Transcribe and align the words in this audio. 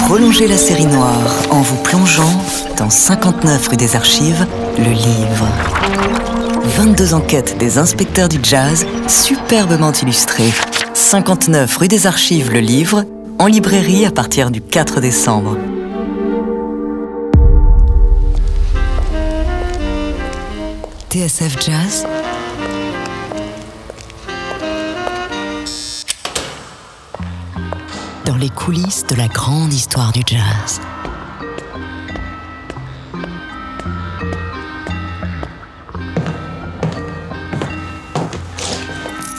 Prolongez 0.00 0.46
la 0.46 0.56
série 0.56 0.86
noire 0.86 1.30
en 1.50 1.60
vous 1.60 1.76
plongeant 1.82 2.42
dans 2.76 2.90
59 2.90 3.68
rue 3.68 3.76
des 3.76 3.96
Archives, 3.96 4.46
le 4.78 4.90
livre. 4.90 5.48
22 6.64 7.14
enquêtes 7.14 7.58
des 7.58 7.78
inspecteurs 7.78 8.28
du 8.28 8.38
jazz, 8.42 8.86
superbement 9.08 9.92
illustrées. 9.92 10.52
59 10.94 11.76
rue 11.76 11.88
des 11.88 12.06
Archives, 12.06 12.50
le 12.50 12.60
livre, 12.60 13.04
en 13.38 13.46
librairie 13.46 14.06
à 14.06 14.10
partir 14.10 14.50
du 14.50 14.60
4 14.60 15.00
décembre. 15.00 15.58
TSF 21.10 21.56
Jazz 21.60 22.06
dans 28.24 28.36
les 28.36 28.50
coulisses 28.50 29.06
de 29.06 29.14
la 29.14 29.28
grande 29.28 29.72
histoire 29.72 30.12
du 30.12 30.22
jazz. 30.26 30.80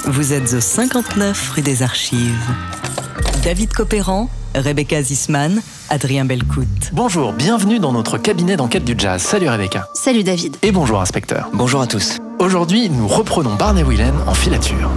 Vous 0.05 0.33
êtes 0.33 0.53
au 0.53 0.59
59 0.59 1.51
rue 1.55 1.61
des 1.61 1.81
Archives. 1.81 2.49
David 3.43 3.73
Copéran, 3.73 4.29
Rebecca 4.55 5.01
Zisman, 5.01 5.61
Adrien 5.89 6.25
Belcout. 6.25 6.67
Bonjour, 6.91 7.33
bienvenue 7.33 7.79
dans 7.79 7.91
notre 7.91 8.17
cabinet 8.17 8.55
d'enquête 8.57 8.85
du 8.85 8.95
jazz. 8.97 9.21
Salut 9.21 9.49
Rebecca. 9.49 9.87
Salut 9.93 10.23
David. 10.23 10.57
Et 10.61 10.71
bonjour 10.71 11.01
inspecteur. 11.01 11.49
Bonjour 11.53 11.81
à 11.81 11.87
tous. 11.87 12.17
Aujourd'hui, 12.39 12.89
nous 12.89 13.07
reprenons 13.07 13.55
Barney 13.55 13.83
Whelan 13.83 14.13
en 14.27 14.33
filature. 14.33 14.89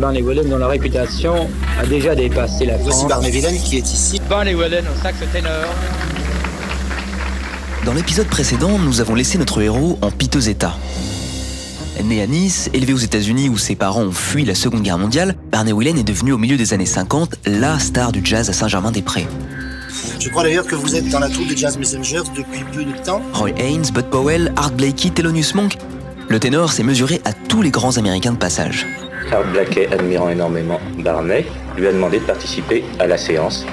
Barney 0.00 0.22
Whelan, 0.22 0.48
dont 0.48 0.56
la 0.56 0.68
réputation 0.68 1.46
a 1.78 1.84
déjà 1.84 2.14
dépassé 2.14 2.64
la 2.64 2.78
Voici 2.78 3.00
France. 3.00 3.08
Barney 3.08 3.30
Whelan 3.30 3.56
qui 3.62 3.76
est 3.76 3.92
ici. 3.92 4.18
Barney 4.30 4.54
Whelan 4.54 4.80
au 4.80 5.02
sax 5.02 5.18
ténor. 5.30 5.66
Dans 7.84 7.92
l'épisode 7.92 8.26
précédent, 8.26 8.78
nous 8.78 9.02
avons 9.02 9.14
laissé 9.14 9.36
notre 9.36 9.60
héros 9.60 9.98
en 10.00 10.10
piteux 10.10 10.48
état. 10.48 10.74
Né 12.02 12.22
à 12.22 12.26
Nice, 12.26 12.70
élevé 12.72 12.94
aux 12.94 12.98
États-Unis 12.98 13.50
où 13.50 13.58
ses 13.58 13.74
parents 13.76 14.04
ont 14.04 14.10
fui 14.10 14.46
la 14.46 14.54
Seconde 14.54 14.82
Guerre 14.82 14.96
mondiale, 14.96 15.34
Barney 15.52 15.72
Whelan 15.72 15.96
est 15.96 16.02
devenu 16.02 16.32
au 16.32 16.38
milieu 16.38 16.56
des 16.56 16.72
années 16.72 16.86
50 16.86 17.34
la 17.44 17.78
star 17.78 18.10
du 18.10 18.22
jazz 18.24 18.48
à 18.48 18.54
Saint-Germain-des-Prés. 18.54 19.26
Je 20.18 20.30
crois 20.30 20.44
d'ailleurs 20.44 20.66
que 20.66 20.76
vous 20.76 20.96
êtes 20.96 21.10
dans 21.10 21.18
la 21.18 21.28
troupe 21.28 21.48
des 21.48 21.56
Jazz 21.56 21.76
Messengers 21.76 22.22
depuis 22.34 22.64
peu 22.72 22.84
de 22.84 23.04
temps. 23.04 23.20
Roy 23.34 23.50
Haynes, 23.58 23.84
Bud 23.92 24.06
Powell, 24.06 24.52
Art 24.56 24.72
Blakey, 24.72 25.10
Thelonious 25.10 25.54
Monk, 25.54 25.76
le 26.28 26.40
ténor 26.40 26.72
s'est 26.72 26.84
mesuré 26.84 27.20
à 27.26 27.34
tous 27.34 27.60
les 27.60 27.70
grands 27.70 27.98
américains 27.98 28.32
de 28.32 28.38
passage. 28.38 28.86
Art 29.32 29.44
Blakey, 29.52 29.88
admirant 29.92 30.28
énormément 30.28 30.80
Barney, 30.98 31.46
lui 31.76 31.86
a 31.86 31.92
demandé 31.92 32.18
de 32.18 32.24
participer 32.24 32.84
à 32.98 33.06
la 33.06 33.16
séance. 33.16 33.64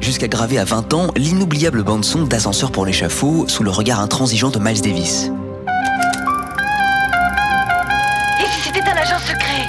Jusqu'à 0.00 0.28
graver 0.28 0.58
à 0.58 0.64
20 0.64 0.94
ans 0.94 1.10
l'inoubliable 1.16 1.82
bande-son 1.82 2.24
d'Ascenseur 2.24 2.70
pour 2.70 2.86
l'échafaud 2.86 3.46
sous 3.48 3.64
le 3.64 3.70
regard 3.70 4.00
intransigeant 4.00 4.50
de 4.50 4.58
Miles 4.58 4.80
Davis. 4.80 5.30
Et 8.40 8.46
si 8.52 8.60
c'était 8.68 8.82
un 8.82 8.96
agent 8.96 9.18
secret? 9.18 9.66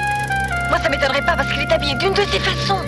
Moi, 0.70 0.78
ça 0.82 0.90
m'étonnerait 0.90 1.26
pas 1.26 1.36
parce 1.36 1.52
qu'il 1.52 1.62
est 1.62 1.72
habillé 1.72 1.96
d'une 1.96 2.14
de 2.14 2.22
ces 2.32 2.40
façons. 2.40 2.80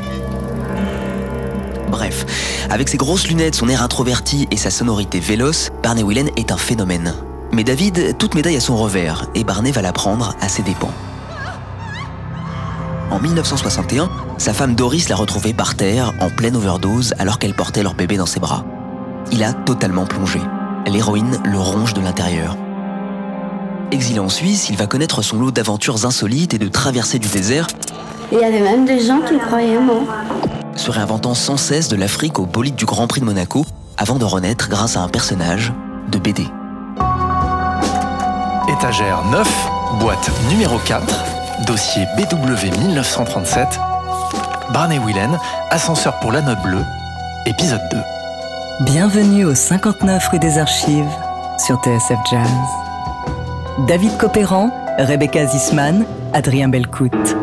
Bref, 1.89 2.25
avec 2.69 2.87
ses 2.87 2.97
grosses 2.97 3.27
lunettes, 3.27 3.55
son 3.55 3.67
air 3.67 3.81
introverti 3.81 4.47
et 4.51 4.57
sa 4.57 4.69
sonorité 4.69 5.19
véloce, 5.19 5.71
Barney 5.83 6.03
Whelan 6.03 6.27
est 6.37 6.51
un 6.51 6.57
phénomène. 6.57 7.15
Mais 7.51 7.65
David, 7.65 8.17
toute 8.17 8.35
médaille 8.35 8.55
a 8.55 8.61
son 8.61 8.77
revers, 8.77 9.25
et 9.35 9.43
Barney 9.43 9.71
va 9.71 9.81
l'apprendre 9.81 10.35
à 10.39 10.47
ses 10.47 10.61
dépens. 10.61 10.93
En 13.11 13.19
1961, 13.19 14.09
sa 14.37 14.53
femme 14.53 14.73
Doris 14.73 15.09
l'a 15.09 15.17
retrouvé 15.17 15.53
par 15.53 15.75
terre, 15.75 16.13
en 16.21 16.29
pleine 16.29 16.55
overdose, 16.55 17.13
alors 17.19 17.39
qu'elle 17.39 17.53
portait 17.53 17.83
leur 17.83 17.93
bébé 17.93 18.15
dans 18.15 18.25
ses 18.25 18.39
bras. 18.39 18.63
Il 19.33 19.43
a 19.43 19.51
totalement 19.51 20.05
plongé. 20.05 20.39
L'héroïne 20.87 21.37
le 21.43 21.59
ronge 21.59 21.93
de 21.93 21.99
l'intérieur. 22.01 22.55
Exilé 23.91 24.19
en 24.19 24.29
Suisse, 24.29 24.69
il 24.69 24.77
va 24.77 24.87
connaître 24.87 25.21
son 25.21 25.39
lot 25.39 25.51
d'aventures 25.51 26.05
insolites 26.05 26.53
et 26.53 26.57
de 26.57 26.69
traversées 26.69 27.19
du 27.19 27.27
désert, 27.27 27.67
Il 28.31 28.39
y 28.39 28.43
avait 28.45 28.61
même 28.61 28.85
des 28.85 29.05
gens 29.05 29.19
qui 29.19 29.37
croyaient 29.37 29.79
moi. 29.79 30.03
se 30.77 30.89
réinventant 30.89 31.33
sans 31.33 31.57
cesse 31.57 31.89
de 31.89 31.97
l'Afrique 31.97 32.39
au 32.39 32.45
bolide 32.45 32.75
du 32.75 32.85
Grand 32.85 33.07
Prix 33.07 33.19
de 33.19 33.25
Monaco, 33.25 33.65
avant 33.97 34.15
de 34.19 34.25
renaître 34.25 34.69
grâce 34.69 34.95
à 34.95 35.01
un 35.01 35.09
personnage 35.09 35.73
de 36.09 36.17
BD. 36.17 36.47
Étagère 38.69 39.21
9, 39.29 39.69
boîte 39.99 40.31
numéro 40.49 40.77
4, 40.85 41.03
dossier 41.65 42.05
BW 42.17 42.67
1937, 42.81 43.79
Barney 44.73 44.99
Whelan, 44.99 45.37
ascenseur 45.69 46.19
pour 46.19 46.31
la 46.31 46.41
note 46.41 46.61
bleue, 46.61 46.83
épisode 47.45 47.81
2. 47.91 47.97
Bienvenue 48.85 49.45
au 49.45 49.53
59 49.53 50.27
rue 50.29 50.39
des 50.39 50.57
Archives 50.57 51.09
sur 51.57 51.81
TSF 51.81 52.19
Jazz. 52.29 52.49
David 53.87 54.17
Copéran, 54.17 54.71
Rebecca 54.97 55.45
Zisman, 55.45 56.05
Adrien 56.33 56.69
Belcout. 56.69 57.35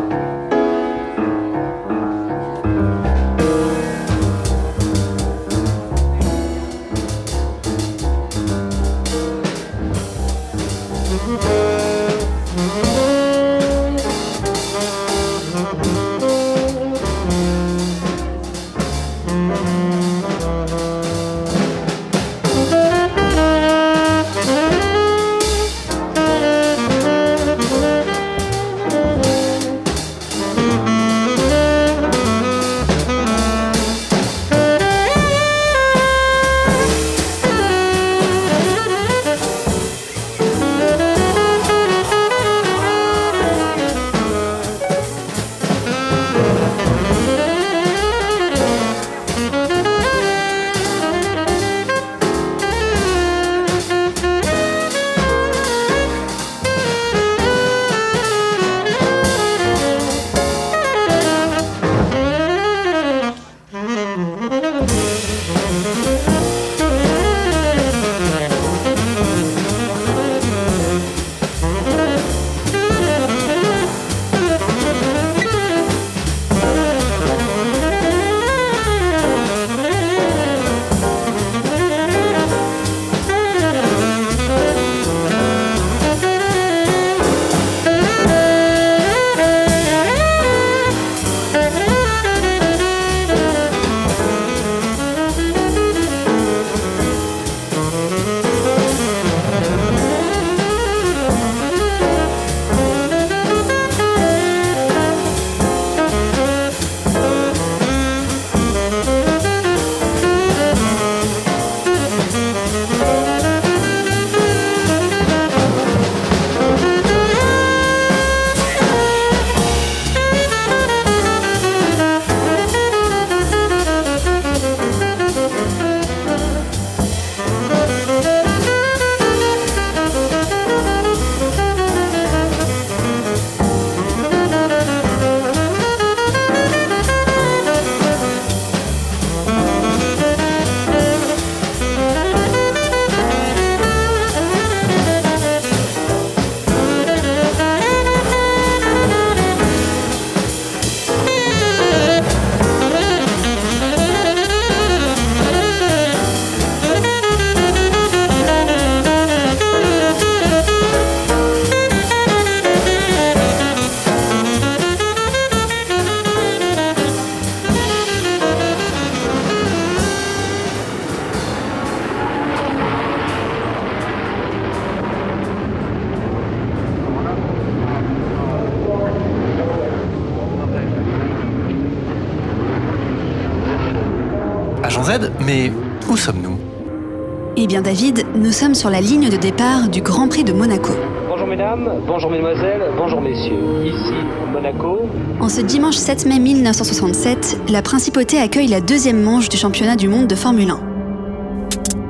Sommes 188.59 188.75
sur 188.75 188.89
la 188.89 188.99
ligne 188.99 189.29
de 189.29 189.37
départ 189.37 189.87
du 189.87 190.01
Grand 190.01 190.27
Prix 190.27 190.43
de 190.43 190.51
Monaco. 190.51 190.91
Bonjour 191.29 191.47
mesdames, 191.47 191.89
bonjour 192.05 192.29
mesdemoiselles, 192.29 192.91
bonjour 192.97 193.21
messieurs. 193.21 193.85
Ici 193.85 194.19
Monaco. 194.51 195.07
En 195.39 195.47
ce 195.47 195.61
dimanche 195.61 195.95
7 195.95 196.25
mai 196.25 196.39
1967, 196.39 197.61
la 197.69 197.81
Principauté 197.81 198.37
accueille 198.37 198.67
la 198.67 198.81
deuxième 198.81 199.21
manche 199.23 199.47
du 199.47 199.55
championnat 199.55 199.95
du 199.95 200.09
monde 200.09 200.27
de 200.27 200.35
Formule 200.35 200.71
1. 200.71 200.79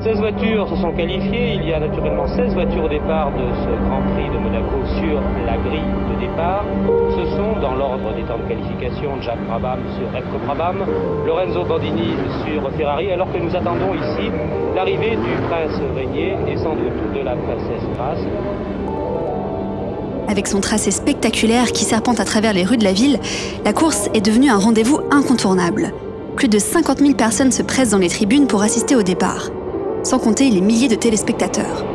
16 0.02 0.18
voitures 0.18 0.68
se 0.70 0.76
sont 0.78 0.92
qualifiées. 0.94 1.60
Il 1.62 1.70
y 1.70 1.74
a 1.74 1.80
naturellement 1.80 2.26
16 2.26 2.54
voitures 2.56 2.86
au 2.86 2.90
départ 2.90 3.30
de 3.30 3.46
ce 3.62 3.70
Grand 3.86 4.02
Prix 4.16 4.34
de 4.34 4.40
Monaco 4.42 4.82
sur 4.98 5.22
la 5.46 5.56
grille 5.58 5.94
de 6.10 6.20
départ. 6.20 6.66
Ce 7.14 7.30
sont, 7.38 7.62
dans 7.62 7.76
l'ordre 7.76 8.16
des 8.16 8.24
temps 8.24 8.40
de 8.40 8.50
qualification, 8.50 9.22
Jack 9.22 9.38
Brabham 9.46 9.82
sur 10.00 10.12
Repco 10.12 10.40
Brabham, 10.48 10.78
Lorenzo 11.28 11.64
Bandini 11.64 12.16
sur 12.44 12.72
Ferrari, 12.72 13.12
alors 13.12 13.32
que 13.32 13.38
nous 13.38 13.56
attendons 13.56 13.94
ici 13.94 14.32
l'arrivée 14.76 15.12
du 15.12 15.48
prince 15.48 15.80
régnier 15.96 16.36
et 16.48 16.58
sans 16.58 16.76
doute 16.76 17.14
de 17.16 17.24
la 17.24 17.36
princesse 17.36 17.84
Grace. 17.96 18.20
Avec 20.28 20.48
son 20.48 20.62
tracé 20.62 20.92
spectaculaire 20.92 21.72
qui 21.72 21.86
serpente 21.86 22.20
à 22.20 22.26
travers 22.26 22.54
les 22.54 22.64
rues 22.64 22.78
de 22.78 22.84
la 22.84 22.94
ville, 22.94 23.20
la 23.66 23.74
course 23.74 24.10
est 24.14 24.22
devenue 24.22 24.50
un 24.50 24.58
rendez-vous 24.58 25.00
incontournable. 25.12 25.94
Plus 26.36 26.48
de 26.48 26.60
50 26.60 27.00
000 27.00 27.14
personnes 27.14 27.52
se 27.52 27.64
pressent 27.64 27.92
dans 27.92 27.98
les 27.98 28.10
tribunes 28.10 28.48
pour 28.48 28.62
assister 28.62 28.96
au 28.96 29.04
départ 29.04 29.50
sans 30.04 30.20
compter 30.20 30.50
les 30.50 30.62
milliers 30.62 30.88
de 30.88 30.96
téléspectateurs. 30.96 31.86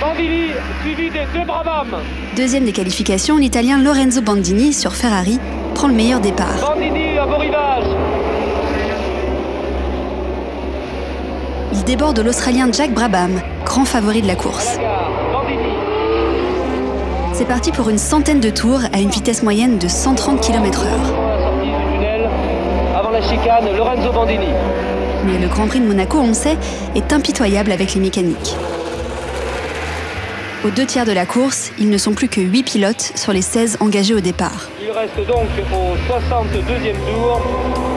Bandini, 0.00 0.52
suivi 0.80 1.10
des 1.10 1.26
deux 1.34 1.44
Brabham. 1.44 1.88
Deuxième 2.34 2.64
des 2.64 2.72
qualifications, 2.72 3.36
l'Italien 3.36 3.76
Lorenzo 3.76 4.22
Bandini 4.22 4.72
sur 4.72 4.94
Ferrari 4.94 5.38
prend 5.74 5.88
le 5.88 5.94
meilleur 5.94 6.20
départ. 6.20 6.74
Bandini 6.74 7.18
à. 7.18 7.26
Il 11.74 11.84
déborde 11.84 12.18
l'Australien 12.20 12.70
Jack 12.72 12.92
Brabham, 12.92 13.42
grand 13.66 13.84
favori 13.84 14.22
de 14.22 14.26
la 14.26 14.36
course. 14.36 14.78
C'est 17.34 17.46
parti 17.46 17.70
pour 17.70 17.90
une 17.90 17.98
centaine 17.98 18.40
de 18.40 18.50
tours 18.50 18.80
à 18.94 19.00
une 19.00 19.10
vitesse 19.10 19.42
moyenne 19.42 19.76
de 19.76 19.88
130 19.88 20.40
km/h. 20.40 20.88
Avant 22.96 23.10
la 23.10 23.20
chicane, 23.20 23.76
Lorenzo 23.76 24.12
Bandini. 24.12 24.48
Mais 25.26 25.38
le 25.38 25.48
Grand 25.48 25.66
Prix 25.66 25.80
de 25.80 25.86
Monaco, 25.86 26.18
on 26.18 26.28
le 26.28 26.34
sait, 26.34 26.56
est 26.94 27.12
impitoyable 27.12 27.70
avec 27.70 27.94
les 27.94 28.00
mécaniques. 28.00 28.56
Aux 30.62 30.68
deux 30.68 30.84
tiers 30.84 31.06
de 31.06 31.12
la 31.12 31.24
course, 31.24 31.72
ils 31.78 31.88
ne 31.88 31.96
sont 31.96 32.12
plus 32.12 32.28
que 32.28 32.42
8 32.42 32.64
pilotes 32.64 33.12
sur 33.14 33.32
les 33.32 33.40
16 33.40 33.78
engagés 33.80 34.12
au 34.12 34.20
départ. 34.20 34.68
Il 34.82 34.90
reste 34.90 35.16
donc 35.26 35.48
au 35.72 35.96
62e 36.12 36.92
tour 37.10 37.40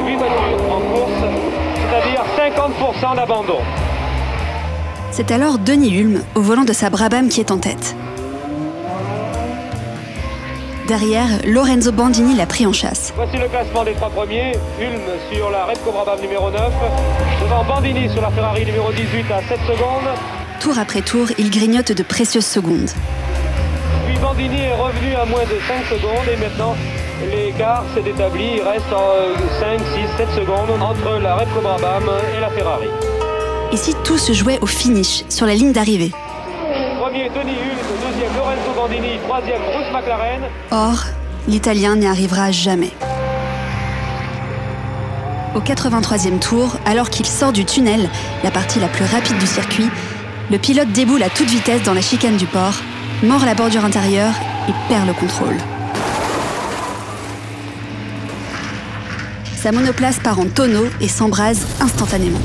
8 0.05 0.15
voitures 0.15 0.71
en 0.71 0.79
course, 0.79 1.11
c'est-à-dire 1.75 2.23
50% 3.03 3.15
d'abandon. 3.17 3.59
C'est 5.11 5.29
alors 5.31 5.57
Denis 5.57 5.93
Hulme, 5.93 6.23
au 6.35 6.41
volant 6.41 6.63
de 6.63 6.71
sa 6.71 6.89
Brabham, 6.89 7.27
qui 7.27 7.41
est 7.41 7.51
en 7.51 7.57
tête. 7.57 7.97
Derrière, 10.87 11.27
Lorenzo 11.45 11.91
Bandini 11.91 12.33
l'a 12.33 12.45
pris 12.45 12.65
en 12.65 12.71
chasse. 12.71 13.11
Voici 13.17 13.37
le 13.37 13.49
classement 13.49 13.83
des 13.83 13.93
trois 13.93 14.09
premiers. 14.09 14.53
Hulme 14.79 15.11
sur 15.33 15.49
la 15.49 15.65
Repco 15.65 15.91
Brabham 15.91 16.21
numéro 16.21 16.49
9, 16.49 16.61
devant 17.41 17.65
Bandini 17.65 18.09
sur 18.09 18.21
la 18.21 18.31
Ferrari 18.31 18.65
numéro 18.65 18.89
18 18.89 19.25
à 19.31 19.41
7 19.49 19.59
secondes. 19.67 20.42
Tour 20.63 20.79
après 20.79 21.01
tour, 21.01 21.27
il 21.37 21.49
grignote 21.49 21.91
de 21.91 22.03
précieuses 22.03 22.45
secondes. 22.45 22.89
Puis 24.05 24.17
Bandini 24.17 24.61
est 24.61 24.73
revenu 24.73 25.13
à 25.13 25.25
moins 25.25 25.43
de 25.43 25.59
5 25.67 25.83
secondes 25.89 26.25
et 26.31 26.37
maintenant 26.37 26.73
l'écart 27.29 27.83
s'est 27.93 28.09
établi. 28.09 28.45
Il 28.55 28.61
reste 28.61 28.93
en 28.93 29.35
5, 29.59 29.81
6, 30.17 30.17
7 30.19 30.29
secondes 30.37 30.69
entre 30.81 31.19
la 31.21 31.35
Repco 31.35 31.59
Brabham 31.59 32.09
et 32.37 32.39
la 32.39 32.49
Ferrari. 32.49 32.87
Et 33.73 33.75
si 33.75 33.93
tout 34.05 34.17
se 34.17 34.31
jouait 34.31 34.57
au 34.61 34.65
finish, 34.65 35.25
sur 35.27 35.45
la 35.45 35.53
ligne 35.53 35.73
d'arrivée? 35.73 36.13
Premier 37.01 37.27
Denis 37.27 37.57
Hulme, 37.59 38.09
deuxième 38.09 38.33
Lorenzo 38.37 38.71
Bandini, 38.73 39.19
troisième 39.27 39.61
Bruce 39.63 39.91
McLaren. 39.91 40.43
Or, 40.71 41.03
l'Italien 41.49 41.97
n'y 41.97 42.07
arrivera 42.07 42.51
jamais. 42.51 42.91
Au 45.55 45.59
83e 45.59 46.39
tour, 46.39 46.77
alors 46.85 47.09
qu'il 47.09 47.25
sort 47.25 47.51
du 47.51 47.65
tunnel, 47.65 48.09
la 48.45 48.49
partie 48.49 48.79
la 48.79 48.87
plus 48.87 49.05
rapide 49.05 49.37
du 49.37 49.45
circuit, 49.45 49.89
le 50.53 50.59
pilote 50.59 50.91
déboule 50.91 51.23
à 51.23 51.31
toute 51.31 51.49
vitesse 51.49 51.81
dans 51.81 51.95
la 51.95 52.01
chicane 52.01 52.37
du 52.37 52.45
port, 52.45 52.75
mord 53.23 53.43
la 53.43 53.55
bordure 53.55 53.83
intérieure 53.83 54.35
et 54.69 54.71
perd 54.87 55.07
le 55.07 55.13
contrôle. 55.13 55.57
Sa 59.55 59.71
monoplace 59.71 60.19
part 60.19 60.39
en 60.39 60.45
tonneau 60.45 60.85
et 61.01 61.07
s'embrase 61.07 61.65
instantanément. 61.81 62.37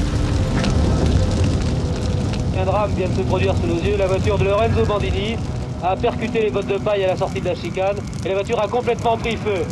Un 2.58 2.65
drame 2.65 2.93
vient 2.96 3.08
de 3.10 3.15
se 3.15 3.20
produire 3.20 3.55
sous 3.56 3.67
nos 3.67 3.79
yeux. 3.79 3.98
La 3.98 4.06
voiture 4.06 4.38
de 4.38 4.44
Lorenzo 4.44 4.86
Bandini 4.86 5.36
a 5.84 5.94
percuté 5.94 6.44
les 6.44 6.50
bottes 6.50 6.67
de 6.67 6.79
paille 6.79 7.05
à 7.05 7.08
la 7.08 7.17
sortie 7.19 7.43
de 7.43 7.48
la 7.48 7.55
chicane 7.55 7.96
et 8.24 8.29
la 8.29 8.36
voiture 8.36 8.58
a 8.58 8.69
complètement 8.69 9.19
pris 9.19 9.36
feu. 9.36 9.67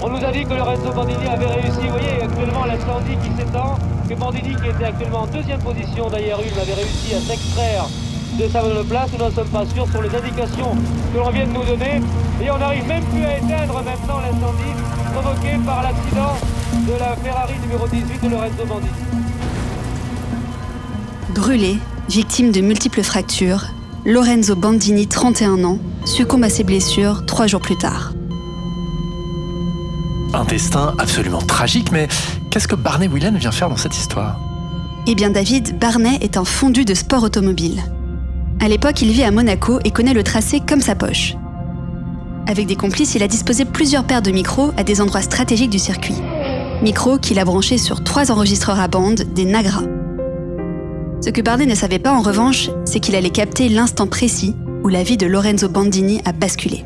On 0.00 0.08
nous 0.08 0.24
a 0.24 0.32
dit 0.32 0.46
que 0.46 0.54
Lorenzo 0.54 0.90
Bandini 0.94 1.26
avait 1.26 1.44
réussi, 1.44 1.80
vous 1.82 1.90
voyez 1.90 2.22
actuellement 2.22 2.64
l'incendie 2.64 3.18
qui 3.22 3.36
s'étend, 3.36 3.76
que 4.10 4.14
Bandini 4.16 4.56
qui 4.56 4.68
était 4.68 4.84
actuellement 4.84 5.20
en 5.20 5.26
deuxième 5.28 5.60
position 5.60 6.10
derrière 6.10 6.40
une 6.40 6.58
avait 6.58 6.74
réussi 6.74 7.14
à 7.14 7.20
s'extraire 7.20 7.86
de 8.40 8.48
sa 8.48 8.60
monoplace. 8.60 9.10
Nous 9.12 9.24
n'en 9.24 9.30
sommes 9.30 9.48
pas 9.48 9.64
sûrs 9.72 9.86
sur 9.88 10.02
les 10.02 10.08
indications 10.08 10.74
que 11.14 11.18
l'on 11.18 11.30
vient 11.30 11.46
de 11.46 11.52
nous 11.52 11.64
donner 11.64 12.02
et 12.42 12.50
on 12.50 12.58
n'arrive 12.58 12.88
même 12.88 13.04
plus 13.04 13.24
à 13.24 13.38
éteindre 13.38 13.74
maintenant 13.84 14.18
l'incendie 14.18 14.74
provoqué 15.12 15.58
par 15.64 15.84
l'accident 15.84 16.34
de 16.88 16.98
la 16.98 17.14
Ferrari 17.22 17.54
numéro 17.62 17.86
18 17.86 18.24
de 18.24 18.28
Lorenzo 18.30 18.66
Bandini. 18.66 18.90
Brûlé, 21.32 21.78
victime 22.08 22.50
de 22.50 22.62
multiples 22.62 23.04
fractures, 23.04 23.66
Lorenzo 24.04 24.56
Bandini, 24.56 25.06
31 25.06 25.62
ans, 25.62 25.78
succombe 26.04 26.42
à 26.42 26.50
ses 26.50 26.64
blessures 26.64 27.26
trois 27.26 27.46
jours 27.46 27.60
plus 27.60 27.78
tard. 27.78 28.12
Un 30.34 30.44
destin 30.44 30.94
absolument 30.98 31.42
tragique, 31.42 31.92
mais 31.92 32.08
qu'est-ce 32.50 32.68
que 32.68 32.74
Barney 32.74 33.08
Whelan 33.08 33.32
vient 33.38 33.52
faire 33.52 33.68
dans 33.68 33.76
cette 33.76 33.96
histoire? 33.96 34.38
Eh 35.06 35.14
bien 35.14 35.30
David, 35.30 35.78
Barney 35.78 36.18
est 36.20 36.36
un 36.36 36.44
fondu 36.44 36.84
de 36.84 36.94
sport 36.94 37.22
automobile. 37.22 37.80
À 38.60 38.68
l'époque, 38.68 39.00
il 39.00 39.10
vit 39.10 39.22
à 39.22 39.30
Monaco 39.30 39.78
et 39.84 39.90
connaît 39.90 40.12
le 40.12 40.22
tracé 40.22 40.60
comme 40.60 40.80
sa 40.80 40.94
poche. 40.94 41.34
Avec 42.46 42.66
des 42.66 42.76
complices, 42.76 43.14
il 43.14 43.22
a 43.22 43.28
disposé 43.28 43.64
plusieurs 43.64 44.04
paires 44.04 44.22
de 44.22 44.30
micros 44.30 44.72
à 44.76 44.82
des 44.82 45.00
endroits 45.00 45.22
stratégiques 45.22 45.70
du 45.70 45.78
circuit. 45.78 46.16
Micros 46.82 47.18
qu'il 47.18 47.38
a 47.38 47.44
branchés 47.44 47.78
sur 47.78 48.02
trois 48.02 48.30
enregistreurs 48.32 48.80
à 48.80 48.88
bande, 48.88 49.22
des 49.34 49.44
Nagra. 49.44 49.82
Ce 51.22 51.30
que 51.30 51.40
Barney 51.40 51.66
ne 51.66 51.74
savait 51.74 51.98
pas 51.98 52.12
en 52.12 52.22
revanche, 52.22 52.70
c'est 52.84 53.00
qu'il 53.00 53.14
allait 53.14 53.30
capter 53.30 53.68
l'instant 53.68 54.06
précis 54.06 54.54
où 54.82 54.88
la 54.88 55.02
vie 55.02 55.16
de 55.16 55.26
Lorenzo 55.26 55.68
Bandini 55.68 56.20
a 56.24 56.32
basculé. 56.32 56.84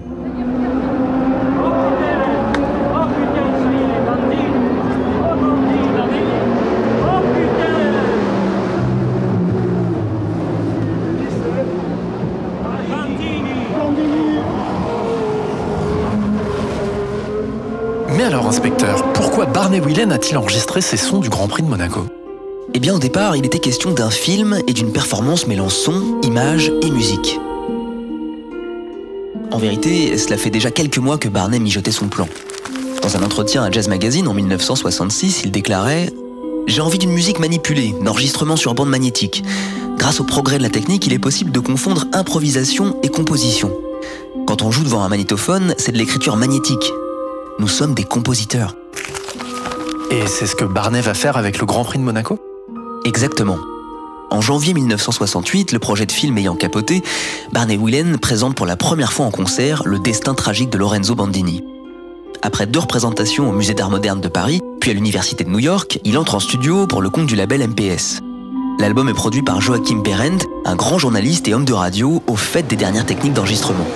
Mais 18.17 18.23
alors, 18.23 18.47
pourquoi 19.15 19.45
Barney 19.45 19.81
Whelan 19.81 20.11
a-t-il 20.11 20.39
enregistré 20.39 20.81
ces 20.81 20.97
sons 20.97 21.19
du 21.19 21.29
Grand 21.29 21.49
Prix 21.49 21.63
de 21.63 21.69
Monaco? 21.69 22.07
Eh 22.73 22.81
bien, 22.81 22.95
au 22.95 22.99
départ, 22.99 23.37
il 23.37 23.45
était 23.45 23.59
question 23.59 23.93
d'un 23.93 24.11
film 24.11 24.59
et 24.67 24.73
d'une 24.73 24.91
performance 24.91 25.47
mêlant 25.47 25.69
son, 25.69 26.21
images 26.23 26.73
et 26.83 26.91
musique. 26.91 27.39
En 29.53 29.59
vérité, 29.59 30.17
cela 30.17 30.39
fait 30.39 30.51
déjà 30.51 30.71
quelques 30.71 30.99
mois 30.99 31.19
que 31.19 31.29
Barney 31.29 31.61
mijotait 31.61 31.93
son 31.93 32.09
plan. 32.09 32.27
Dans 33.03 33.17
un 33.17 33.23
entretien 33.23 33.63
à 33.63 33.71
Jazz 33.71 33.89
Magazine 33.89 34.27
en 34.29 34.35
1966, 34.35 35.43
il 35.45 35.51
déclarait 35.51 36.11
J'ai 36.67 36.81
envie 36.81 36.99
d'une 36.99 37.13
musique 37.13 37.41
manipulée, 37.41 37.95
d'enregistrement 38.03 38.57
sur 38.57 38.75
bande 38.75 38.89
magnétique. 38.89 39.45
Grâce 39.99 40.21
au 40.21 40.25
progrès 40.25 40.57
de 40.57 40.63
la 40.63 40.71
technique, 40.71 41.07
il 41.07 41.13
est 41.13 41.19
possible 41.19 41.53
de 41.53 41.61
confondre 41.61 42.07
improvisation 42.15 42.97
et 43.03 43.09
composition. 43.09 43.77
Quand 44.47 44.63
on 44.63 44.71
joue 44.71 44.85
devant 44.85 45.03
un 45.03 45.09
magnétophone, 45.09 45.75
c'est 45.77 45.93
de 45.93 45.99
l'écriture 45.99 46.37
magnétique. 46.37 46.93
Nous 47.61 47.69
sommes 47.69 47.95
des 47.95 48.03
compositeurs. 48.03 48.75
Et 50.11 50.27
c'est 50.27 50.47
ce 50.47 50.57
que 50.57 50.65
Barney 50.65 51.01
va 51.01 51.15
faire 51.15 51.37
avec 51.37 51.61
le 51.61 51.67
Grand 51.67 51.85
Prix 51.85 51.99
de 51.99 52.05
Monaco? 52.05 52.39
Exactement. 53.05 53.59
En 54.31 54.41
janvier 54.41 54.75
1968, 54.75 55.71
le 55.71 55.79
projet 55.79 56.05
de 56.05 56.11
film 56.11 56.37
ayant 56.37 56.57
capoté, 56.57 57.05
Barney 57.53 57.77
Whelan 57.77 58.19
présente 58.19 58.57
pour 58.57 58.67
la 58.67 58.77
première 58.77 59.13
fois 59.13 59.27
en 59.27 59.31
concert 59.31 59.83
le 59.85 60.01
destin 60.01 60.35
tragique 60.35 60.71
de 60.71 60.79
Lorenzo 60.79 61.15
Bandini. 61.15 61.63
Après 62.43 62.67
deux 62.67 62.81
représentations 62.81 63.49
au 63.49 63.53
Musée 63.53 63.75
d'Art 63.75 63.91
Moderne 63.91 64.21
de 64.21 64.29
Paris, 64.29 64.61
puis 64.81 64.91
à 64.91 64.95
l'Université 64.95 65.45
de 65.45 65.51
New 65.51 65.61
York, 65.61 66.01
il 66.05 66.19
entre 66.19 66.35
en 66.35 66.41
studio 66.41 66.89
pour 66.89 67.03
le 67.03 67.11
compte 67.11 67.27
du 67.27 67.37
label 67.37 67.67
MPS. 67.69 68.19
L'album 68.81 69.09
est 69.09 69.15
produit 69.15 69.43
par 69.43 69.61
Joachim 69.61 70.03
Behrendt, 70.03 70.45
un 70.65 70.75
grand 70.75 70.99
journaliste 70.99 71.47
et 71.47 71.55
homme 71.55 71.65
de 71.65 71.73
radio 71.73 72.21
au 72.27 72.35
fait 72.35 72.65
des 72.65 72.77
dernières 72.77 73.07
techniques 73.07 73.35
d'enregistrement. 73.35 73.87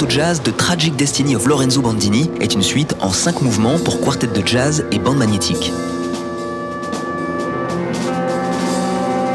Auto 0.00 0.08
Jazz 0.08 0.40
The 0.42 0.56
Tragic 0.56 0.96
Destiny 0.96 1.36
of 1.36 1.44
Lorenzo 1.46 1.82
Bandini 1.82 2.30
est 2.40 2.54
une 2.54 2.62
suite 2.62 2.96
en 3.00 3.10
cinq 3.10 3.42
mouvements 3.42 3.78
pour 3.78 4.00
quartet 4.00 4.28
de 4.28 4.46
jazz 4.46 4.86
et 4.90 4.98
bande 4.98 5.18
magnétique. 5.18 5.74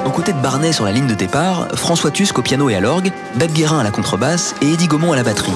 Aux 0.08 0.10
côtés 0.10 0.34
de 0.34 0.42
Barnet 0.42 0.74
sur 0.74 0.86
la 0.86 0.92
ligne 0.92 1.06
de 1.06 1.14
départ, 1.14 1.68
François 1.76 2.10
Tusk 2.10 2.40
au 2.40 2.42
piano 2.42 2.68
et 2.68 2.74
à 2.74 2.80
l'orgue, 2.80 3.12
Bab 3.36 3.52
Guérin 3.52 3.78
à 3.78 3.84
la 3.84 3.92
contrebasse 3.92 4.56
et 4.64 4.74
Eddie 4.74 4.88
Gaumont 4.88 5.12
à 5.12 5.16
la 5.16 5.22
batterie. 5.22 5.54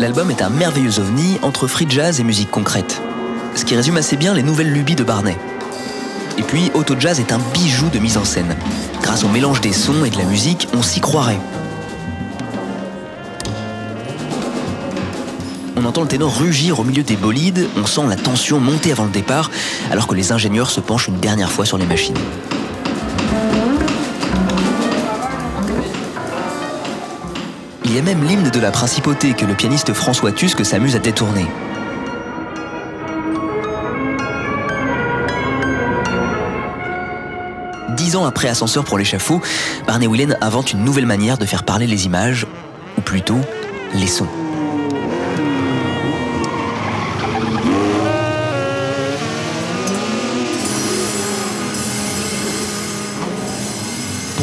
L'album 0.00 0.28
est 0.32 0.42
un 0.42 0.50
merveilleux 0.50 0.98
ovni 0.98 1.38
entre 1.42 1.68
free 1.68 1.86
jazz 1.88 2.18
et 2.18 2.24
musique 2.24 2.50
concrète, 2.50 3.00
ce 3.54 3.64
qui 3.64 3.76
résume 3.76 3.96
assez 3.96 4.16
bien 4.16 4.34
les 4.34 4.42
nouvelles 4.42 4.72
lubies 4.72 4.96
de 4.96 5.04
Barnet. 5.04 5.38
Et 6.36 6.42
puis, 6.42 6.72
Auto 6.74 6.96
Jazz 6.98 7.20
est 7.20 7.30
un 7.30 7.38
bijou 7.54 7.90
de 7.90 8.00
mise 8.00 8.16
en 8.16 8.24
scène. 8.24 8.56
Grâce 9.02 9.22
au 9.22 9.28
mélange 9.28 9.60
des 9.60 9.72
sons 9.72 10.04
et 10.04 10.10
de 10.10 10.18
la 10.18 10.24
musique, 10.24 10.66
on 10.74 10.82
s'y 10.82 11.00
croirait. 11.00 11.38
On 15.82 15.86
entend 15.86 16.02
le 16.02 16.08
ténor 16.08 16.38
rugir 16.38 16.78
au 16.78 16.84
milieu 16.84 17.02
des 17.02 17.16
bolides, 17.16 17.66
on 17.76 17.86
sent 17.86 18.02
la 18.08 18.14
tension 18.14 18.60
monter 18.60 18.92
avant 18.92 19.02
le 19.02 19.10
départ, 19.10 19.50
alors 19.90 20.06
que 20.06 20.14
les 20.14 20.30
ingénieurs 20.30 20.70
se 20.70 20.78
penchent 20.78 21.08
une 21.08 21.18
dernière 21.18 21.50
fois 21.50 21.64
sur 21.64 21.76
les 21.76 21.86
machines. 21.86 22.14
Il 27.84 27.96
y 27.96 27.98
a 27.98 28.02
même 28.02 28.22
l'hymne 28.22 28.48
de 28.48 28.60
la 28.60 28.70
principauté 28.70 29.32
que 29.32 29.44
le 29.44 29.54
pianiste 29.54 29.92
François 29.92 30.30
Tusk 30.30 30.64
s'amuse 30.64 30.94
à 30.94 31.00
détourner. 31.00 31.46
Dix 37.96 38.14
ans 38.14 38.24
après 38.24 38.46
Ascenseur 38.46 38.84
pour 38.84 38.98
l'échafaud, 38.98 39.40
Barney 39.88 40.06
Whelan 40.06 40.36
invente 40.40 40.72
une 40.72 40.84
nouvelle 40.84 41.06
manière 41.06 41.38
de 41.38 41.44
faire 41.44 41.64
parler 41.64 41.88
les 41.88 42.06
images, 42.06 42.46
ou 42.96 43.00
plutôt 43.00 43.40
les 43.94 44.06
sons. 44.06 44.28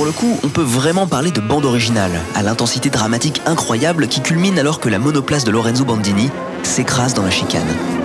Le 0.10 0.14
coup, 0.14 0.40
on 0.44 0.50
peut 0.50 0.64
vraiment 0.64 1.06
parler 1.06 1.30
de 1.30 1.40
bande 1.40 1.66
originale, 1.66 2.20
à 2.34 2.42
l'intensité 2.42 2.90
dramatique 2.90 3.44
incroyable 3.46 4.08
qui 4.08 4.22
culmine 4.22 4.58
alors 4.58 4.80
que 4.80 4.90
la 4.90 4.98
monoplace 4.98 5.44
de 5.44 5.52
Lorenzo 5.52 5.86
Bandini 5.86 6.32
s'écrase 6.64 7.14
dans 7.14 7.22
la 7.22 7.30
chicane. 7.30 7.99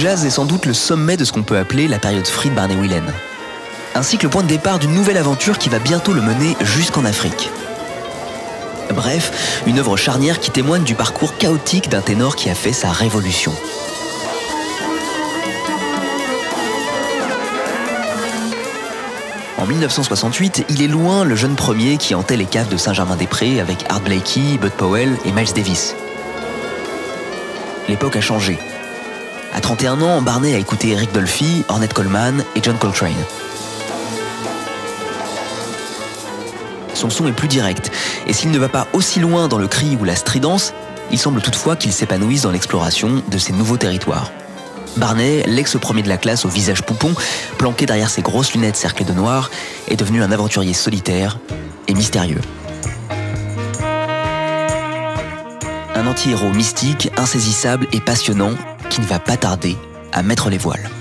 Jazz 0.00 0.24
est 0.24 0.30
sans 0.30 0.46
doute 0.46 0.64
le 0.64 0.72
sommet 0.72 1.18
de 1.18 1.26
ce 1.26 1.32
qu'on 1.32 1.42
peut 1.42 1.58
appeler 1.58 1.86
la 1.86 1.98
période 1.98 2.26
free 2.26 2.48
de 2.48 2.54
Barney 2.54 2.74
Whelan. 2.74 3.04
Ainsi 3.94 4.16
que 4.16 4.22
le 4.22 4.30
point 4.30 4.42
de 4.42 4.48
départ 4.48 4.78
d'une 4.78 4.94
nouvelle 4.94 5.18
aventure 5.18 5.58
qui 5.58 5.68
va 5.68 5.78
bientôt 5.78 6.14
le 6.14 6.22
mener 6.22 6.56
jusqu'en 6.62 7.04
Afrique. 7.04 7.50
Bref, 8.94 9.62
une 9.66 9.78
œuvre 9.78 9.98
charnière 9.98 10.40
qui 10.40 10.50
témoigne 10.50 10.84
du 10.84 10.94
parcours 10.94 11.36
chaotique 11.36 11.90
d'un 11.90 12.00
ténor 12.00 12.34
qui 12.34 12.48
a 12.48 12.54
fait 12.54 12.72
sa 12.72 12.88
révolution. 12.88 13.52
En 19.58 19.66
1968, 19.66 20.64
il 20.70 20.80
est 20.80 20.88
loin 20.88 21.24
le 21.24 21.36
jeune 21.36 21.56
premier 21.56 21.98
qui 21.98 22.14
hantait 22.14 22.38
les 22.38 22.46
caves 22.46 22.70
de 22.70 22.78
Saint-Germain-des-Prés 22.78 23.60
avec 23.60 23.84
Art 23.90 24.00
Blakey, 24.00 24.56
Bud 24.58 24.72
Powell 24.72 25.14
et 25.26 25.32
Miles 25.32 25.52
Davis. 25.52 25.94
L'époque 27.86 28.16
a 28.16 28.22
changé. 28.22 28.58
À 29.52 29.60
31 29.60 30.00
ans, 30.00 30.22
Barney 30.22 30.54
a 30.54 30.58
écouté 30.58 30.90
Eric 30.90 31.12
Dolphy, 31.12 31.64
Ornette 31.68 31.92
Coleman 31.92 32.44
et 32.54 32.60
John 32.62 32.76
Coltrane. 32.78 33.12
Son 36.94 37.10
son 37.10 37.26
est 37.26 37.32
plus 37.32 37.48
direct, 37.48 37.90
et 38.26 38.32
s'il 38.32 38.50
ne 38.50 38.58
va 38.58 38.68
pas 38.68 38.86
aussi 38.92 39.18
loin 39.20 39.48
dans 39.48 39.58
le 39.58 39.66
cri 39.66 39.96
ou 40.00 40.04
la 40.04 40.14
stridence, 40.14 40.72
il 41.10 41.18
semble 41.18 41.40
toutefois 41.40 41.74
qu'il 41.74 41.92
s'épanouisse 41.92 42.42
dans 42.42 42.52
l'exploration 42.52 43.22
de 43.26 43.38
ces 43.38 43.52
nouveaux 43.52 43.76
territoires. 43.76 44.30
Barney, 44.96 45.42
l'ex-premier 45.46 46.02
de 46.02 46.08
la 46.08 46.16
classe 46.16 46.44
au 46.44 46.48
visage 46.48 46.82
poupon, 46.82 47.14
planqué 47.58 47.86
derrière 47.86 48.10
ses 48.10 48.22
grosses 48.22 48.52
lunettes 48.52 48.76
cerclées 48.76 49.04
de 49.04 49.12
noir, 49.12 49.50
est 49.88 49.96
devenu 49.96 50.22
un 50.22 50.30
aventurier 50.30 50.74
solitaire 50.74 51.38
et 51.88 51.94
mystérieux. 51.94 52.40
Un 55.94 56.06
anti-héros 56.06 56.50
mystique, 56.50 57.10
insaisissable 57.16 57.86
et 57.92 58.00
passionnant 58.00 58.54
qui 58.90 59.00
ne 59.00 59.06
va 59.06 59.18
pas 59.18 59.36
tarder 59.36 59.76
à 60.12 60.22
mettre 60.22 60.50
les 60.50 60.58
voiles. 60.58 60.99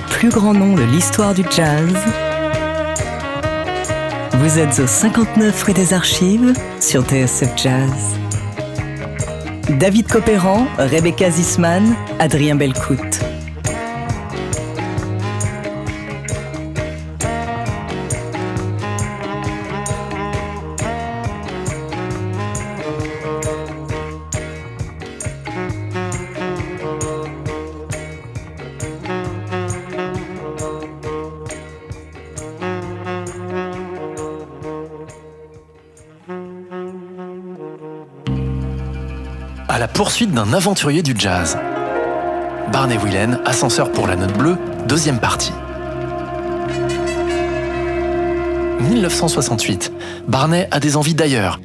Plus 0.00 0.28
grands 0.28 0.54
noms 0.54 0.74
de 0.74 0.82
l'histoire 0.82 1.34
du 1.34 1.42
jazz. 1.50 1.94
Vous 4.32 4.58
êtes 4.58 4.78
au 4.78 4.86
59 4.86 5.62
rue 5.62 5.72
des 5.72 5.92
Archives 5.94 6.52
sur 6.80 7.02
TSF 7.02 7.50
Jazz. 7.56 8.18
David 9.78 10.08
Copéran, 10.08 10.66
Rebecca 10.78 11.30
Zisman, 11.30 11.94
Adrien 12.18 12.54
Belcout. 12.54 13.23
Poursuite 40.04 40.32
d'un 40.32 40.52
aventurier 40.52 41.02
du 41.02 41.14
jazz. 41.16 41.56
Barney 42.70 42.98
Whelan, 42.98 43.38
Ascenseur 43.46 43.90
pour 43.90 44.06
la 44.06 44.16
note 44.16 44.36
bleue, 44.36 44.58
deuxième 44.86 45.18
partie. 45.18 45.54
1968. 48.80 49.90
Barney 50.28 50.68
a 50.70 50.78
des 50.78 50.98
envies 50.98 51.14
d'ailleurs. 51.14 51.58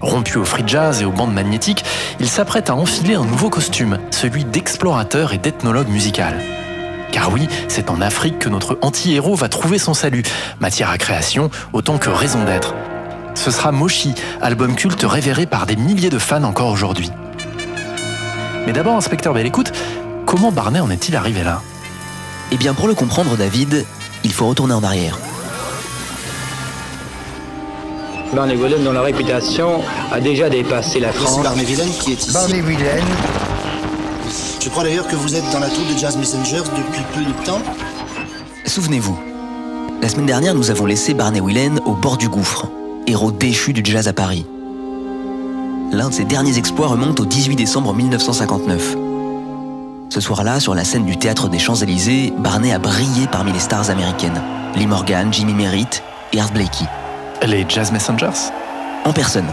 Rompu 0.00 0.36
au 0.38 0.44
free 0.44 0.64
jazz 0.66 1.00
et 1.00 1.04
aux 1.04 1.12
bandes 1.12 1.32
magnétiques, 1.32 1.84
il 2.18 2.28
s'apprête 2.28 2.70
à 2.70 2.74
enfiler 2.74 3.14
un 3.14 3.24
nouveau 3.24 3.50
costume, 3.50 3.98
celui 4.10 4.44
d'explorateur 4.44 5.32
et 5.32 5.38
d'ethnologue 5.38 5.88
musical. 5.88 6.34
Car 7.12 7.32
oui, 7.32 7.46
c'est 7.68 7.88
en 7.88 8.00
Afrique 8.00 8.40
que 8.40 8.48
notre 8.48 8.80
anti-héros 8.82 9.36
va 9.36 9.48
trouver 9.48 9.78
son 9.78 9.94
salut, 9.94 10.24
matière 10.58 10.90
à 10.90 10.98
création 10.98 11.52
autant 11.72 11.98
que 11.98 12.10
raison 12.10 12.42
d'être. 12.42 12.74
Ce 13.36 13.52
sera 13.52 13.70
Moshi, 13.70 14.12
album 14.42 14.74
culte 14.74 15.04
révéré 15.04 15.46
par 15.46 15.66
des 15.66 15.76
milliers 15.76 16.10
de 16.10 16.18
fans 16.18 16.42
encore 16.42 16.72
aujourd'hui. 16.72 17.12
Mais 18.66 18.72
d'abord, 18.72 18.96
inspecteur 18.96 19.32
Belle 19.32 19.46
écoute, 19.46 19.72
comment 20.26 20.50
Barney 20.50 20.80
en 20.80 20.90
est-il 20.90 21.14
arrivé 21.16 21.42
là? 21.44 21.62
Eh 22.52 22.56
bien, 22.56 22.74
pour 22.74 22.88
le 22.88 22.94
comprendre, 22.94 23.36
David, 23.36 23.84
il 24.24 24.32
faut 24.32 24.46
retourner 24.46 24.74
en 24.74 24.82
arrière. 24.82 25.18
Barney 28.34 28.56
Whelan, 28.56 28.82
dont 28.84 28.92
la 28.92 29.02
réputation 29.02 29.82
a 30.12 30.20
déjà 30.20 30.50
dépassé 30.50 31.00
la 31.00 31.12
C'est 31.12 31.18
France. 31.18 31.42
Barney 31.42 31.64
Whelan 31.64 31.90
qui 32.00 32.12
est 32.12 32.22
ici. 32.22 32.32
Barney 32.32 32.60
Whelan, 32.60 33.04
Je 34.60 34.68
crois 34.68 34.82
d'ailleurs 34.82 35.06
que 35.06 35.16
vous 35.16 35.34
êtes 35.36 35.48
dans 35.52 35.60
la 35.60 35.68
tour 35.68 35.84
de 35.92 35.96
Jazz 35.96 36.16
Messengers 36.16 36.62
depuis 36.76 37.02
peu 37.14 37.20
de 37.24 37.46
temps. 37.46 37.62
Souvenez-vous, 38.66 39.16
la 40.02 40.08
semaine 40.08 40.26
dernière, 40.26 40.54
nous 40.54 40.70
avons 40.70 40.86
laissé 40.86 41.14
Barney 41.14 41.40
Whelan 41.40 41.76
au 41.86 41.92
bord 41.92 42.16
du 42.16 42.28
gouffre, 42.28 42.66
héros 43.06 43.30
déchu 43.30 43.72
du 43.72 43.82
jazz 43.84 44.08
à 44.08 44.12
Paris. 44.12 44.44
L'un 45.92 46.08
de 46.08 46.14
ses 46.14 46.24
derniers 46.24 46.58
exploits 46.58 46.88
remonte 46.88 47.20
au 47.20 47.24
18 47.24 47.54
décembre 47.56 47.94
1959. 47.94 48.96
Ce 50.10 50.20
soir-là, 50.20 50.60
sur 50.60 50.74
la 50.74 50.84
scène 50.84 51.04
du 51.04 51.16
théâtre 51.16 51.48
des 51.48 51.58
Champs-Élysées, 51.58 52.32
Barney 52.38 52.72
a 52.72 52.78
brillé 52.78 53.26
parmi 53.30 53.52
les 53.52 53.58
stars 53.58 53.90
américaines. 53.90 54.42
Lee 54.74 54.86
Morgan, 54.86 55.32
Jimmy 55.32 55.54
Merritt 55.54 56.02
et 56.32 56.40
Art 56.40 56.52
Blakey. 56.52 56.86
Les 57.46 57.64
Jazz 57.68 57.92
Messengers? 57.92 58.50
En 59.04 59.12
personne. 59.12 59.46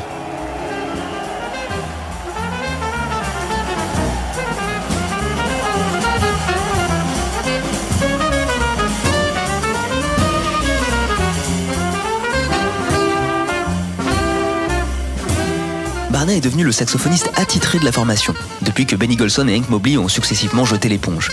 Barney 16.24 16.38
est 16.38 16.42
devenu 16.42 16.64
le 16.64 16.72
saxophoniste 16.72 17.30
attitré 17.36 17.80
de 17.80 17.84
la 17.84 17.92
formation, 17.92 18.34
depuis 18.62 18.86
que 18.86 18.96
Benny 18.96 19.18
Golson 19.18 19.46
et 19.50 19.58
Hank 19.58 19.68
Mobley 19.68 19.98
ont 19.98 20.08
successivement 20.08 20.64
jeté 20.64 20.88
l'éponge. 20.88 21.30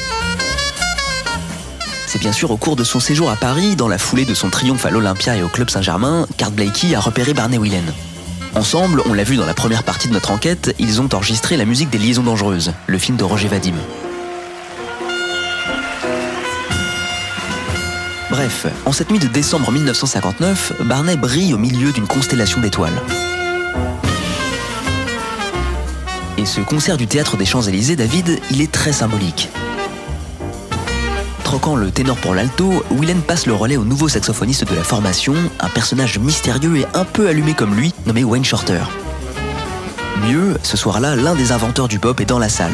C'est 2.08 2.18
bien 2.18 2.32
sûr 2.32 2.50
au 2.50 2.56
cours 2.56 2.74
de 2.74 2.82
son 2.82 2.98
séjour 2.98 3.30
à 3.30 3.36
Paris, 3.36 3.76
dans 3.76 3.86
la 3.86 3.98
foulée 3.98 4.24
de 4.24 4.34
son 4.34 4.50
triomphe 4.50 4.84
à 4.86 4.90
l'Olympia 4.90 5.36
et 5.36 5.44
au 5.44 5.48
Club 5.48 5.70
Saint-Germain, 5.70 6.26
qu'Art 6.36 6.50
Blakey 6.50 6.96
a 6.96 7.00
repéré 7.00 7.34
Barney 7.34 7.56
Whelan. 7.56 7.84
Ensemble, 8.56 9.00
on 9.06 9.12
l'a 9.12 9.22
vu 9.22 9.36
dans 9.36 9.46
la 9.46 9.54
première 9.54 9.84
partie 9.84 10.08
de 10.08 10.12
notre 10.12 10.32
enquête, 10.32 10.74
ils 10.80 11.00
ont 11.00 11.08
enregistré 11.12 11.56
la 11.56 11.66
musique 11.66 11.90
des 11.90 11.98
Liaisons 11.98 12.24
Dangereuses, 12.24 12.72
le 12.88 12.98
film 12.98 13.16
de 13.16 13.22
Roger 13.22 13.46
Vadim. 13.46 13.76
Bref, 18.28 18.66
en 18.86 18.90
cette 18.90 19.12
nuit 19.12 19.20
de 19.20 19.28
décembre 19.28 19.70
1959, 19.70 20.72
Barney 20.80 21.14
brille 21.14 21.54
au 21.54 21.58
milieu 21.58 21.92
d'une 21.92 22.08
constellation 22.08 22.60
d'étoiles. 22.60 23.00
Et 26.40 26.46
ce 26.46 26.62
concert 26.62 26.96
du 26.96 27.06
théâtre 27.06 27.36
des 27.36 27.44
Champs-Élysées, 27.44 27.96
David, 27.96 28.40
il 28.50 28.62
est 28.62 28.72
très 28.72 28.92
symbolique. 28.92 29.50
Troquant 31.44 31.76
le 31.76 31.90
ténor 31.90 32.16
pour 32.16 32.34
l'alto, 32.34 32.82
Whelan 32.90 33.20
passe 33.20 33.44
le 33.44 33.52
relais 33.52 33.76
au 33.76 33.84
nouveau 33.84 34.08
saxophoniste 34.08 34.64
de 34.64 34.74
la 34.74 34.82
formation, 34.82 35.34
un 35.58 35.68
personnage 35.68 36.18
mystérieux 36.18 36.78
et 36.78 36.86
un 36.94 37.04
peu 37.04 37.28
allumé 37.28 37.52
comme 37.52 37.74
lui, 37.74 37.92
nommé 38.06 38.24
Wayne 38.24 38.46
Shorter. 38.46 38.80
Mieux, 40.26 40.56
ce 40.62 40.78
soir-là, 40.78 41.14
l'un 41.14 41.34
des 41.34 41.52
inventeurs 41.52 41.88
du 41.88 41.98
pop 41.98 42.18
est 42.22 42.24
dans 42.24 42.38
la 42.38 42.48
salle. 42.48 42.72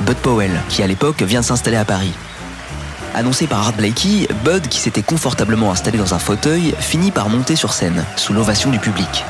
Bud 0.00 0.16
Powell, 0.16 0.52
qui 0.70 0.82
à 0.82 0.86
l'époque 0.86 1.20
vient 1.20 1.40
de 1.40 1.44
s'installer 1.44 1.76
à 1.76 1.84
Paris. 1.84 2.14
Annoncé 3.14 3.46
par 3.46 3.58
Art 3.58 3.74
Blakey, 3.74 4.26
Bud, 4.42 4.68
qui 4.68 4.78
s'était 4.78 5.02
confortablement 5.02 5.70
installé 5.70 5.98
dans 5.98 6.14
un 6.14 6.18
fauteuil, 6.18 6.74
finit 6.80 7.10
par 7.10 7.28
monter 7.28 7.56
sur 7.56 7.74
scène, 7.74 8.06
sous 8.16 8.32
l'ovation 8.32 8.70
du 8.70 8.78
public. 8.78 9.26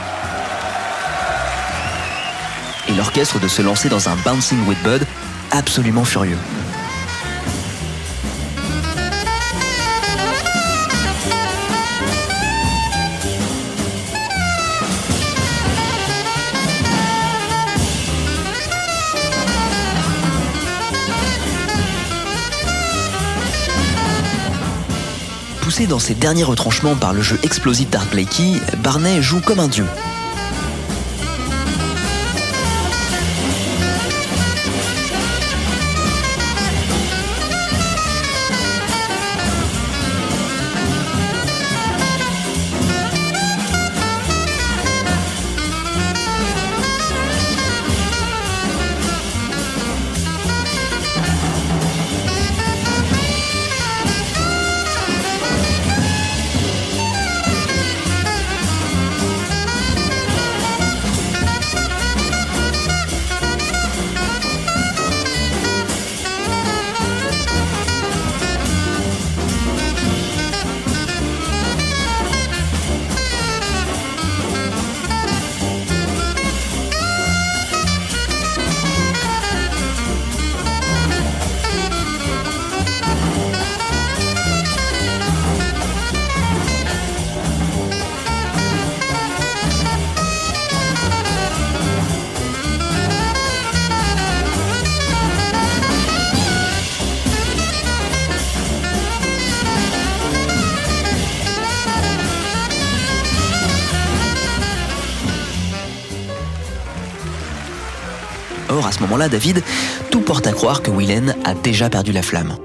L'orchestre 2.96 3.38
de 3.38 3.46
se 3.46 3.60
lancer 3.60 3.90
dans 3.90 4.08
un 4.08 4.16
Bouncing 4.24 4.66
with 4.66 4.82
Bud, 4.82 5.06
absolument 5.50 6.04
furieux. 6.04 6.38
Poussé 25.60 25.86
dans 25.86 25.98
ses 25.98 26.14
derniers 26.14 26.44
retranchements 26.44 26.94
par 26.94 27.12
le 27.12 27.20
jeu 27.20 27.38
explosif 27.42 27.90
d'Art 27.90 28.06
Blakey, 28.06 28.54
Barney 28.78 29.20
joue 29.20 29.40
comme 29.40 29.60
un 29.60 29.68
dieu. 29.68 29.84
Moment-là, 109.16 109.28
David, 109.30 109.62
tout 110.10 110.20
porte 110.20 110.46
à 110.46 110.52
croire 110.52 110.82
que 110.82 110.90
Whelan 110.90 111.32
a 111.44 111.54
déjà 111.54 111.88
perdu 111.88 112.12
la 112.12 112.22
flamme. 112.22 112.56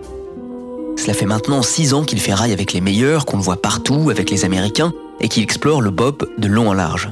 Cela 0.98 1.14
fait 1.14 1.26
maintenant 1.26 1.62
six 1.62 1.94
ans 1.94 2.04
qu'il 2.04 2.20
fait 2.20 2.34
rail 2.34 2.52
avec 2.52 2.74
les 2.74 2.82
meilleurs, 2.82 3.26
qu'on 3.26 3.38
le 3.38 3.44
voit 3.44 3.62
partout 3.62 4.10
avec 4.10 4.30
les 4.30 4.44
Américains, 4.44 4.92
et 5.22 5.30
qu'il 5.30 5.44
explore 5.44 5.82
le 5.82 5.92
bop 5.92 6.28
de 6.38 6.48
long 6.48 6.70
en 6.70 6.74
large. 6.74 7.10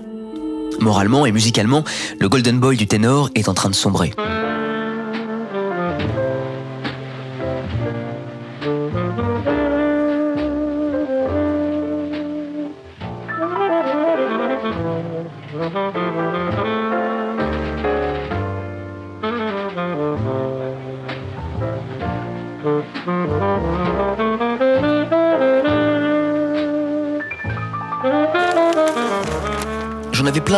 Moralement 0.82 1.26
et 1.26 1.32
musicalement, 1.32 1.84
le 2.20 2.28
Golden 2.28 2.60
Boy 2.60 2.76
du 2.76 2.88
ténor 2.88 3.30
est 3.36 3.48
en 3.48 3.54
train 3.54 3.70
de 3.70 3.76
sombrer. 3.76 4.14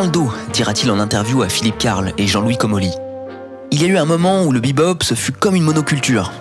Plein 0.01 0.07
le 0.07 0.11
dos, 0.11 0.31
dira-t-il 0.51 0.89
en 0.89 0.99
interview 0.99 1.43
à 1.43 1.49
Philippe 1.49 1.77
Carl 1.77 2.13
et 2.17 2.25
Jean-Louis 2.25 2.57
Comolli. 2.57 2.91
Il 3.71 3.81
y 3.81 3.85
a 3.85 3.87
eu 3.87 3.97
un 3.97 4.05
moment 4.05 4.43
où 4.43 4.51
le 4.51 4.59
bebop 4.59 5.03
se 5.03 5.13
fut 5.13 5.31
comme 5.31 5.55
une 5.55 5.63
monoculture. 5.63 6.31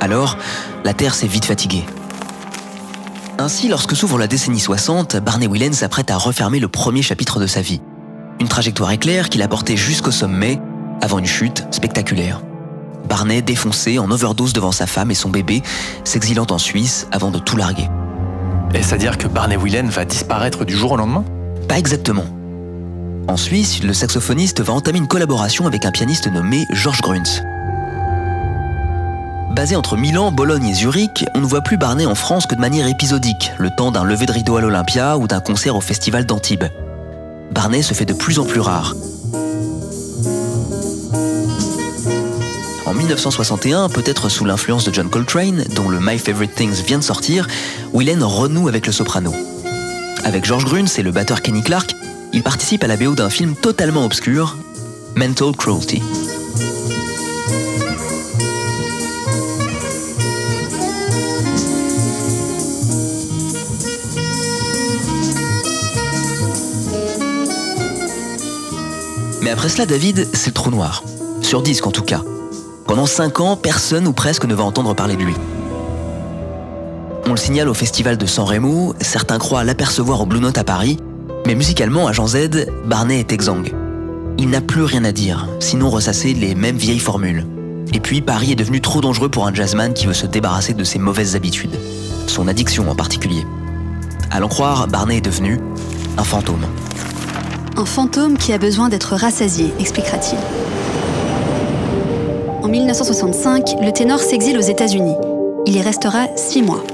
Alors, 0.00 0.36
la 0.84 0.92
Terre 0.92 1.14
s'est 1.14 1.28
vite 1.28 1.44
fatiguée. 1.44 1.84
Ainsi, 3.38 3.68
lorsque 3.68 3.94
s'ouvre 3.94 4.18
la 4.18 4.26
décennie 4.26 4.58
60, 4.58 5.16
Barney 5.16 5.46
Whelan 5.46 5.72
s'apprête 5.72 6.10
à 6.10 6.16
refermer 6.16 6.58
le 6.58 6.66
premier 6.66 7.02
chapitre 7.02 7.38
de 7.38 7.46
sa 7.46 7.60
vie. 7.60 7.80
Une 8.40 8.48
trajectoire 8.48 8.90
éclair 8.90 9.28
qui 9.28 9.38
l'a 9.38 9.48
porté 9.48 9.76
jusqu'au 9.76 10.10
sommet, 10.10 10.60
avant 11.00 11.18
une 11.18 11.26
chute 11.26 11.64
spectaculaire. 11.70 12.40
Barney 13.08 13.40
défoncé 13.40 13.98
en 13.98 14.10
overdose 14.10 14.52
devant 14.52 14.72
sa 14.72 14.86
femme 14.86 15.10
et 15.10 15.14
son 15.14 15.28
bébé, 15.28 15.62
s'exilant 16.02 16.46
en 16.50 16.58
Suisse 16.58 17.06
avant 17.12 17.30
de 17.30 17.38
tout 17.38 17.56
larguer. 17.56 17.88
Est-ce 18.74 18.94
à 18.94 18.98
dire 18.98 19.16
que 19.16 19.28
Barney 19.28 19.56
Whelan 19.56 19.86
va 19.86 20.04
disparaître 20.04 20.64
du 20.64 20.76
jour 20.76 20.92
au 20.92 20.96
lendemain? 20.96 21.24
Pas 21.68 21.78
exactement. 21.78 22.24
En 23.30 23.36
Suisse, 23.36 23.84
le 23.84 23.94
saxophoniste 23.94 24.60
va 24.60 24.72
entamer 24.72 24.98
une 24.98 25.06
collaboration 25.06 25.68
avec 25.68 25.84
un 25.84 25.92
pianiste 25.92 26.26
nommé 26.26 26.66
George 26.72 27.00
Gruntz. 27.00 27.44
Basé 29.52 29.76
entre 29.76 29.96
Milan, 29.96 30.32
Bologne 30.32 30.66
et 30.66 30.74
Zurich, 30.74 31.24
on 31.36 31.38
ne 31.38 31.46
voit 31.46 31.60
plus 31.60 31.76
Barney 31.76 32.06
en 32.06 32.16
France 32.16 32.46
que 32.46 32.56
de 32.56 32.60
manière 32.60 32.88
épisodique, 32.88 33.52
le 33.58 33.70
temps 33.70 33.92
d'un 33.92 34.02
lever 34.02 34.26
de 34.26 34.32
rideau 34.32 34.56
à 34.56 34.60
l'Olympia 34.60 35.16
ou 35.16 35.28
d'un 35.28 35.38
concert 35.38 35.76
au 35.76 35.80
festival 35.80 36.26
d'Antibes. 36.26 36.64
Barney 37.52 37.84
se 37.84 37.94
fait 37.94 38.04
de 38.04 38.14
plus 38.14 38.40
en 38.40 38.44
plus 38.44 38.58
rare. 38.58 38.96
En 42.84 42.94
1961, 42.94 43.90
peut-être 43.90 44.28
sous 44.28 44.44
l'influence 44.44 44.84
de 44.84 44.92
John 44.92 45.08
Coltrane, 45.08 45.66
dont 45.76 45.88
le 45.88 46.00
My 46.00 46.18
Favorite 46.18 46.56
Things 46.56 46.82
vient 46.84 46.98
de 46.98 47.04
sortir, 47.04 47.46
Willen 47.94 48.24
renoue 48.24 48.66
avec 48.66 48.88
le 48.88 48.92
soprano. 48.92 49.32
Avec 50.24 50.44
George 50.44 50.64
Gruntz 50.64 50.98
et 50.98 51.04
le 51.04 51.12
batteur 51.12 51.42
Kenny 51.42 51.62
Clark, 51.62 51.94
il 52.32 52.42
participe 52.42 52.84
à 52.84 52.86
la 52.86 52.96
BO 52.96 53.14
d'un 53.14 53.30
film 53.30 53.54
totalement 53.54 54.04
obscur, 54.04 54.56
Mental 55.16 55.52
Cruelty. 55.56 56.02
Mais 69.42 69.50
après 69.50 69.68
cela, 69.68 69.86
David, 69.86 70.28
c'est 70.32 70.48
le 70.48 70.52
trou 70.52 70.70
noir. 70.70 71.02
Sur 71.42 71.62
disque 71.62 71.86
en 71.86 71.90
tout 71.90 72.02
cas. 72.02 72.22
Pendant 72.86 73.06
5 73.06 73.40
ans, 73.40 73.56
personne 73.56 74.06
ou 74.06 74.12
presque 74.12 74.44
ne 74.44 74.54
va 74.54 74.64
entendre 74.64 74.94
parler 74.94 75.16
de 75.16 75.22
lui. 75.22 75.34
On 77.26 77.30
le 77.30 77.36
signale 77.36 77.68
au 77.68 77.74
festival 77.74 78.16
de 78.16 78.26
San 78.26 78.44
Remo, 78.44 78.94
certains 79.00 79.38
croient 79.38 79.64
l'apercevoir 79.64 80.20
au 80.20 80.26
Blue 80.26 80.40
Note 80.40 80.58
à 80.58 80.64
Paris, 80.64 80.98
mais 81.50 81.56
musicalement, 81.56 82.06
à 82.06 82.12
Jean 82.12 82.28
Z, 82.28 82.68
Barnet 82.84 83.18
est 83.18 83.32
exsangue. 83.32 83.74
Il 84.38 84.50
n'a 84.50 84.60
plus 84.60 84.84
rien 84.84 85.02
à 85.02 85.10
dire, 85.10 85.48
sinon 85.58 85.90
ressasser 85.90 86.32
les 86.32 86.54
mêmes 86.54 86.76
vieilles 86.76 87.00
formules. 87.00 87.44
Et 87.92 87.98
puis, 87.98 88.20
Paris 88.20 88.52
est 88.52 88.54
devenu 88.54 88.80
trop 88.80 89.00
dangereux 89.00 89.28
pour 89.28 89.48
un 89.48 89.52
jazzman 89.52 89.92
qui 89.92 90.06
veut 90.06 90.12
se 90.12 90.26
débarrasser 90.26 90.74
de 90.74 90.84
ses 90.84 91.00
mauvaises 91.00 91.34
habitudes. 91.34 91.76
Son 92.28 92.46
addiction 92.46 92.88
en 92.88 92.94
particulier. 92.94 93.44
À 94.30 94.38
l'en 94.38 94.46
croire, 94.46 94.86
Barnet 94.86 95.16
est 95.16 95.22
devenu 95.22 95.58
un 96.18 96.22
fantôme. 96.22 96.64
Un 97.76 97.84
fantôme 97.84 98.38
qui 98.38 98.52
a 98.52 98.58
besoin 98.58 98.88
d'être 98.88 99.16
rassasié, 99.16 99.72
expliquera-t-il. 99.80 100.38
En 102.62 102.68
1965, 102.68 103.74
le 103.82 103.90
ténor 103.90 104.20
s'exile 104.20 104.56
aux 104.56 104.60
États-Unis. 104.60 105.16
Il 105.66 105.74
y 105.74 105.82
restera 105.82 106.28
six 106.36 106.62
mois. 106.62 106.84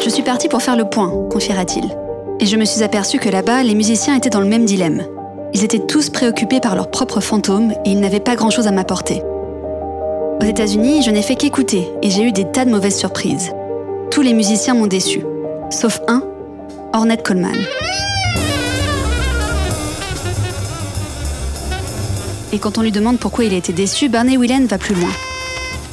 Je 0.00 0.08
suis 0.08 0.22
parti 0.22 0.46
pour 0.46 0.62
faire 0.62 0.76
le 0.76 0.84
point, 0.84 1.10
confiera-t-il. 1.28 2.03
Et 2.44 2.46
je 2.46 2.58
me 2.58 2.66
suis 2.66 2.82
aperçu 2.82 3.18
que 3.18 3.30
là-bas, 3.30 3.62
les 3.62 3.74
musiciens 3.74 4.14
étaient 4.14 4.28
dans 4.28 4.42
le 4.42 4.46
même 4.46 4.66
dilemme. 4.66 5.02
Ils 5.54 5.64
étaient 5.64 5.78
tous 5.78 6.10
préoccupés 6.10 6.60
par 6.60 6.74
leurs 6.74 6.90
propres 6.90 7.22
fantômes 7.22 7.72
et 7.86 7.92
ils 7.92 8.00
n'avaient 8.00 8.20
pas 8.20 8.36
grand-chose 8.36 8.66
à 8.66 8.70
m'apporter. 8.70 9.22
Aux 10.42 10.44
États-Unis, 10.44 11.02
je 11.02 11.10
n'ai 11.10 11.22
fait 11.22 11.36
qu'écouter 11.36 11.88
et 12.02 12.10
j'ai 12.10 12.22
eu 12.22 12.32
des 12.32 12.44
tas 12.44 12.66
de 12.66 12.70
mauvaises 12.70 12.98
surprises. 12.98 13.50
Tous 14.10 14.20
les 14.20 14.34
musiciens 14.34 14.74
m'ont 14.74 14.86
déçu, 14.86 15.22
sauf 15.70 16.02
un, 16.06 16.22
Ornette 16.92 17.22
Coleman. 17.22 17.56
Et 22.52 22.58
quand 22.58 22.76
on 22.76 22.82
lui 22.82 22.92
demande 22.92 23.18
pourquoi 23.18 23.44
il 23.44 23.54
a 23.54 23.56
été 23.56 23.72
déçu, 23.72 24.10
Barney 24.10 24.36
Whelan 24.36 24.66
va 24.66 24.76
plus 24.76 24.94
loin. 24.94 25.12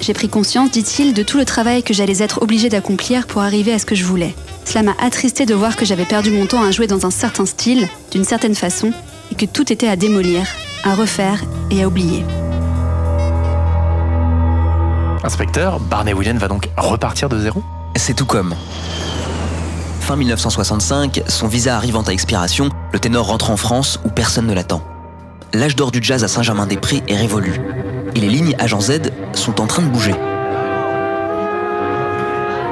J'ai 0.01 0.11
pris 0.13 0.27
conscience, 0.27 0.69
dit-il, 0.69 1.13
de 1.13 1.23
tout 1.23 1.37
le 1.37 1.45
travail 1.45 1.81
que 1.81 1.93
j'allais 1.93 2.21
être 2.21 2.41
obligé 2.41 2.67
d'accomplir 2.67 3.25
pour 3.25 3.41
arriver 3.41 3.71
à 3.71 3.79
ce 3.79 3.85
que 3.85 3.95
je 3.95 4.03
voulais. 4.03 4.35
Cela 4.65 4.83
m'a 4.83 4.95
attristé 4.99 5.45
de 5.45 5.53
voir 5.53 5.75
que 5.75 5.85
j'avais 5.85 6.05
perdu 6.05 6.31
mon 6.31 6.45
temps 6.45 6.63
à 6.63 6.71
jouer 6.71 6.87
dans 6.87 7.05
un 7.05 7.11
certain 7.11 7.45
style, 7.45 7.87
d'une 8.11 8.23
certaine 8.23 8.55
façon, 8.55 8.93
et 9.31 9.35
que 9.35 9.45
tout 9.45 9.71
était 9.71 9.87
à 9.87 9.95
démolir, 9.95 10.45
à 10.83 10.93
refaire 10.93 11.43
et 11.69 11.83
à 11.83 11.87
oublier. 11.87 12.25
Inspecteur, 15.23 15.79
Barney 15.79 16.13
Whelan 16.13 16.37
va 16.37 16.47
donc 16.47 16.69
repartir 16.77 17.29
de 17.29 17.39
zéro? 17.39 17.63
C'est 17.95 18.15
tout 18.15 18.25
comme. 18.25 18.55
Fin 19.99 20.15
1965, 20.15 21.23
son 21.27 21.47
visa 21.47 21.75
arrivant 21.75 22.01
à 22.01 22.11
expiration, 22.11 22.69
le 22.91 22.99
ténor 22.99 23.27
rentre 23.27 23.51
en 23.51 23.57
France 23.57 23.99
où 24.03 24.09
personne 24.09 24.47
ne 24.47 24.53
l'attend. 24.53 24.81
L'âge 25.53 25.75
d'or 25.75 25.91
du 25.91 25.99
jazz 26.01 26.23
à 26.23 26.27
Saint-Germain-des-Prés 26.27 27.03
est 27.07 27.17
révolu. 27.17 27.61
Et 28.15 28.19
les 28.19 28.29
lignes 28.29 28.55
Agent 28.57 28.81
Z 28.81 28.99
sont 29.33 29.61
en 29.61 29.67
train 29.67 29.83
de 29.83 29.89
bouger. 29.89 30.15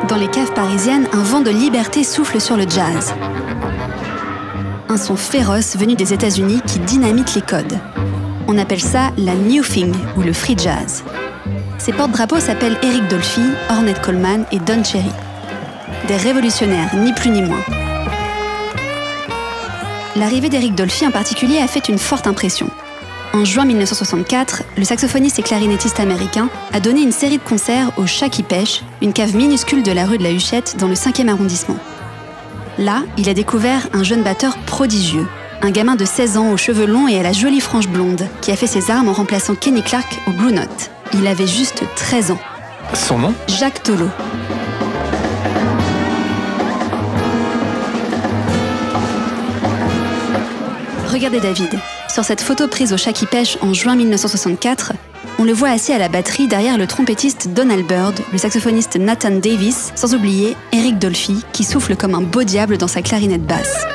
Dans 0.08 0.16
les 0.16 0.28
caves 0.28 0.54
parisiennes, 0.54 1.08
un 1.14 1.24
vent 1.24 1.42
de 1.42 1.50
liberté 1.52 2.04
souffle 2.04 2.40
sur 2.40 2.56
le 2.58 2.64
jazz. 2.64 3.14
Un 4.88 4.98
son 4.98 5.16
féroce 5.16 5.76
venu 5.76 5.96
des 5.96 6.14
États-Unis 6.14 6.62
qui 6.66 6.80
dynamite 6.80 7.36
les 7.36 7.42
codes. 7.42 7.78
On 8.48 8.58
appelle 8.58 8.82
ça 8.82 9.12
la 9.18 9.36
New 9.36 9.64
Thing 9.64 9.94
ou 10.18 10.22
le 10.22 10.34
free 10.34 10.58
jazz. 10.58 11.04
Ces 11.78 11.94
porte-drapeaux 11.94 12.40
s'appellent 12.40 12.78
Eric 12.82 13.08
Dolphy, 13.08 13.44
Ornette 13.70 14.02
Coleman 14.02 14.46
et 14.52 14.60
Don 14.60 14.84
Cherry. 14.84 15.12
Des 16.08 16.18
révolutionnaires, 16.18 16.96
ni 16.96 17.14
plus 17.14 17.30
ni 17.30 17.42
moins. 17.42 17.64
L'arrivée 20.16 20.50
d'Eric 20.50 20.76
Dolphy 20.76 21.06
en 21.06 21.12
particulier 21.12 21.60
a 21.60 21.68
fait 21.68 21.88
une 21.88 22.00
forte 22.00 22.26
impression. 22.26 22.70
En 23.32 23.46
juin 23.46 23.66
1964, 23.66 24.64
le 24.76 24.84
saxophoniste 24.84 25.38
et 25.38 25.44
clarinettiste 25.44 26.00
américain 26.00 26.50
a 26.74 26.80
donné 26.80 27.02
une 27.02 27.12
série 27.12 27.38
de 27.38 27.44
concerts 27.44 27.92
au 27.98 28.08
Chat 28.08 28.30
qui 28.30 28.42
pêche, 28.42 28.82
une 29.04 29.14
cave 29.14 29.36
minuscule 29.36 29.84
de 29.84 29.92
la 29.92 30.06
rue 30.08 30.18
de 30.18 30.24
la 30.24 30.32
Huchette 30.32 30.78
dans 30.78 30.88
le 30.88 30.96
5e 30.96 31.28
arrondissement. 31.28 31.78
Là, 32.80 33.04
il 33.18 33.30
a 33.30 33.36
découvert 33.36 33.88
un 33.94 34.02
jeune 34.02 34.24
batteur 34.24 34.58
prodigieux, 34.66 35.28
un 35.62 35.70
gamin 35.70 35.96
de 35.96 36.06
16 36.06 36.38
ans 36.38 36.52
aux 36.52 36.58
cheveux 36.58 36.88
longs 36.88 37.08
et 37.08 37.20
à 37.20 37.24
la 37.24 37.32
jolie 37.32 37.62
frange 37.62 37.88
blonde, 37.88 38.28
qui 38.42 38.52
a 38.52 38.56
fait 38.56 38.68
ses 38.68 38.90
armes 38.90 39.10
en 39.10 39.14
remplaçant 39.14 39.54
Kenny 39.54 39.84
Clark 39.84 40.20
au 40.26 40.32
Blue 40.32 40.52
Note. 40.52 40.90
Il 41.14 41.28
avait 41.28 41.48
juste 41.48 41.84
13 41.98 42.32
ans. 42.32 42.40
Son 42.96 43.20
nom? 43.20 43.34
Jacques 43.48 43.84
Tolo. 43.84 44.08
Regardez 51.08 51.40
David. 51.40 51.80
Sur 52.12 52.26
cette 52.26 52.42
photo 52.42 52.68
prise 52.68 52.92
au 52.92 52.98
chat 52.98 53.14
qui 53.14 53.28
pêche 53.28 53.58
en 53.62 53.74
juin 53.74 53.96
1964, 53.96 54.94
on 55.38 55.44
le 55.44 55.54
voit 55.54 55.70
assis 55.70 55.94
à 55.94 56.00
la 56.00 56.10
batterie 56.10 56.48
derrière 56.48 56.78
le 56.78 56.88
trompettiste 56.88 57.50
Donald 57.50 57.86
Byrd, 57.86 58.20
le 58.32 58.38
saxophoniste 58.38 58.98
Nathan 58.98 59.40
Davis, 59.40 59.92
sans 59.96 60.16
oublier 60.16 60.58
Eric 60.72 60.98
Dolphy, 60.98 61.46
qui 61.54 61.64
souffle 61.64 61.96
comme 61.96 62.16
un 62.16 62.22
beau 62.22 62.44
diable 62.44 62.78
dans 62.78 62.88
sa 62.88 63.04
clarinette 63.04 63.46
basse. 63.46 63.86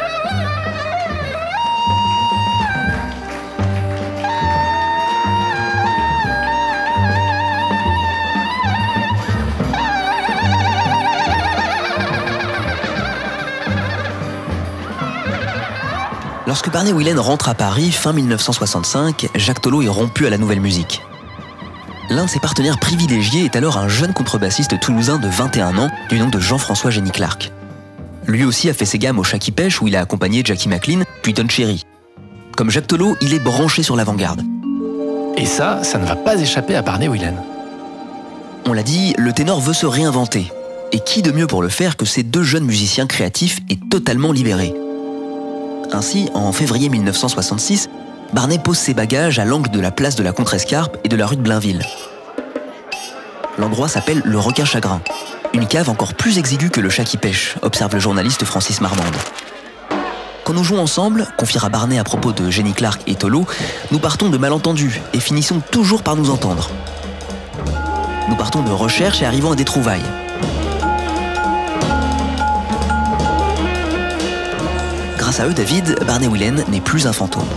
Lorsque 16.54 16.70
Barney 16.70 16.92
Whelan 16.92 17.20
rentre 17.20 17.48
à 17.48 17.54
Paris 17.54 17.90
fin 17.90 18.12
1965, 18.12 19.28
Jacques 19.34 19.60
Tolo 19.60 19.82
est 19.82 19.88
rompu 19.88 20.24
à 20.24 20.30
la 20.30 20.38
nouvelle 20.38 20.60
musique. 20.60 21.02
L'un 22.10 22.26
de 22.26 22.30
ses 22.30 22.38
partenaires 22.38 22.78
privilégiés 22.78 23.44
est 23.44 23.56
alors 23.56 23.76
un 23.76 23.88
jeune 23.88 24.12
contrebassiste 24.12 24.78
toulousain 24.78 25.18
de 25.18 25.26
21 25.26 25.76
ans 25.78 25.90
du 26.08 26.20
nom 26.20 26.28
de 26.28 26.38
Jean-François 26.38 26.92
Jenny 26.92 27.10
Clark. 27.10 27.50
Lui 28.28 28.44
aussi 28.44 28.70
a 28.70 28.72
fait 28.72 28.84
ses 28.84 29.00
gammes 29.00 29.18
au 29.18 29.24
Chat 29.24 29.40
qui 29.40 29.50
pêche 29.50 29.82
où 29.82 29.88
il 29.88 29.96
a 29.96 30.00
accompagné 30.00 30.42
Jackie 30.44 30.68
McLean, 30.68 31.02
puis 31.22 31.32
Don 31.32 31.48
Cherry. 31.48 31.82
Comme 32.56 32.70
Jacques 32.70 32.86
Tolo, 32.86 33.16
il 33.20 33.34
est 33.34 33.40
branché 33.40 33.82
sur 33.82 33.96
l'avant-garde. 33.96 34.42
Et 35.36 35.46
ça, 35.46 35.82
ça 35.82 35.98
ne 35.98 36.06
va 36.06 36.14
pas 36.14 36.36
échapper 36.36 36.76
à 36.76 36.82
Barney 36.82 37.08
Whelan. 37.08 37.34
On 38.64 38.72
l'a 38.72 38.84
dit, 38.84 39.12
le 39.18 39.32
ténor 39.32 39.60
veut 39.60 39.74
se 39.74 39.86
réinventer. 39.86 40.52
Et 40.92 41.00
qui 41.00 41.20
de 41.20 41.32
mieux 41.32 41.48
pour 41.48 41.62
le 41.62 41.68
faire 41.68 41.96
que 41.96 42.06
ces 42.06 42.22
deux 42.22 42.44
jeunes 42.44 42.64
musiciens 42.64 43.08
créatifs 43.08 43.58
et 43.68 43.76
totalement 43.90 44.30
libérés? 44.30 44.72
Ainsi, 45.92 46.28
en 46.34 46.52
février 46.52 46.88
1966, 46.88 47.88
Barnet 48.32 48.58
pose 48.58 48.78
ses 48.78 48.94
bagages 48.94 49.38
à 49.38 49.44
l'angle 49.44 49.70
de 49.70 49.80
la 49.80 49.90
place 49.90 50.16
de 50.16 50.22
la 50.22 50.32
Contrescarpe 50.32 50.96
et 51.04 51.08
de 51.08 51.16
la 51.16 51.26
rue 51.26 51.36
de 51.36 51.42
Blainville. 51.42 51.82
L'endroit 53.58 53.88
s'appelle 53.88 54.22
le 54.24 54.38
Requin 54.38 54.64
Chagrin, 54.64 55.00
une 55.52 55.66
cave 55.66 55.88
encore 55.88 56.14
plus 56.14 56.38
exiguë 56.38 56.70
que 56.70 56.80
le 56.80 56.90
chat 56.90 57.04
qui 57.04 57.16
pêche, 57.16 57.54
observe 57.62 57.94
le 57.94 58.00
journaliste 58.00 58.44
Francis 58.44 58.80
Marmande. 58.80 59.14
Quand 60.44 60.52
nous 60.52 60.64
jouons 60.64 60.80
ensemble, 60.80 61.28
confiera 61.38 61.68
Barnet 61.68 61.98
à 61.98 62.04
propos 62.04 62.32
de 62.32 62.50
Jenny 62.50 62.72
Clark 62.72 63.02
et 63.06 63.14
Tolo, 63.14 63.46
nous 63.92 63.98
partons 63.98 64.28
de 64.28 64.36
malentendus 64.36 65.00
et 65.12 65.20
finissons 65.20 65.62
toujours 65.70 66.02
par 66.02 66.16
nous 66.16 66.30
entendre. 66.30 66.70
Nous 68.28 68.36
partons 68.36 68.62
de 68.62 68.70
recherche 68.70 69.22
et 69.22 69.26
arrivons 69.26 69.52
à 69.52 69.56
des 69.56 69.64
trouvailles. 69.64 70.02
Grâce 75.24 75.40
à 75.40 75.46
eux, 75.48 75.54
David, 75.54 75.96
Barney 76.06 76.28
Whelan 76.28 76.56
n'est 76.68 76.82
plus 76.82 77.06
un 77.06 77.12
fantôme. 77.14 77.48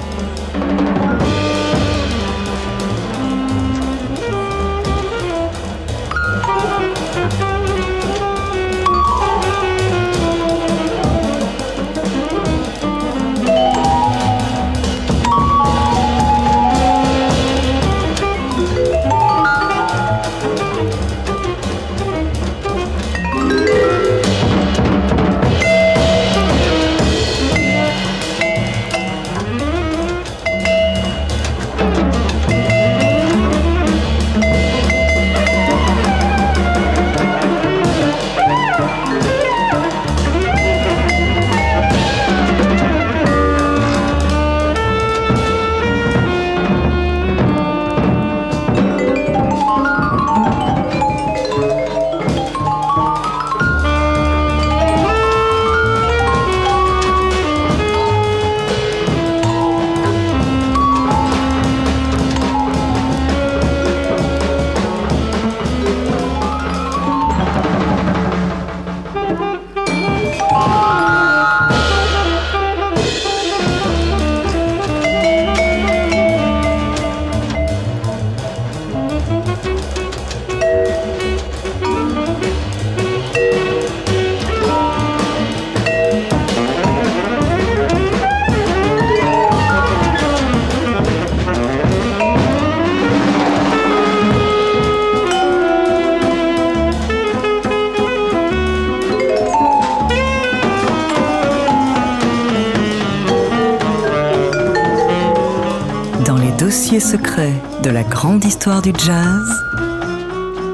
Dossier 107.08 107.18
secret 107.18 107.54
de 107.84 107.90
la 107.90 108.04
grande 108.04 108.44
histoire 108.44 108.82
du 108.82 108.92
jazz. 108.92 109.64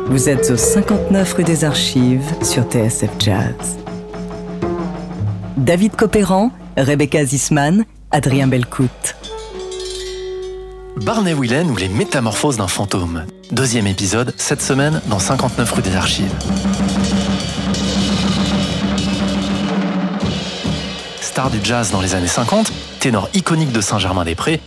Vous 0.08 0.30
êtes 0.30 0.50
au 0.52 0.58
59 0.58 1.34
rue 1.34 1.44
des 1.44 1.64
Archives 1.64 2.34
sur 2.42 2.64
TSF 2.64 3.10
Jazz. 3.20 3.78
David 5.58 5.96
Copéran, 5.96 6.52
Rebecca 6.78 7.24
Zisman, 7.24 7.86
Adrien 8.12 8.48
Belcout. 8.48 9.16
Barney 10.98 11.34
Whelan 11.34 11.68
ou 11.70 11.76
les 11.76 11.90
métamorphoses 11.90 12.58
d'un 12.58 12.68
fantôme. 12.68 13.26
Deuxième 13.52 13.88
épisode, 13.88 14.34
cette 14.38 14.62
semaine 14.62 15.02
dans 15.08 15.20
59 15.20 15.72
rue 15.72 15.82
des 15.82 15.96
Archives. 15.96 16.34
Star 21.22 21.50
du 21.50 21.60
jazz 21.64 21.92
dans 21.92 22.02
les 22.02 22.16
années 22.16 22.28
50, 22.28 22.72
ténor 23.00 23.30
iconique 23.34 23.72
de 23.72 23.82
Saint-Germain-des-Prés, 23.82 24.62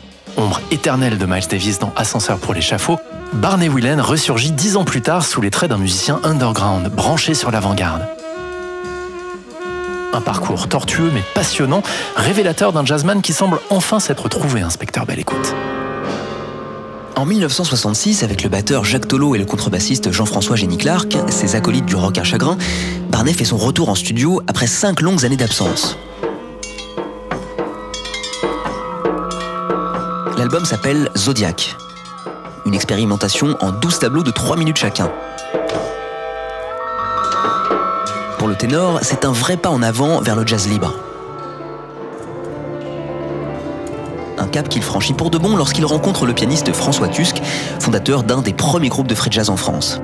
ombre 0.46 0.60
éternelle 0.70 1.18
de 1.18 1.26
Miles 1.26 1.48
Davis 1.48 1.80
dans 1.80 1.92
Ascenseur 1.96 2.38
pour 2.38 2.54
l'échafaud, 2.54 2.98
Barney 3.32 3.68
Whelan 3.68 4.00
ressurgit 4.00 4.52
dix 4.52 4.76
ans 4.76 4.84
plus 4.84 5.02
tard 5.02 5.26
sous 5.26 5.40
les 5.40 5.50
traits 5.50 5.70
d'un 5.70 5.78
musicien 5.78 6.20
underground, 6.22 6.88
branché 6.88 7.34
sur 7.34 7.50
l'avant-garde. 7.50 8.06
Un 10.12 10.20
parcours 10.20 10.68
tortueux 10.68 11.10
mais 11.12 11.22
passionnant, 11.34 11.82
révélateur 12.14 12.72
d'un 12.72 12.84
jazzman 12.84 13.22
qui 13.22 13.32
semble 13.32 13.58
enfin 13.70 13.98
s'être 13.98 14.28
trouvé, 14.28 14.62
inspecteur 14.62 15.04
Belle 15.04 15.18
Écoute. 15.18 15.54
En 17.16 17.24
1966, 17.24 18.22
avec 18.22 18.44
le 18.44 18.48
batteur 18.48 18.84
Jacques 18.84 19.08
Tolo 19.08 19.34
et 19.34 19.38
le 19.38 19.46
contrebassiste 19.46 20.12
Jean-François 20.12 20.54
Jenny 20.54 20.78
Clark, 20.78 21.16
ses 21.28 21.56
acolytes 21.56 21.86
du 21.86 21.96
rock 21.96 22.18
à 22.18 22.24
chagrin, 22.24 22.56
Barney 23.10 23.32
fait 23.32 23.44
son 23.44 23.56
retour 23.56 23.88
en 23.88 23.96
studio 23.96 24.42
après 24.46 24.68
cinq 24.68 25.00
longues 25.00 25.24
années 25.24 25.36
d'absence. 25.36 25.98
L'album 30.36 30.66
s'appelle 30.66 31.10
Zodiac, 31.16 31.76
une 32.66 32.74
expérimentation 32.74 33.56
en 33.60 33.72
12 33.72 33.98
tableaux 34.00 34.22
de 34.22 34.30
3 34.30 34.58
minutes 34.58 34.76
chacun. 34.76 35.10
Pour 38.36 38.46
le 38.46 38.54
ténor, 38.54 38.98
c'est 39.00 39.24
un 39.24 39.32
vrai 39.32 39.56
pas 39.56 39.70
en 39.70 39.82
avant 39.82 40.20
vers 40.20 40.36
le 40.36 40.46
jazz 40.46 40.68
libre. 40.68 40.92
Un 44.36 44.46
cap 44.48 44.68
qu'il 44.68 44.82
franchit 44.82 45.14
pour 45.14 45.30
de 45.30 45.38
bon 45.38 45.56
lorsqu'il 45.56 45.86
rencontre 45.86 46.26
le 46.26 46.34
pianiste 46.34 46.70
François 46.74 47.08
Tusk, 47.08 47.40
fondateur 47.80 48.22
d'un 48.22 48.42
des 48.42 48.52
premiers 48.52 48.90
groupes 48.90 49.08
de 49.08 49.14
free 49.14 49.32
jazz 49.32 49.48
en 49.48 49.56
France. 49.56 50.02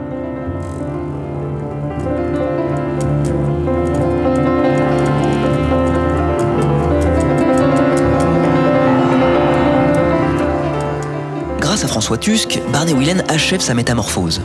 Tusk, 12.11 12.61
Barney 12.73 12.93
Whelan 12.93 13.23
achève 13.29 13.61
sa 13.61 13.75
métamorphose. 13.75 14.43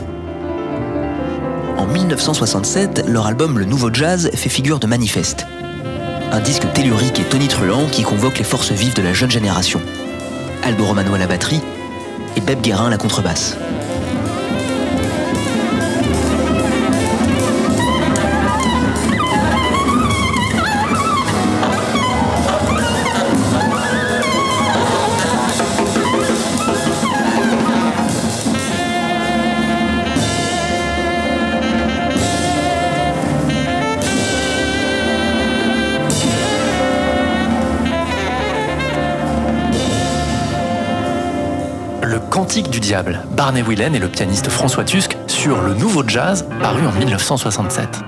En 1.76 1.86
1967, 1.86 3.04
leur 3.06 3.26
album 3.26 3.58
Le 3.58 3.64
Nouveau 3.64 3.92
Jazz 3.92 4.30
fait 4.32 4.48
figure 4.48 4.78
de 4.78 4.86
manifeste. 4.86 5.44
Un 6.30 6.40
disque 6.40 6.72
tellurique 6.72 7.18
et 7.18 7.24
tonitruant 7.24 7.86
qui 7.90 8.04
convoque 8.04 8.38
les 8.38 8.44
forces 8.44 8.70
vives 8.70 8.94
de 8.94 9.02
la 9.02 9.12
jeune 9.12 9.30
génération. 9.30 9.80
Aldo 10.62 10.84
Romano 10.84 11.14
à 11.14 11.18
la 11.18 11.26
batterie 11.26 11.60
et 12.36 12.40
Beb 12.40 12.60
Guérin 12.62 12.86
à 12.86 12.90
la 12.90 12.96
contrebasse. 12.96 13.56
Cantique 42.48 42.70
du 42.70 42.80
diable, 42.80 43.20
Barney 43.36 43.60
Whelan 43.60 43.92
et 43.92 43.98
le 43.98 44.08
pianiste 44.08 44.48
François 44.48 44.82
Tusk 44.82 45.18
sur 45.26 45.60
le 45.60 45.74
nouveau 45.74 46.02
jazz 46.08 46.46
paru 46.62 46.86
en 46.86 46.92
1967. 46.92 48.00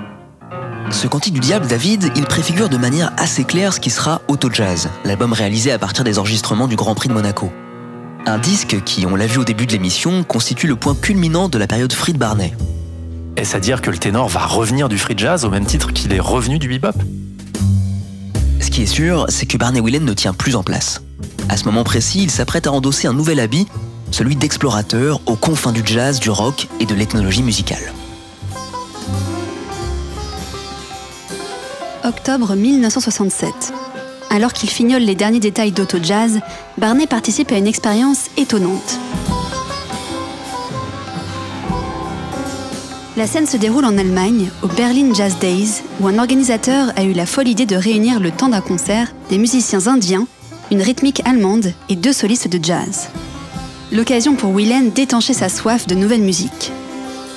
Ce 0.91 1.07
Cantique 1.07 1.35
du 1.35 1.41
diable, 1.41 1.67
David, 1.67 2.11
il 2.17 2.25
préfigure 2.25 2.71
de 2.71 2.79
manière 2.79 3.13
assez 3.19 3.45
claire 3.45 3.75
ce 3.75 3.81
qui 3.81 3.91
sera 3.91 4.23
Auto 4.29 4.49
Jazz, 4.51 4.89
l'album 5.05 5.35
réalisé 5.35 5.73
à 5.73 5.79
partir 5.79 6.05
des 6.05 6.19
enregistrements 6.19 6.69
du 6.69 6.77
Grand 6.77 6.95
Prix 6.95 7.11
de 7.11 7.13
Monaco. 7.13 7.53
Un 8.25 8.39
disque 8.39 8.83
qui, 8.83 9.05
on 9.05 9.15
l'a 9.15 9.27
vu 9.27 9.37
au 9.37 9.45
début 9.45 9.67
de 9.67 9.73
l'émission, 9.73 10.25
constitue 10.25 10.69
le 10.69 10.77
point 10.77 10.95
culminant 10.95 11.51
de 11.51 11.59
la 11.59 11.67
période 11.67 11.93
free 11.93 12.15
de 12.15 12.19
Barney. 12.19 12.55
Est-ce 13.37 13.55
à 13.55 13.61
dire 13.61 13.83
que 13.83 13.91
le 13.91 13.99
ténor 13.99 14.31
va 14.31 14.47
revenir 14.47 14.89
du 14.89 14.97
free 14.97 15.19
jazz 15.19 15.45
au 15.45 15.51
même 15.51 15.67
titre 15.67 15.93
qu'il 15.93 16.15
est 16.15 16.19
revenu 16.19 16.59
du 16.59 16.67
bebop? 16.67 16.97
Ce 18.59 18.71
qui 18.71 18.81
est 18.81 18.87
sûr, 18.87 19.27
c'est 19.29 19.45
que 19.45 19.59
Barney 19.59 19.81
Whelan 19.81 20.01
ne 20.01 20.15
tient 20.15 20.33
plus 20.33 20.57
en 20.57 20.63
place. 20.63 21.03
À 21.51 21.59
ce 21.59 21.67
moment 21.67 21.85
précis, 21.85 22.23
il 22.23 22.31
s'apprête 22.31 22.67
à 22.67 22.73
endosser 22.73 23.07
un 23.07 23.13
nouvel 23.13 23.39
habit, 23.39 23.67
celui 24.11 24.37
d'explorateur 24.37 25.21
aux 25.27 25.37
confins 25.37 25.73
du 25.73 25.83
jazz, 25.85 26.21
du 26.21 26.31
rock 26.31 26.69
et 26.81 26.87
de 26.87 26.95
l'ethnologie 26.95 27.43
musicale. 27.43 27.93
Octobre 32.05 32.55
1967. 32.55 33.49
Alors 34.31 34.53
qu'il 34.53 34.71
fignole 34.71 35.03
les 35.03 35.15
derniers 35.15 35.41
détails 35.41 35.73
d'Auto 35.73 35.99
Jazz, 36.03 36.41
Barney 36.79 37.07
participe 37.07 37.53
à 37.53 37.59
une 37.59 37.67
expérience 37.67 38.27
étonnante. 38.37 38.99
La 43.17 43.27
scène 43.27 43.47
se 43.47 43.57
déroule 43.57 43.85
en 43.85 43.99
Allemagne, 43.99 44.51
au 44.63 44.69
Berlin 44.69 45.13
Jazz 45.13 45.37
Days, 45.41 45.83
où 46.01 46.09
un 46.09 46.19
organisateur 46.19 46.93
a 46.97 47.03
eu 47.03 47.13
la 47.13 47.27
folle 47.27 47.49
idée 47.49 47.67
de 47.67 47.77
réunir 47.77 48.21
le 48.21 48.31
temps 48.31 48.49
d'un 48.49 48.61
concert 48.61 49.13
des 49.29 49.37
musiciens 49.37 49.89
indiens 49.89 50.27
une 50.71 50.83
rythmique 50.83 51.21
allemande 51.25 51.73
et 51.89 51.97
deux 51.97 52.13
solistes 52.13 52.49
de 52.49 52.65
jazz. 52.65 53.09
L'occasion 53.93 54.37
pour 54.37 54.55
Willen 54.55 54.91
d'étancher 54.91 55.33
sa 55.33 55.49
soif 55.49 55.89
de 55.89 55.97
nouvelle 55.97 56.23
musique. 56.23 56.71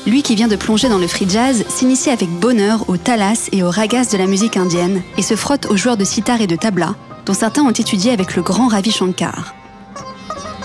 Lui 0.05 0.21
qui 0.21 0.35
vient 0.35 0.47
de 0.47 0.55
plonger 0.55 0.87
dans 0.87 0.99
le 0.99 1.07
free 1.07 1.27
jazz 1.27 1.65
s'initie 1.67 2.11
avec 2.11 2.29
bonheur 2.29 2.87
au 2.89 2.97
talas 2.97 3.49
et 3.51 3.63
aux 3.63 3.71
ragas 3.71 4.11
de 4.11 4.17
la 4.17 4.27
musique 4.27 4.55
indienne 4.55 5.01
et 5.17 5.23
se 5.23 5.35
frotte 5.35 5.65
aux 5.71 5.77
joueurs 5.77 5.97
de 5.97 6.03
sitar 6.03 6.41
et 6.41 6.47
de 6.47 6.55
tabla, 6.55 6.93
dont 7.25 7.33
certains 7.33 7.63
ont 7.63 7.71
étudié 7.71 8.11
avec 8.11 8.35
le 8.35 8.43
grand 8.43 8.67
Ravi 8.67 8.91
Shankar. 8.91 9.55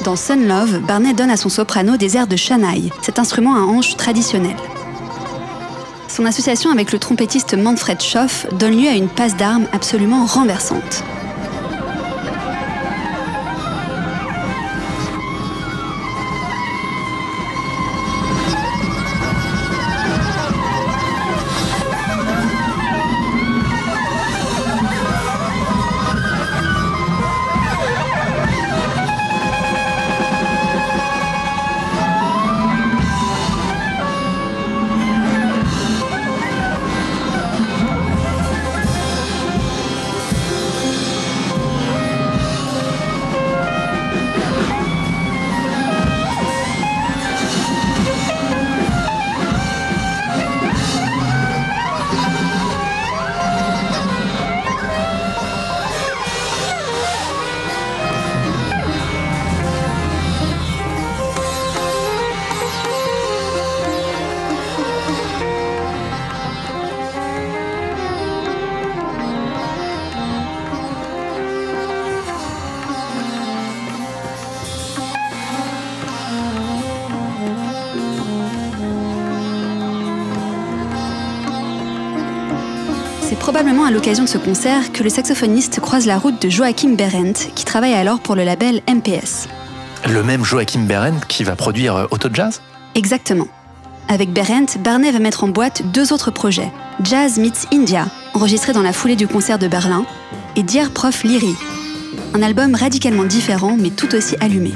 Dans 0.05 0.17
Sun 0.17 0.47
Love, 0.47 0.81
Barnett 0.81 1.17
donne 1.17 1.31
à 1.31 1.39
son 1.39 1.49
soprano 1.49 1.97
des 1.97 2.19
airs 2.19 2.27
de 2.27 2.37
Shanaï, 2.37 2.91
cet 3.01 3.19
instrument 3.19 3.57
à 3.57 3.61
hanche 3.61 3.97
traditionnel. 3.97 4.57
Son 6.09 6.27
association 6.27 6.71
avec 6.71 6.93
le 6.93 6.99
trompettiste 6.99 7.57
Manfred 7.57 8.03
Schoff 8.03 8.47
donne 8.59 8.77
lieu 8.77 8.89
à 8.89 8.95
une 8.95 9.09
passe 9.09 9.37
d'armes 9.37 9.67
absolument 9.73 10.27
renversante. 10.27 11.03
L'occasion 84.09 84.25
de 84.25 84.29
ce 84.31 84.39
concert 84.39 84.91
que 84.91 85.03
le 85.03 85.11
saxophoniste 85.11 85.81
croise 85.81 86.07
la 86.07 86.17
route 86.17 86.41
de 86.41 86.49
Joachim 86.49 86.95
Behrendt, 86.95 87.51
qui 87.55 87.67
travaille 87.67 87.93
alors 87.93 88.21
pour 88.21 88.37
le 88.37 88.43
label 88.43 88.81
MPS. 88.89 89.49
Le 90.09 90.23
même 90.23 90.47
Joachim 90.47 90.85
Behrendt 90.87 91.27
qui 91.29 91.45
va 91.45 91.57
produire 91.57 91.95
euh, 91.95 92.07
Auto 92.11 92.31
Jazz? 92.33 92.63
Exactement. 92.95 93.49
Avec 94.09 94.33
Behrendt, 94.33 94.79
Barnet 94.79 95.11
va 95.11 95.19
mettre 95.19 95.45
en 95.45 95.49
boîte 95.49 95.83
deux 95.93 96.15
autres 96.15 96.31
projets, 96.31 96.73
Jazz 97.05 97.39
Meets 97.39 97.69
India, 97.71 98.07
enregistré 98.33 98.73
dans 98.73 98.81
la 98.81 98.95
foulée 98.95 99.15
du 99.15 99.29
concert 99.29 99.59
de 99.59 99.69
Berlin, 99.69 100.07
et 100.57 100.63
Dear 100.63 100.91
Prof 100.91 101.23
Lyri, 101.23 101.55
un 102.33 102.41
album 102.41 102.75
radicalement 102.75 103.25
différent 103.25 103.77
mais 103.79 103.91
tout 103.91 104.15
aussi 104.15 104.37
allumé. 104.41 104.73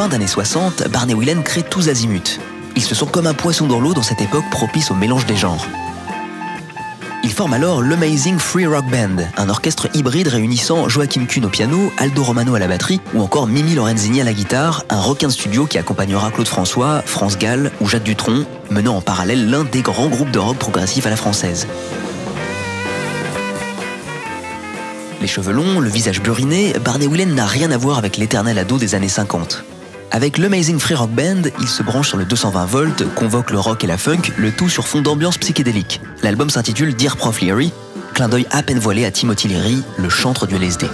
Fin 0.00 0.08
d'années 0.08 0.26
60, 0.26 0.88
Barney 0.88 1.12
Whelan 1.12 1.42
crée 1.42 1.62
tous 1.62 1.90
azimuts. 1.90 2.40
Ils 2.74 2.82
se 2.82 2.94
sont 2.94 3.04
comme 3.04 3.26
un 3.26 3.34
poisson 3.34 3.66
dans 3.66 3.80
l'eau 3.80 3.92
dans 3.92 4.02
cette 4.02 4.22
époque 4.22 4.48
propice 4.50 4.90
au 4.90 4.94
mélange 4.94 5.26
des 5.26 5.36
genres. 5.36 5.66
Ils 7.22 7.30
forment 7.30 7.52
alors 7.52 7.82
l'Amazing 7.82 8.38
Free 8.38 8.64
Rock 8.64 8.86
Band, 8.86 9.22
un 9.36 9.50
orchestre 9.50 9.88
hybride 9.92 10.28
réunissant 10.28 10.88
Joachim 10.88 11.26
Kuhn 11.26 11.44
au 11.44 11.50
piano, 11.50 11.92
Aldo 11.98 12.22
Romano 12.22 12.54
à 12.54 12.58
la 12.58 12.66
batterie 12.66 13.02
ou 13.12 13.20
encore 13.20 13.46
Mimi 13.46 13.74
Lorenzini 13.74 14.22
à 14.22 14.24
la 14.24 14.32
guitare, 14.32 14.84
un 14.88 15.02
requin 15.02 15.26
de 15.26 15.34
studio 15.34 15.66
qui 15.66 15.76
accompagnera 15.76 16.30
Claude 16.30 16.48
François, 16.48 17.02
France 17.04 17.36
Gall 17.36 17.70
ou 17.82 17.86
Jacques 17.86 18.04
Dutronc, 18.04 18.46
menant 18.70 18.96
en 18.96 19.02
parallèle 19.02 19.50
l'un 19.50 19.64
des 19.64 19.82
grands 19.82 20.08
groupes 20.08 20.30
de 20.30 20.38
rock 20.38 20.56
progressif 20.56 21.04
à 21.04 21.10
la 21.10 21.16
française. 21.16 21.66
Les 25.20 25.28
cheveux 25.28 25.52
longs, 25.52 25.78
le 25.78 25.90
visage 25.90 26.22
buriné, 26.22 26.72
Barney 26.82 27.06
Whelan 27.06 27.34
n'a 27.34 27.44
rien 27.44 27.70
à 27.70 27.76
voir 27.76 27.98
avec 27.98 28.16
l'éternel 28.16 28.58
ado 28.58 28.78
des 28.78 28.94
années 28.94 29.10
50. 29.10 29.62
Avec 30.12 30.38
l'Amazing 30.38 30.78
Free 30.80 30.94
Rock 30.94 31.10
Band, 31.10 31.42
il 31.60 31.68
se 31.68 31.84
branche 31.84 32.08
sur 32.08 32.18
le 32.18 32.24
220 32.24 32.64
volts, 32.64 33.14
convoque 33.14 33.50
le 33.50 33.60
rock 33.60 33.84
et 33.84 33.86
la 33.86 33.96
funk, 33.96 34.32
le 34.36 34.50
tout 34.50 34.68
sur 34.68 34.88
fond 34.88 35.02
d'ambiance 35.02 35.38
psychédélique. 35.38 36.00
L'album 36.22 36.50
s'intitule 36.50 36.94
Dear 36.96 37.16
Prof 37.16 37.40
Leary, 37.40 37.72
clin 38.14 38.28
d'œil 38.28 38.46
à 38.50 38.62
peine 38.62 38.80
voilé 38.80 39.04
à 39.04 39.12
Timothy 39.12 39.46
Leary, 39.46 39.82
le 39.98 40.08
chantre 40.08 40.46
du 40.46 40.56
LSD. 40.56 40.86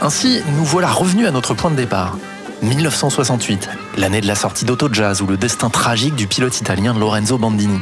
Ainsi 0.00 0.42
nous 0.56 0.64
voilà 0.64 0.88
revenus 0.88 1.26
à 1.26 1.30
notre 1.30 1.54
point 1.54 1.70
de 1.70 1.76
départ. 1.76 2.16
1968, 2.62 3.68
l'année 3.96 4.20
de 4.20 4.26
la 4.26 4.34
sortie 4.34 4.64
d'Auto 4.64 4.88
Jazz 4.92 5.22
ou 5.22 5.26
le 5.26 5.36
destin 5.36 5.70
tragique 5.70 6.14
du 6.14 6.26
pilote 6.26 6.60
italien 6.60 6.94
Lorenzo 6.94 7.38
Bandini. 7.38 7.78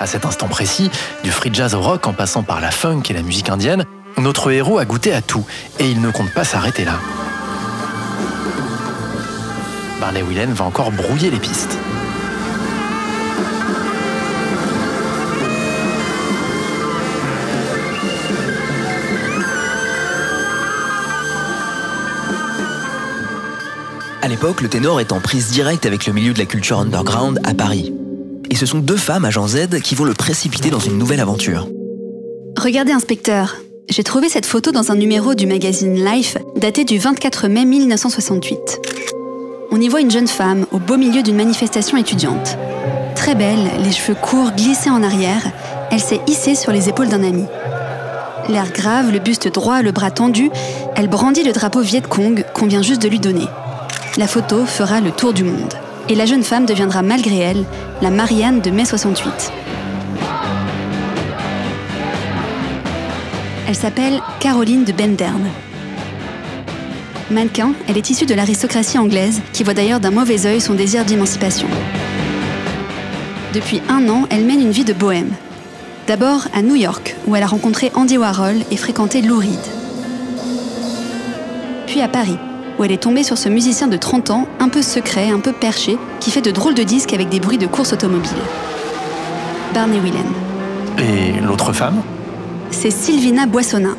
À 0.00 0.06
cet 0.06 0.24
instant 0.24 0.48
précis, 0.48 0.90
du 1.22 1.30
free 1.30 1.50
jazz 1.52 1.74
au 1.74 1.80
rock 1.80 2.06
en 2.06 2.12
passant 2.12 2.42
par 2.42 2.60
la 2.60 2.70
funk 2.70 3.02
et 3.08 3.12
la 3.12 3.22
musique 3.22 3.48
indienne, 3.48 3.84
notre 4.18 4.50
héros 4.50 4.78
a 4.78 4.84
goûté 4.84 5.14
à 5.14 5.22
tout 5.22 5.44
et 5.78 5.90
il 5.90 6.00
ne 6.00 6.10
compte 6.10 6.32
pas 6.32 6.44
s'arrêter 6.44 6.84
là. 6.84 6.98
Barney 10.00 10.22
Whelan 10.22 10.52
va 10.52 10.64
encore 10.64 10.92
brouiller 10.92 11.30
les 11.30 11.38
pistes. 11.38 11.78
Le 24.60 24.68
ténor 24.68 25.00
est 25.00 25.12
en 25.12 25.20
prise 25.20 25.50
directe 25.50 25.86
avec 25.86 26.06
le 26.06 26.12
milieu 26.12 26.34
de 26.34 26.38
la 26.38 26.44
culture 26.44 26.78
underground 26.78 27.40
à 27.44 27.54
Paris. 27.54 27.94
Et 28.50 28.56
ce 28.56 28.66
sont 28.66 28.78
deux 28.78 28.96
femmes, 28.96 29.24
agent 29.24 29.48
Z, 29.48 29.80
qui 29.82 29.94
vont 29.94 30.04
le 30.04 30.12
précipiter 30.12 30.68
dans 30.68 30.78
une 30.78 30.98
nouvelle 30.98 31.20
aventure. 31.20 31.66
Regardez, 32.58 32.92
inspecteur, 32.92 33.56
j'ai 33.88 34.04
trouvé 34.04 34.28
cette 34.28 34.44
photo 34.44 34.70
dans 34.70 34.92
un 34.92 34.96
numéro 34.96 35.34
du 35.34 35.46
magazine 35.46 36.04
Life 36.04 36.36
daté 36.56 36.84
du 36.84 36.98
24 36.98 37.48
mai 37.48 37.64
1968. 37.64 38.58
On 39.70 39.80
y 39.80 39.88
voit 39.88 40.02
une 40.02 40.10
jeune 40.10 40.28
femme 40.28 40.66
au 40.72 40.78
beau 40.78 40.98
milieu 40.98 41.22
d'une 41.22 41.36
manifestation 41.36 41.96
étudiante. 41.96 42.58
Très 43.16 43.34
belle, 43.34 43.70
les 43.82 43.92
cheveux 43.92 44.14
courts 44.14 44.52
glissés 44.52 44.90
en 44.90 45.02
arrière, 45.02 45.42
elle 45.90 46.00
s'est 46.00 46.20
hissée 46.26 46.54
sur 46.54 46.70
les 46.70 46.90
épaules 46.90 47.08
d'un 47.08 47.24
ami. 47.24 47.44
L'air 48.50 48.70
grave, 48.72 49.10
le 49.10 49.20
buste 49.20 49.48
droit, 49.48 49.80
le 49.80 49.90
bras 49.90 50.10
tendu, 50.10 50.50
elle 50.96 51.08
brandit 51.08 51.44
le 51.44 51.52
drapeau 51.52 51.80
Viet 51.80 52.02
Cong 52.02 52.44
qu'on 52.52 52.66
vient 52.66 52.82
juste 52.82 53.00
de 53.00 53.08
lui 53.08 53.20
donner. 53.20 53.48
La 54.16 54.28
photo 54.28 54.64
fera 54.64 55.00
le 55.00 55.10
tour 55.10 55.32
du 55.32 55.42
monde. 55.42 55.74
Et 56.08 56.14
la 56.14 56.24
jeune 56.24 56.44
femme 56.44 56.66
deviendra 56.66 57.02
malgré 57.02 57.36
elle 57.38 57.64
la 58.00 58.10
Marianne 58.10 58.60
de 58.60 58.70
mai 58.70 58.84
68. 58.84 59.52
Elle 63.66 63.74
s'appelle 63.74 64.20
Caroline 64.38 64.84
de 64.84 64.92
Benderne. 64.92 65.48
Mannequin, 67.32 67.72
elle 67.88 67.96
est 67.96 68.08
issue 68.08 68.26
de 68.26 68.34
l'aristocratie 68.34 68.98
anglaise, 68.98 69.40
qui 69.52 69.64
voit 69.64 69.74
d'ailleurs 69.74 69.98
d'un 69.98 70.12
mauvais 70.12 70.46
œil 70.46 70.60
son 70.60 70.74
désir 70.74 71.04
d'émancipation. 71.04 71.66
Depuis 73.52 73.82
un 73.88 74.08
an, 74.08 74.26
elle 74.30 74.44
mène 74.44 74.60
une 74.60 74.70
vie 74.70 74.84
de 74.84 74.92
bohème. 74.92 75.32
D'abord 76.06 76.46
à 76.54 76.62
New 76.62 76.76
York, 76.76 77.16
où 77.26 77.34
elle 77.34 77.42
a 77.42 77.48
rencontré 77.48 77.90
Andy 77.94 78.16
Warhol 78.18 78.58
et 78.70 78.76
fréquenté 78.76 79.22
Lou 79.22 79.38
Reed. 79.38 79.58
Puis 81.88 82.00
à 82.00 82.06
Paris, 82.06 82.38
où 82.78 82.84
elle 82.84 82.92
est 82.92 83.02
tombée 83.02 83.22
sur 83.22 83.38
ce 83.38 83.48
musicien 83.48 83.86
de 83.86 83.96
30 83.96 84.30
ans, 84.30 84.48
un 84.60 84.68
peu 84.68 84.82
secret, 84.82 85.30
un 85.30 85.40
peu 85.40 85.52
perché, 85.52 85.98
qui 86.20 86.30
fait 86.30 86.40
de 86.40 86.50
drôles 86.50 86.74
de 86.74 86.82
disques 86.82 87.12
avec 87.12 87.28
des 87.28 87.40
bruits 87.40 87.58
de 87.58 87.66
course 87.66 87.92
automobile. 87.92 88.30
Barney 89.72 89.98
Whelan. 90.00 90.24
Et 90.98 91.40
l'autre 91.40 91.72
femme? 91.72 92.02
C'est 92.70 92.90
Sylvina 92.90 93.46
Boissonnin. 93.46 93.96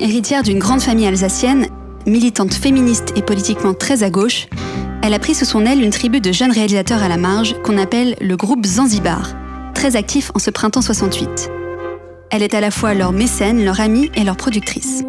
Héritière 0.00 0.42
d'une 0.42 0.58
grande 0.58 0.80
famille 0.80 1.06
alsacienne, 1.06 1.66
militante 2.06 2.54
féministe 2.54 3.12
et 3.16 3.22
politiquement 3.22 3.74
très 3.74 4.02
à 4.02 4.10
gauche, 4.10 4.46
elle 5.02 5.14
a 5.14 5.18
pris 5.18 5.34
sous 5.34 5.44
son 5.44 5.64
aile 5.64 5.82
une 5.82 5.90
tribu 5.90 6.20
de 6.20 6.32
jeunes 6.32 6.52
réalisateurs 6.52 7.02
à 7.02 7.08
la 7.08 7.16
marge 7.16 7.54
qu'on 7.62 7.78
appelle 7.78 8.16
le 8.20 8.36
groupe 8.36 8.66
Zanzibar, 8.66 9.34
très 9.74 9.96
actif 9.96 10.30
en 10.34 10.38
ce 10.38 10.50
printemps 10.50 10.82
68. 10.82 11.50
Elle 12.30 12.42
est 12.42 12.54
à 12.54 12.60
la 12.60 12.70
fois 12.70 12.94
leur 12.94 13.12
mécène, 13.12 13.64
leur 13.64 13.80
amie 13.80 14.10
et 14.14 14.24
leur 14.24 14.36
productrice. 14.36 15.04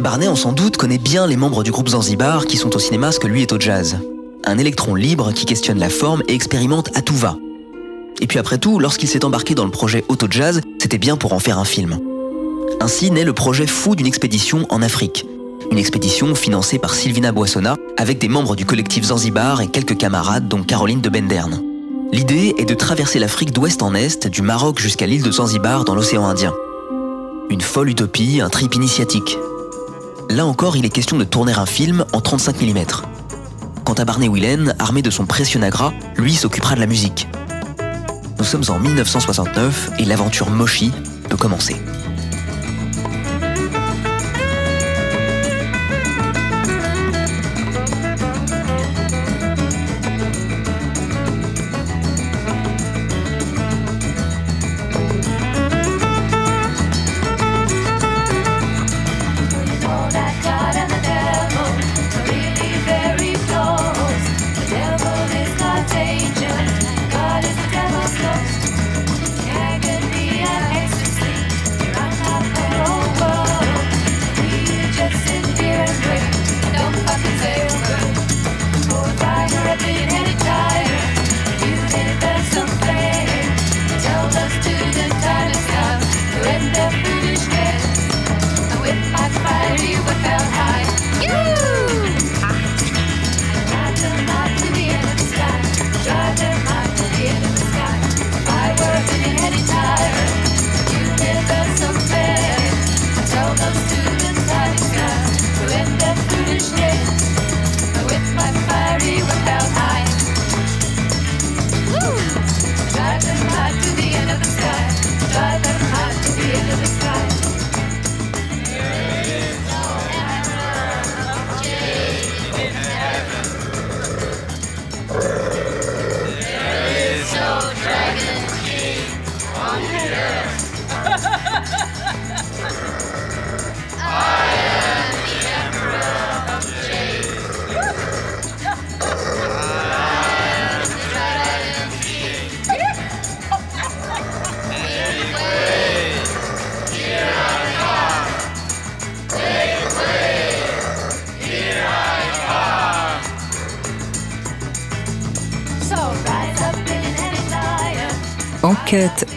Barney, 0.00 0.28
on 0.28 0.36
s'en 0.36 0.52
doute, 0.52 0.78
connaît 0.78 0.98
bien 0.98 1.26
les 1.26 1.36
membres 1.36 1.62
du 1.62 1.70
groupe 1.70 1.90
Zanzibar 1.90 2.46
qui 2.46 2.56
sont 2.56 2.74
au 2.74 2.78
cinéma 2.78 3.12
ce 3.12 3.20
que 3.20 3.26
lui 3.26 3.42
est 3.42 3.52
au 3.52 3.60
jazz. 3.60 3.98
Un 4.44 4.56
électron 4.56 4.94
libre 4.94 5.32
qui 5.34 5.44
questionne 5.44 5.78
la 5.78 5.90
forme 5.90 6.22
et 6.26 6.34
expérimente 6.34 6.88
à 6.96 7.02
tout 7.02 7.14
va. 7.14 7.36
Et 8.22 8.26
puis 8.26 8.38
après 8.38 8.56
tout, 8.56 8.78
lorsqu'il 8.78 9.10
s'est 9.10 9.26
embarqué 9.26 9.54
dans 9.54 9.66
le 9.66 9.70
projet 9.70 10.04
Auto 10.08 10.26
Jazz, 10.30 10.62
c'était 10.78 10.98
bien 10.98 11.16
pour 11.16 11.34
en 11.34 11.38
faire 11.38 11.58
un 11.58 11.64
film. 11.66 11.98
Ainsi 12.80 13.10
naît 13.10 13.24
le 13.24 13.34
projet 13.34 13.66
fou 13.66 13.94
d'une 13.94 14.06
expédition 14.06 14.66
en 14.70 14.80
Afrique. 14.80 15.26
Une 15.70 15.78
expédition 15.78 16.34
financée 16.34 16.78
par 16.78 16.94
Sylvina 16.94 17.30
Boissonna 17.30 17.76
avec 17.98 18.18
des 18.18 18.28
membres 18.28 18.56
du 18.56 18.64
collectif 18.64 19.04
Zanzibar 19.04 19.60
et 19.60 19.68
quelques 19.68 19.98
camarades 19.98 20.48
dont 20.48 20.62
Caroline 20.62 21.02
de 21.02 21.10
Benderne. 21.10 21.62
L'idée 22.10 22.54
est 22.56 22.64
de 22.64 22.74
traverser 22.74 23.18
l'Afrique 23.18 23.52
d'ouest 23.52 23.82
en 23.82 23.94
est, 23.94 24.26
du 24.28 24.40
Maroc 24.40 24.80
jusqu'à 24.80 25.06
l'île 25.06 25.22
de 25.22 25.30
Zanzibar 25.30 25.84
dans 25.84 25.94
l'océan 25.94 26.24
Indien. 26.24 26.54
Une 27.50 27.60
folle 27.60 27.90
utopie, 27.90 28.40
un 28.40 28.48
trip 28.48 28.74
initiatique. 28.74 29.36
Là 30.30 30.46
encore, 30.46 30.76
il 30.76 30.84
est 30.84 30.90
question 30.90 31.18
de 31.18 31.24
tourner 31.24 31.52
un 31.54 31.66
film 31.66 32.04
en 32.12 32.20
35 32.20 32.62
mm. 32.62 32.84
Quant 33.84 33.94
à 33.94 34.04
Barney 34.04 34.28
Whelan, 34.28 34.72
armé 34.78 35.02
de 35.02 35.10
son 35.10 35.26
précieux 35.26 35.58
Nagra, 35.58 35.92
lui 36.16 36.36
s'occupera 36.36 36.76
de 36.76 36.80
la 36.80 36.86
musique. 36.86 37.26
Nous 38.38 38.44
sommes 38.44 38.62
en 38.68 38.78
1969 38.78 39.90
et 39.98 40.04
l'aventure 40.04 40.48
Moshi 40.48 40.92
peut 41.28 41.36
commencer. 41.36 41.74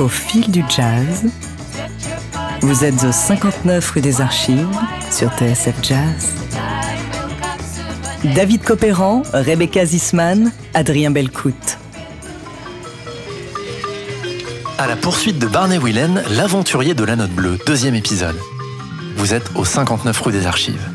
Au 0.04 0.10
fil 0.10 0.52
du 0.52 0.64
jazz. 0.68 1.24
Vous 2.60 2.84
êtes 2.84 3.06
au 3.06 3.12
59 3.12 3.92
rue 3.92 4.02
des 4.02 4.20
Archives 4.20 4.68
sur 5.10 5.32
TSF 5.32 5.76
Jazz. 5.82 6.34
David 8.36 8.64
Copéran, 8.64 9.24
Rebecca 9.34 9.86
Zisman, 9.86 10.52
Adrien 10.74 11.10
Belcout. 11.10 11.78
À 14.78 14.88
la 14.88 14.98
poursuite 14.98 15.40
de 15.40 15.48
Barney 15.48 15.78
Whelan, 15.78 16.16
l'aventurier 16.32 16.94
de 16.94 17.04
la 17.06 17.16
note 17.16 17.32
bleue, 17.32 17.58
deuxième 17.66 17.96
épisode. 17.96 18.38
Vous 19.16 19.34
êtes 19.34 19.52
au 19.56 19.64
59 19.64 20.20
rue 20.20 20.34
des 20.34 20.46
Archives. 20.46 20.90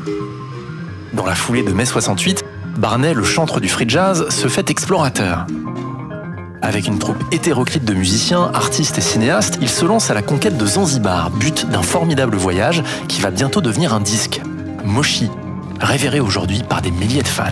Dans 1.13 1.25
la 1.25 1.35
foulée 1.35 1.63
de 1.63 1.71
mai 1.71 1.85
68, 1.85 2.45
Barnet, 2.77 3.15
le 3.15 3.23
chantre 3.23 3.59
du 3.59 3.69
free 3.69 3.89
jazz, 3.89 4.29
se 4.29 4.47
fait 4.47 4.69
explorateur. 4.69 5.47
Avec 6.61 6.87
une 6.87 6.99
troupe 6.99 7.23
hétéroclite 7.31 7.85
de 7.85 7.93
musiciens, 7.93 8.51
artistes 8.53 8.97
et 8.97 9.01
cinéastes, 9.01 9.57
il 9.61 9.69
se 9.69 9.85
lance 9.85 10.11
à 10.11 10.13
la 10.13 10.21
conquête 10.21 10.57
de 10.57 10.65
Zanzibar, 10.65 11.31
but 11.31 11.65
d'un 11.69 11.81
formidable 11.81 12.35
voyage 12.35 12.83
qui 13.07 13.21
va 13.21 13.31
bientôt 13.31 13.61
devenir 13.61 13.93
un 13.93 14.01
disque. 14.01 14.41
Moshi, 14.83 15.29
révéré 15.79 16.19
aujourd'hui 16.19 16.61
par 16.67 16.81
des 16.81 16.91
milliers 16.91 17.23
de 17.23 17.27
fans. 17.27 17.45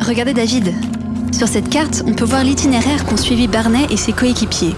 Regardez 0.00 0.32
David. 0.32 0.72
Sur 1.32 1.48
cette 1.48 1.68
carte, 1.68 2.02
on 2.06 2.14
peut 2.14 2.24
voir 2.24 2.44
l'itinéraire 2.44 3.04
qu'ont 3.04 3.18
suivi 3.18 3.46
Barnet 3.46 3.86
et 3.90 3.96
ses 3.98 4.12
coéquipiers. 4.12 4.74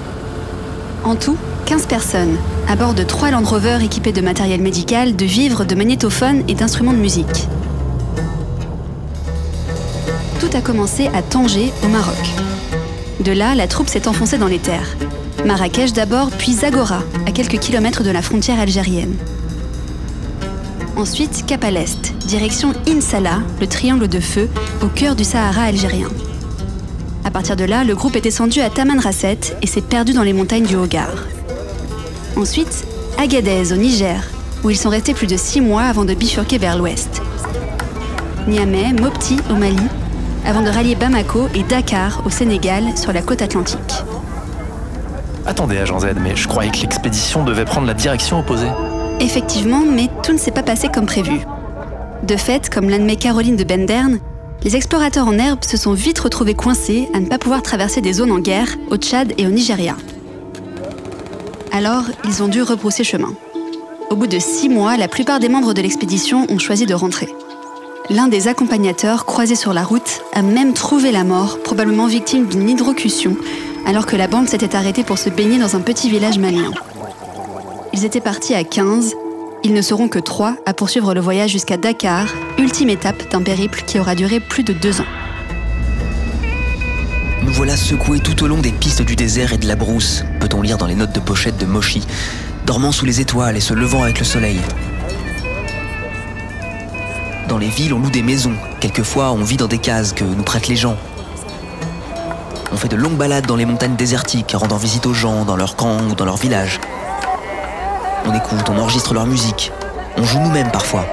En 1.05 1.14
tout, 1.14 1.37
15 1.66 1.87
personnes, 1.87 2.37
à 2.68 2.74
bord 2.74 2.95
de 2.95 3.05
trois 3.05 3.30
Land 3.30 3.45
Rover 3.45 3.78
équipés 3.82 4.12
de 4.12 4.20
matériel 4.20 4.61
médical, 4.61 5.14
de 5.14 5.24
vivres, 5.24 5.64
de 5.64 5.74
magnétophones 5.76 6.43
et 6.49 6.55
d'instruments 6.55 6.93
de 6.93 6.99
musique. 6.99 7.47
Tout 10.41 10.51
a 10.55 10.61
commencé 10.61 11.09
à 11.14 11.22
Tanger, 11.22 11.72
au 11.85 11.89
Maroc. 11.89 12.14
De 13.20 13.32
là, 13.32 13.55
la 13.55 13.66
troupe 13.66 13.89
s'est 13.89 14.09
enfoncée 14.09 14.39
dans 14.39 14.47
les 14.47 14.59
terres. 14.59 14.97
Marrakech 15.45 15.93
d'abord, 15.93 16.30
puis 16.30 16.53
Zagora, 16.53 17.03
à 17.26 17.30
quelques 17.30 17.59
kilomètres 17.59 18.03
de 18.03 18.11
la 18.11 18.22
frontière 18.22 18.59
algérienne. 18.59 19.16
Ensuite, 20.97 21.45
cap 21.47 21.64
à 21.64 21.70
l'est, 21.70 22.14
direction 22.26 22.72
Insala, 22.89 23.41
le 23.61 23.66
triangle 23.66 24.09
de 24.09 24.20
feu, 24.20 24.49
au 24.82 24.87
cœur 24.87 25.16
du 25.16 25.24
Sahara 25.24 25.62
algérien. 25.62 26.09
À 27.24 27.30
partir 27.30 27.57
de 27.57 27.64
là, 27.64 27.85
le 27.85 27.95
groupe 27.95 28.16
est 28.16 28.20
descendu 28.20 28.61
à 28.61 28.70
Tamanrasset 28.70 29.57
et 29.62 29.66
s'est 29.66 29.80
perdu 29.80 30.12
dans 30.12 30.22
les 30.22 30.32
montagnes 30.32 30.66
du 30.66 30.76
Hogar. 30.76 31.11
Ensuite, 32.37 32.85
Agadez, 33.18 33.72
au 33.72 33.76
Niger, 33.76 34.22
où 34.62 34.70
ils 34.70 34.76
sont 34.76 34.89
restés 34.89 35.14
plus 35.14 35.26
de 35.26 35.37
six 35.37 35.61
mois 35.61 35.82
avant 35.82 36.05
de 36.05 36.14
bifurquer 36.14 36.59
vers 36.59 36.76
l'ouest. 36.76 37.22
Niamey, 38.47 38.93
Mopti, 38.93 39.39
au 39.51 39.55
Mali, 39.55 39.76
avant 40.45 40.62
de 40.62 40.68
rallier 40.68 40.95
Bamako 40.95 41.49
et 41.55 41.62
Dakar, 41.62 42.22
au 42.26 42.30
Sénégal, 42.30 42.97
sur 42.97 43.12
la 43.12 43.22
côte 43.22 43.42
atlantique. 43.42 43.78
Attendez, 45.47 45.78
agent 45.78 46.01
Z, 46.01 46.07
mais 46.20 46.36
je 46.36 46.49
croyais 46.49 46.70
que 46.70 46.80
l'expédition 46.80 47.45
devait 47.45 47.64
prendre 47.64 47.86
la 47.86 47.95
direction 47.95 48.40
opposée. 48.40 48.68
Effectivement, 49.20 49.82
mais 49.86 50.09
tout 50.22 50.32
ne 50.32 50.38
s'est 50.38 50.51
pas 50.51 50.62
passé 50.62 50.88
comme 50.88 51.07
prévu. 51.07 51.40
De 52.22 52.36
fait, 52.36 52.70
comme 52.70 52.88
l'admet 52.88 53.16
Caroline 53.16 53.57
de 53.57 53.64
Benderne, 53.64 54.18
les 54.62 54.76
explorateurs 54.76 55.28
en 55.28 55.38
herbe 55.38 55.62
se 55.62 55.76
sont 55.76 55.92
vite 55.92 56.18
retrouvés 56.18 56.55
coincés 56.55 57.09
à 57.12 57.20
ne 57.20 57.26
pas 57.26 57.38
pouvoir 57.38 57.62
traverser 57.62 58.01
des 58.01 58.14
zones 58.14 58.32
en 58.32 58.38
guerre 58.38 58.76
au 58.90 58.97
Tchad 58.97 59.34
et 59.36 59.47
au 59.47 59.51
Nigeria. 59.51 59.97
Alors, 61.70 62.05
ils 62.24 62.42
ont 62.42 62.49
dû 62.49 62.62
rebrousser 62.62 63.05
chemin. 63.05 63.34
Au 64.11 64.16
bout 64.16 64.26
de 64.26 64.38
six 64.38 64.68
mois, 64.68 64.97
la 64.97 65.09
plupart 65.09 65.40
des 65.40 65.49
membres 65.49 65.74
de 65.74 65.82
l'expédition 65.82 66.47
ont 66.49 66.59
choisi 66.59 66.86
de 66.86 66.95
rentrer. 66.95 67.28
L'un 68.11 68.28
des 68.28 68.48
accompagnateurs, 68.48 69.24
croisé 69.24 69.55
sur 69.55 69.72
la 69.72 69.82
route, 69.82 70.20
a 70.34 70.42
même 70.42 70.74
trouvé 70.74 71.11
la 71.11 71.24
mort, 71.24 71.59
probablement 71.64 72.07
victime 72.07 72.46
d'une 72.46 72.68
hydrocution, 72.68 73.34
alors 73.86 74.05
que 74.05 74.14
la 74.14 74.28
bande 74.28 74.46
s'était 74.46 74.76
arrêtée 74.76 75.05
pour 75.05 75.16
se 75.16 75.30
baigner 75.30 75.59
dans 75.59 75.74
un 75.74 75.80
petit 75.80 76.11
village 76.11 76.38
malien. 76.38 76.70
Ils 77.94 78.05
étaient 78.05 78.20
partis 78.20 78.55
à 78.55 78.62
15, 78.62 79.14
ils 79.62 79.72
ne 79.72 79.80
seront 79.80 80.09
que 80.09 80.18
trois 80.18 80.57
à 80.66 80.74
poursuivre 80.74 81.14
le 81.14 81.22
voyage 81.22 81.50
jusqu'à 81.50 81.78
Dakar, 81.78 82.26
ultime 82.59 82.90
étape 82.90 83.30
d'un 83.30 83.40
périple 83.40 83.82
qui 83.86 83.98
aura 83.98 84.14
duré 84.14 84.38
plus 84.38 84.64
de 84.64 84.74
deux 84.74 85.00
ans. 85.00 85.07
Nous 87.42 87.52
voilà 87.55 87.74
secoués 87.74 88.20
tout 88.20 88.44
au 88.44 88.48
long 88.48 88.59
des 88.59 88.72
pistes 88.72 89.00
du 89.00 89.16
désert 89.16 89.55
et 89.55 89.59
de 89.59 89.66
la 89.66 89.76
brousse, 89.76 90.24
peut-on 90.40 90.61
lire 90.61 90.76
dans 90.76 90.86
les 90.86 90.94
notes 90.94 91.14
de 91.14 91.20
pochette 91.20 91.57
de 91.57 91.64
Moshi, 91.64 92.02
dormant 92.66 92.92
sous 92.92 93.07
les 93.07 93.22
étoiles 93.22 93.57
et 93.57 93.61
se 93.61 93.72
levant 93.72 94.02
avec 94.02 94.18
le 94.18 94.26
soleil. 94.26 94.61
Dans 97.55 97.61
les 97.61 97.68
villes, 97.68 97.94
on 97.94 98.00
loue 98.00 98.11
des 98.11 98.24
maisons. 98.24 98.57
Quelquefois, 98.80 99.30
on 99.30 99.44
vit 99.44 99.57
dans 99.57 99.68
des 99.68 99.78
cases 99.78 100.12
que 100.12 100.24
nous 100.24 100.42
prêtent 100.42 100.66
les 100.66 100.74
gens. 100.74 100.96
On 102.72 102.76
fait 102.76 102.88
de 102.88 102.96
longues 102.96 103.16
balades 103.16 103.46
dans 103.46 103.55
les 103.55 103.64
montagnes 103.64 103.94
désertiques, 103.94 104.57
rendant 104.57 104.76
visite 104.76 105.07
aux 105.07 105.14
gens 105.14 105.44
dans 105.44 105.55
leur 105.55 105.76
camp 105.76 105.98
ou 106.11 106.16
dans 106.16 106.24
leur 106.24 106.36
village. 106.36 106.80
On 108.26 108.34
écoute, 108.34 108.68
on 108.68 108.76
enregistre 108.76 109.14
leur 109.14 109.26
musique. 109.26 109.70
On 110.16 110.24
joue 110.24 110.40
nous-mêmes 110.40 110.72
parfois. 110.72 111.07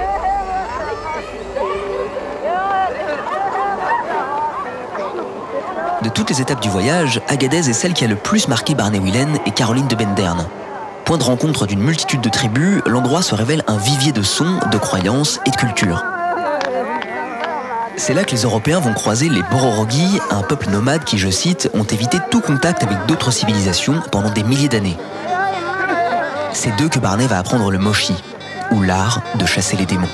De 6.02 6.10
toutes 6.10 6.32
les 6.32 6.42
étapes 6.42 6.62
du 6.62 6.70
voyage, 6.70 7.22
Agadez 7.28 7.70
est 7.70 7.74
celle 7.74 7.94
qui 7.94 8.04
a 8.04 8.08
le 8.08 8.16
plus 8.16 8.48
marqué 8.48 8.74
Barney 8.74 8.98
Whelan 8.98 9.36
et 9.46 9.52
Caroline 9.52 9.88
de 9.88 9.96
Benderne. 9.96 10.48
Point 11.06 11.20
de 11.20 11.24
rencontre 11.24 11.68
d'une 11.68 11.84
multitude 11.84 12.22
de 12.22 12.30
tribus, 12.30 12.82
l'endroit 12.88 13.22
se 13.22 13.36
révèle 13.36 13.62
un 13.68 13.78
vivier 13.78 14.12
de 14.12 14.24
sons, 14.24 14.58
de 14.72 14.80
croyances 14.80 15.40
et 15.46 15.52
de 15.52 15.56
culture. 15.56 16.04
C'est 18.04 18.16
là 18.16 18.24
que 18.24 18.32
les 18.32 18.42
Européens 18.42 18.80
vont 18.80 18.96
croiser 18.96 19.30
les 19.30 19.44
Bororogi, 19.44 20.20
un 20.32 20.42
peuple 20.42 20.72
nomade 20.72 21.04
qui, 21.04 21.20
je 21.20 21.30
cite, 21.30 21.70
ont 21.76 21.84
évité 21.84 22.18
tout 22.32 22.42
contact 22.42 22.82
avec 22.82 22.98
d'autres 23.06 23.30
civilisations 23.30 24.02
pendant 24.12 24.32
des 24.32 24.42
milliers 24.42 24.70
d'années. 24.70 24.98
C'est 26.52 26.76
d'eux 26.78 26.90
que 26.90 26.98
Barney 26.98 27.28
va 27.28 27.38
apprendre 27.38 27.70
le 27.70 27.78
moshi, 27.78 28.16
ou 28.72 28.82
l'art 28.82 29.22
de 29.36 29.46
chasser 29.46 29.78
les 29.78 29.86
démons. 29.86 30.08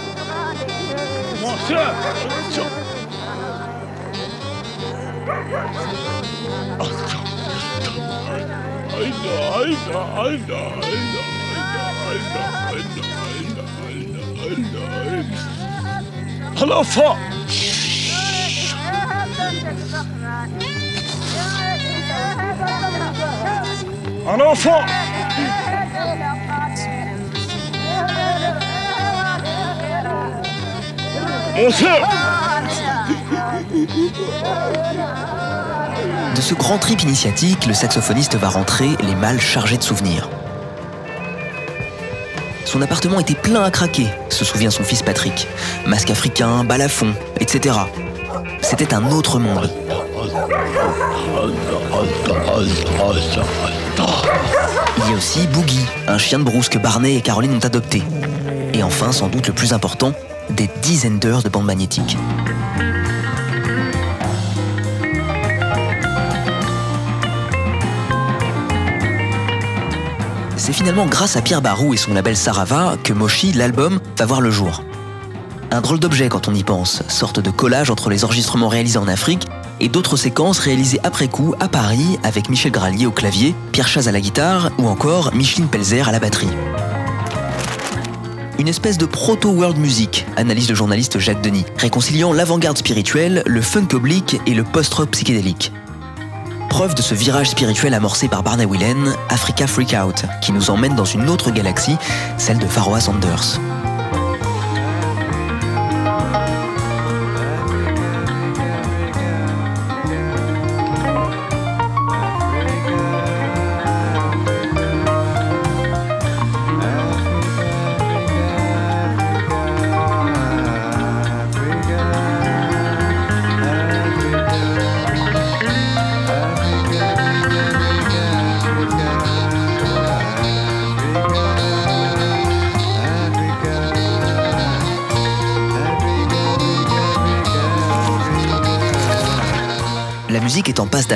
Un 24.30 24.42
enfant 24.42 24.82
De 36.36 36.42
ce 36.42 36.54
grand 36.56 36.78
trip 36.78 37.04
initiatique, 37.04 37.66
le 37.68 37.74
saxophoniste 37.74 38.36
va 38.36 38.50
rentrer 38.50 38.90
les 39.02 39.16
mâles 39.16 39.40
chargés 39.40 39.78
de 39.78 39.84
souvenirs. 39.84 40.30
Son 42.66 42.82
appartement 42.82 43.22
était 43.22 43.34
plein 43.34 43.64
à 43.64 43.72
craquer, 43.72 44.08
se 44.28 44.44
souvient 44.44 44.72
son 44.72 44.84
fils 44.84 45.04
Patrick. 45.04 45.48
Masque 45.86 46.10
africain, 46.10 46.66
balafon, 46.66 47.14
etc. 47.40 47.78
C'était 48.62 48.94
un 48.94 49.10
autre 49.10 49.40
monde. 49.40 49.72
Il 54.00 55.12
y 55.12 55.14
a 55.14 55.18
aussi 55.18 55.48
Boogie, 55.48 55.86
un 56.08 56.18
chien 56.18 56.40
de 56.40 56.44
brousse 56.44 56.70
que 56.70 56.78
Barney 56.78 57.16
et 57.16 57.22
Caroline 57.22 57.56
ont 57.56 57.66
adopté. 57.66 58.04
Et 58.74 58.84
enfin, 58.84 59.12
sans 59.12 59.28
doute 59.28 59.48
le 59.48 59.54
plus 59.54 59.74
important, 59.74 60.14
des 60.50 60.70
dizaines 60.82 61.20
d'heures 61.20 61.44
de 61.44 61.50
bande 61.50 61.66
magnétique. 61.66 62.18
C'est 70.58 70.74
finalement 70.74 71.06
grâce 71.06 71.38
à 71.38 71.42
Pierre 71.42 71.62
Barou 71.62 71.94
et 71.94 71.98
son 71.98 72.14
label 72.14 72.36
Sarava 72.36 72.98
que 73.04 73.14
Moshi, 73.14 73.54
l'album, 73.54 74.00
va 74.18 74.26
voir 74.26 74.42
le 74.42 74.52
jour. 74.52 74.84
Un 75.72 75.82
drôle 75.82 76.00
d'objet 76.00 76.28
quand 76.30 76.48
on 76.48 76.54
y 76.54 76.64
pense, 76.64 77.04
sorte 77.08 77.40
de 77.40 77.52
collage 77.52 77.90
entre 77.90 78.10
les 78.10 78.26
enregistrements 78.26 78.68
réalisés 78.68 79.00
en 79.00 79.08
Afrique 79.08 79.48
et 79.80 79.90
d'autres 79.90 80.18
séquences 80.18 80.60
réalisées 80.60 81.00
après 81.04 81.28
coup 81.28 81.56
à 81.60 81.68
Paris 81.68 82.20
avec 82.24 82.50
Michel 82.50 82.72
Gralier 82.72 83.06
au 83.06 83.12
clavier, 83.12 83.56
Pierre 83.72 83.88
Chaz 83.88 84.08
à 84.08 84.12
la 84.12 84.22
guitare 84.22 84.72
ou 84.78 84.88
encore 84.88 85.34
Micheline 85.34 85.68
Pelzer 85.68 86.08
à 86.08 86.12
la 86.12 86.20
batterie. 86.20 86.50
Une 88.60 88.68
espèce 88.68 88.98
de 88.98 89.06
proto-world 89.06 89.78
music, 89.78 90.26
analyse 90.36 90.68
le 90.68 90.76
journaliste 90.76 91.20
Jacques 91.20 91.42
Denis, 91.42 91.66
réconciliant 91.78 92.34
l'avant-garde 92.34 92.78
spirituelle, 92.78 93.44
le 93.46 93.62
funk 93.62 93.90
oblique 93.94 94.42
et 94.48 94.56
le 94.56 94.64
post-rock 94.64 95.12
psychédélique. 95.12 95.72
Preuve 96.70 96.96
de 96.96 97.02
ce 97.02 97.14
virage 97.14 97.52
spirituel 97.52 97.94
amorcé 97.94 98.28
par 98.28 98.44
Barney 98.44 98.66
Whelan, 98.66 99.14
Africa 99.30 99.68
Freak 99.68 99.96
Out, 100.04 100.26
qui 100.42 100.52
nous 100.52 100.70
emmène 100.70 100.96
dans 100.96 101.06
une 101.06 101.30
autre 101.30 101.52
galaxie, 101.52 101.98
celle 102.38 102.58
de 102.58 102.66
Pharoah 102.66 103.00
Sanders. 103.00 103.60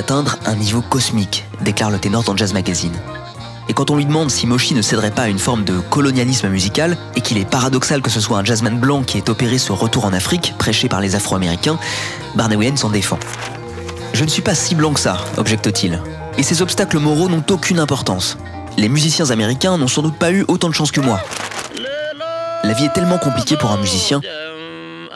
D'atteindre 0.02 0.40
un 0.48 0.56
niveau 0.56 0.82
cosmique, 0.82 1.46
déclare 1.62 1.92
le 1.92 2.00
ténor 2.00 2.24
dans 2.24 2.36
Jazz 2.36 2.54
Magazine. 2.54 2.96
Et 3.70 3.74
quand 3.74 3.92
on 3.92 3.98
lui 3.98 4.06
demande 4.06 4.32
si 4.32 4.48
Moshi 4.48 4.74
ne 4.74 4.82
céderait 4.82 5.12
pas 5.12 5.24
à 5.24 5.28
une 5.28 5.38
forme 5.38 5.64
de 5.64 5.80
colonialisme 5.80 6.50
musical 6.50 6.98
et 7.16 7.22
qu'il 7.22 7.38
est 7.38 7.48
paradoxal 7.48 8.02
que 8.02 8.10
ce 8.10 8.20
soit 8.20 8.40
un 8.40 8.44
jazzman 8.44 8.80
blanc 8.80 9.04
qui 9.04 9.20
ait 9.20 9.30
opéré 9.30 9.60
ce 9.60 9.72
retour 9.72 10.06
en 10.06 10.14
Afrique, 10.14 10.56
prêché 10.58 10.90
par 10.90 11.02
les 11.02 11.14
Afro-Américains, 11.14 11.78
Barney 12.34 12.76
s'en 12.78 12.90
défend. 12.90 13.20
Je 14.14 14.24
ne 14.24 14.30
suis 14.30 14.42
pas 14.42 14.56
si 14.56 14.74
blanc 14.74 14.92
que 14.92 15.00
ça, 15.00 15.18
objecte-t-il. 15.38 16.02
Et 16.40 16.42
ces 16.42 16.64
obstacles 16.64 16.98
moraux 16.98 17.30
n'ont 17.30 17.46
aucune 17.52 17.78
importance. 17.78 18.40
Les 18.78 18.90
musiciens 18.90 19.30
américains 19.30 19.78
n'ont 19.78 19.88
sans 19.88 20.02
doute 20.02 20.18
pas 20.18 20.32
eu 20.32 20.46
autant 20.48 20.70
de 20.70 20.74
chance 20.74 20.92
que 20.92 21.02
moi. 21.02 21.20
La 22.64 22.74
vie 22.74 22.86
est 22.86 22.94
tellement 22.94 23.20
compliquée 23.20 23.56
pour 23.56 23.70
un 23.70 23.78
musicien. 23.78 24.20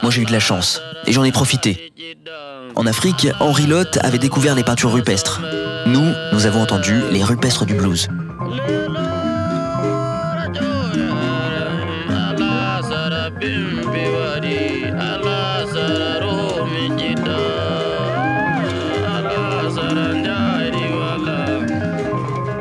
Moi 0.03 0.11
j'ai 0.11 0.21
eu 0.21 0.25
de 0.25 0.31
la 0.31 0.39
chance, 0.39 0.79
et 1.07 1.11
j'en 1.11 1.23
ai 1.23 1.31
profité. 1.31 1.91
En 2.85 2.87
Afrique, 2.87 3.27
Henri 3.39 3.65
Lott 3.65 3.97
avait 4.03 4.19
découvert 4.19 4.53
les 4.53 4.63
peintures 4.63 4.91
rupestres. 4.91 5.41
Nous, 5.87 6.05
nous 6.31 6.45
avons 6.45 6.61
entendu 6.61 7.01
les 7.09 7.23
rupestres 7.23 7.65
du 7.65 7.73
blues. 7.73 8.07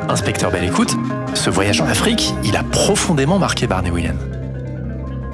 Inspecteur 0.09 0.51
Belle 0.51 0.64
Écoute, 0.64 0.97
ce 1.35 1.51
voyage 1.51 1.83
en 1.83 1.87
Afrique, 1.87 2.33
il 2.45 2.57
a 2.57 2.62
profondément 2.62 3.39
marqué 3.39 3.66
Barney 3.66 3.91
Williams. 3.91 4.22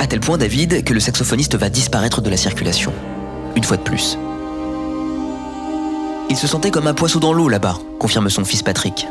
À 0.01 0.09
tel 0.09 0.19
point, 0.19 0.37
David, 0.37 0.83
que 0.83 0.93
le 0.93 0.99
saxophoniste 0.99 1.55
va 1.55 1.69
disparaître 1.69 2.21
de 2.21 2.29
la 2.29 2.37
circulation. 2.37 2.93
Une 3.55 3.63
fois 3.63 3.77
de 3.77 3.83
plus. 3.83 4.19
Il 6.31 6.37
se 6.37 6.47
sentait 6.47 6.71
comme 6.71 6.87
un 6.87 6.95
poisson 6.95 7.19
dans 7.19 7.33
l'eau 7.33 7.49
là-bas, 7.49 7.77
confirme 7.99 8.31
son 8.31 8.45
fils 8.45 8.63
Patrick. 8.63 9.09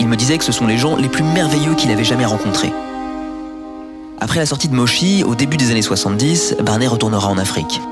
Il 0.00 0.08
me 0.08 0.16
disait 0.16 0.38
que 0.38 0.44
ce 0.44 0.52
sont 0.52 0.66
les 0.66 0.78
gens 0.78 0.96
les 0.96 1.10
plus 1.10 1.22
merveilleux 1.22 1.74
qu'il 1.74 1.90
avait 1.90 2.02
jamais 2.02 2.24
rencontrés. 2.24 2.72
Après 4.20 4.40
la 4.40 4.46
sortie 4.46 4.68
de 4.68 4.74
Moshi, 4.74 5.22
au 5.22 5.34
début 5.34 5.58
des 5.58 5.70
années 5.70 5.82
70, 5.82 6.56
Barney 6.64 6.86
retournera 6.86 7.28
en 7.28 7.36
Afrique. 7.36 7.82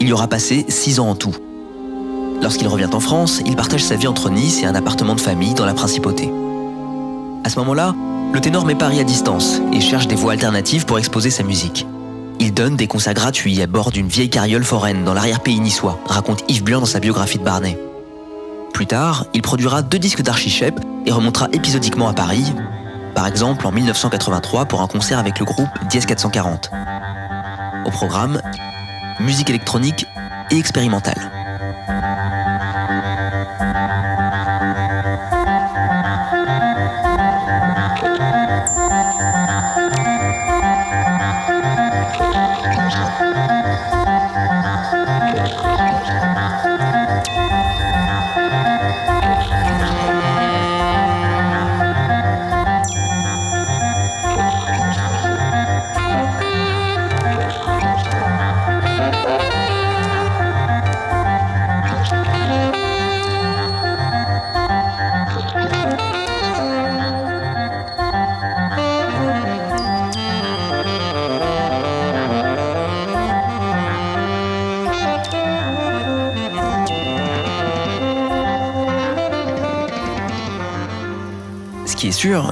Il 0.00 0.06
y 0.06 0.12
aura 0.12 0.28
passé 0.28 0.64
six 0.68 1.00
ans 1.00 1.08
en 1.10 1.14
tout. 1.16 1.34
Lorsqu'il 2.40 2.68
revient 2.68 2.88
en 2.92 3.00
France, 3.00 3.42
il 3.44 3.56
partage 3.56 3.82
sa 3.82 3.96
vie 3.96 4.06
entre 4.06 4.30
Nice 4.30 4.62
et 4.62 4.66
un 4.66 4.76
appartement 4.76 5.16
de 5.16 5.20
famille 5.20 5.54
dans 5.54 5.66
la 5.66 5.74
principauté. 5.74 6.30
À 7.42 7.48
ce 7.48 7.58
moment-là, 7.58 7.92
le 8.32 8.40
ténor 8.40 8.66
met 8.66 8.76
Paris 8.76 9.00
à 9.00 9.04
distance 9.04 9.60
et 9.72 9.80
cherche 9.80 10.06
des 10.06 10.14
voies 10.14 10.32
alternatives 10.32 10.86
pour 10.86 10.98
exposer 10.98 11.30
sa 11.30 11.42
musique. 11.42 11.88
Il 12.38 12.54
donne 12.54 12.76
des 12.76 12.86
concerts 12.86 13.14
gratuits 13.14 13.60
à 13.62 13.66
bord 13.66 13.90
d'une 13.90 14.06
vieille 14.06 14.30
carriole 14.30 14.62
foraine 14.62 15.02
dans 15.02 15.14
l'arrière-pays 15.14 15.58
niçois, 15.58 15.98
raconte 16.06 16.44
Yves 16.48 16.62
Blanc 16.62 16.80
dans 16.80 16.86
sa 16.86 17.00
biographie 17.00 17.38
de 17.38 17.44
Barney. 17.44 17.76
Plus 18.76 18.86
tard, 18.86 19.24
il 19.32 19.40
produira 19.40 19.80
deux 19.80 19.98
disques 19.98 20.20
d'archichep 20.20 20.78
et 21.06 21.10
remontera 21.10 21.48
épisodiquement 21.54 22.08
à 22.08 22.12
Paris, 22.12 22.52
par 23.14 23.26
exemple 23.26 23.66
en 23.66 23.72
1983 23.72 24.66
pour 24.66 24.82
un 24.82 24.86
concert 24.86 25.18
avec 25.18 25.38
le 25.38 25.46
groupe 25.46 25.70
Dies 25.88 26.00
440. 26.00 26.70
Au 27.86 27.90
programme, 27.90 28.38
musique 29.18 29.48
électronique 29.48 30.04
et 30.50 30.58
expérimentale. 30.58 31.35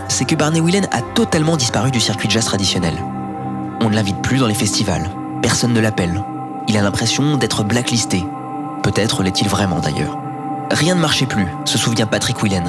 C'est 0.08 0.26
que 0.26 0.34
Barney 0.34 0.60
Whelan 0.60 0.86
a 0.92 1.00
totalement 1.00 1.56
disparu 1.56 1.90
du 1.90 1.98
circuit 1.98 2.28
jazz 2.28 2.44
traditionnel. 2.44 2.94
On 3.80 3.88
ne 3.88 3.94
l'invite 3.94 4.20
plus 4.20 4.36
dans 4.36 4.46
les 4.46 4.54
festivals. 4.54 5.08
Personne 5.40 5.72
ne 5.72 5.80
l'appelle. 5.80 6.22
Il 6.68 6.76
a 6.76 6.82
l'impression 6.82 7.38
d'être 7.38 7.64
blacklisté. 7.64 8.24
Peut-être 8.82 9.22
l'est-il 9.22 9.48
vraiment 9.48 9.80
d'ailleurs. 9.80 10.18
Rien 10.70 10.94
ne 10.94 11.00
marchait 11.00 11.26
plus, 11.26 11.46
se 11.64 11.78
souvient 11.78 12.06
Patrick 12.06 12.42
Whelan. 12.42 12.64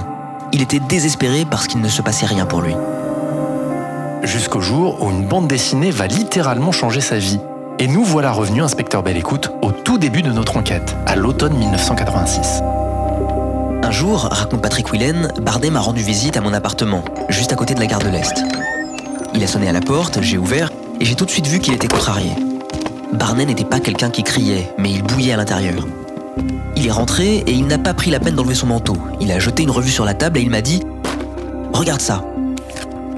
Il 0.54 0.62
était 0.62 0.80
désespéré 0.80 1.46
parce 1.50 1.68
qu'il 1.68 1.82
ne 1.82 1.89
se 1.89 2.02
passait 2.02 2.26
rien 2.28 2.46
pour 2.46 2.62
lui. 2.62 2.76
Jusqu'au 4.24 4.62
jour 4.62 5.04
où 5.04 5.12
une 5.12 5.28
bande 5.28 5.48
dessinée 5.48 5.91
va 5.91 6.08
littéralement 6.08 6.72
changer 6.72 7.02
sa 7.02 7.18
vie. 7.18 7.39
Et 7.78 7.88
nous 7.88 8.06
voilà 8.06 8.32
revenus, 8.32 8.64
inspecteur 8.64 9.04
Belle 9.04 9.18
Écoute, 9.18 9.52
au 9.62 9.72
tout 9.72 9.98
début 9.98 10.22
de 10.22 10.32
notre 10.32 10.56
enquête, 10.56 10.96
à 11.06 11.18
l'automne 11.18 11.58
1986. 11.58 12.62
Un 13.96 13.98
jour, 13.98 14.28
raconte 14.30 14.62
Patrick 14.62 14.91
Whelan, 14.91 15.30
Bardet 15.41 15.70
m'a 15.70 15.80
rendu 15.80 16.04
visite 16.04 16.36
à 16.36 16.41
mon 16.41 16.52
appartement, 16.52 17.02
juste 17.30 17.54
à 17.54 17.56
côté 17.56 17.76
de 17.76 17.80
la 17.80 17.86
gare 17.86 18.02
de 18.02 18.10
l'Est. 18.10 18.43
Il 19.34 19.41
a 19.41 19.48
sonné 19.48 19.70
à 19.70 19.72
la 19.72 19.80
porte, 19.80 20.22
j'ai 20.22 20.38
ouvert, 20.38 20.70
et 21.00 21.06
j'ai 21.06 21.16
tout 21.16 21.24
de 21.24 21.30
suite 21.30 21.48
vu 21.48 21.60
qu'il 21.60 21.74
était 21.74 21.88
contrarié. 21.88 22.32
Barnet 23.14 23.46
n'était 23.46 23.64
pas 23.64 23.80
quelqu'un 23.80 24.10
qui 24.10 24.24
criait, 24.24 24.70
mais 24.78 24.91
il 24.91 25.02
bouillait 25.02 25.32
à 25.32 25.38
l'intérieur. 25.38 25.88
Il 26.76 26.86
est 26.86 26.91
rentré 26.91 27.38
et 27.38 27.52
il 27.54 27.68
n'a 27.68 27.78
pas 27.78 27.93
pris 27.93 28.12
la 28.12 28.20
peine 28.20 28.36
d'enlever 28.36 28.54
son 28.54 28.68
manteau. 28.68 28.98
Il 29.22 29.32
a 29.32 29.39
jeté 29.39 29.64
une 29.64 29.72
revue 29.72 29.91
sur 29.91 30.04
la 30.04 30.14
table 30.14 30.39
et 30.39 30.41
il 30.41 30.50
m'a 30.50 30.62
dit 30.62 30.84
Regarde 31.72 32.02
ça. 32.02 32.22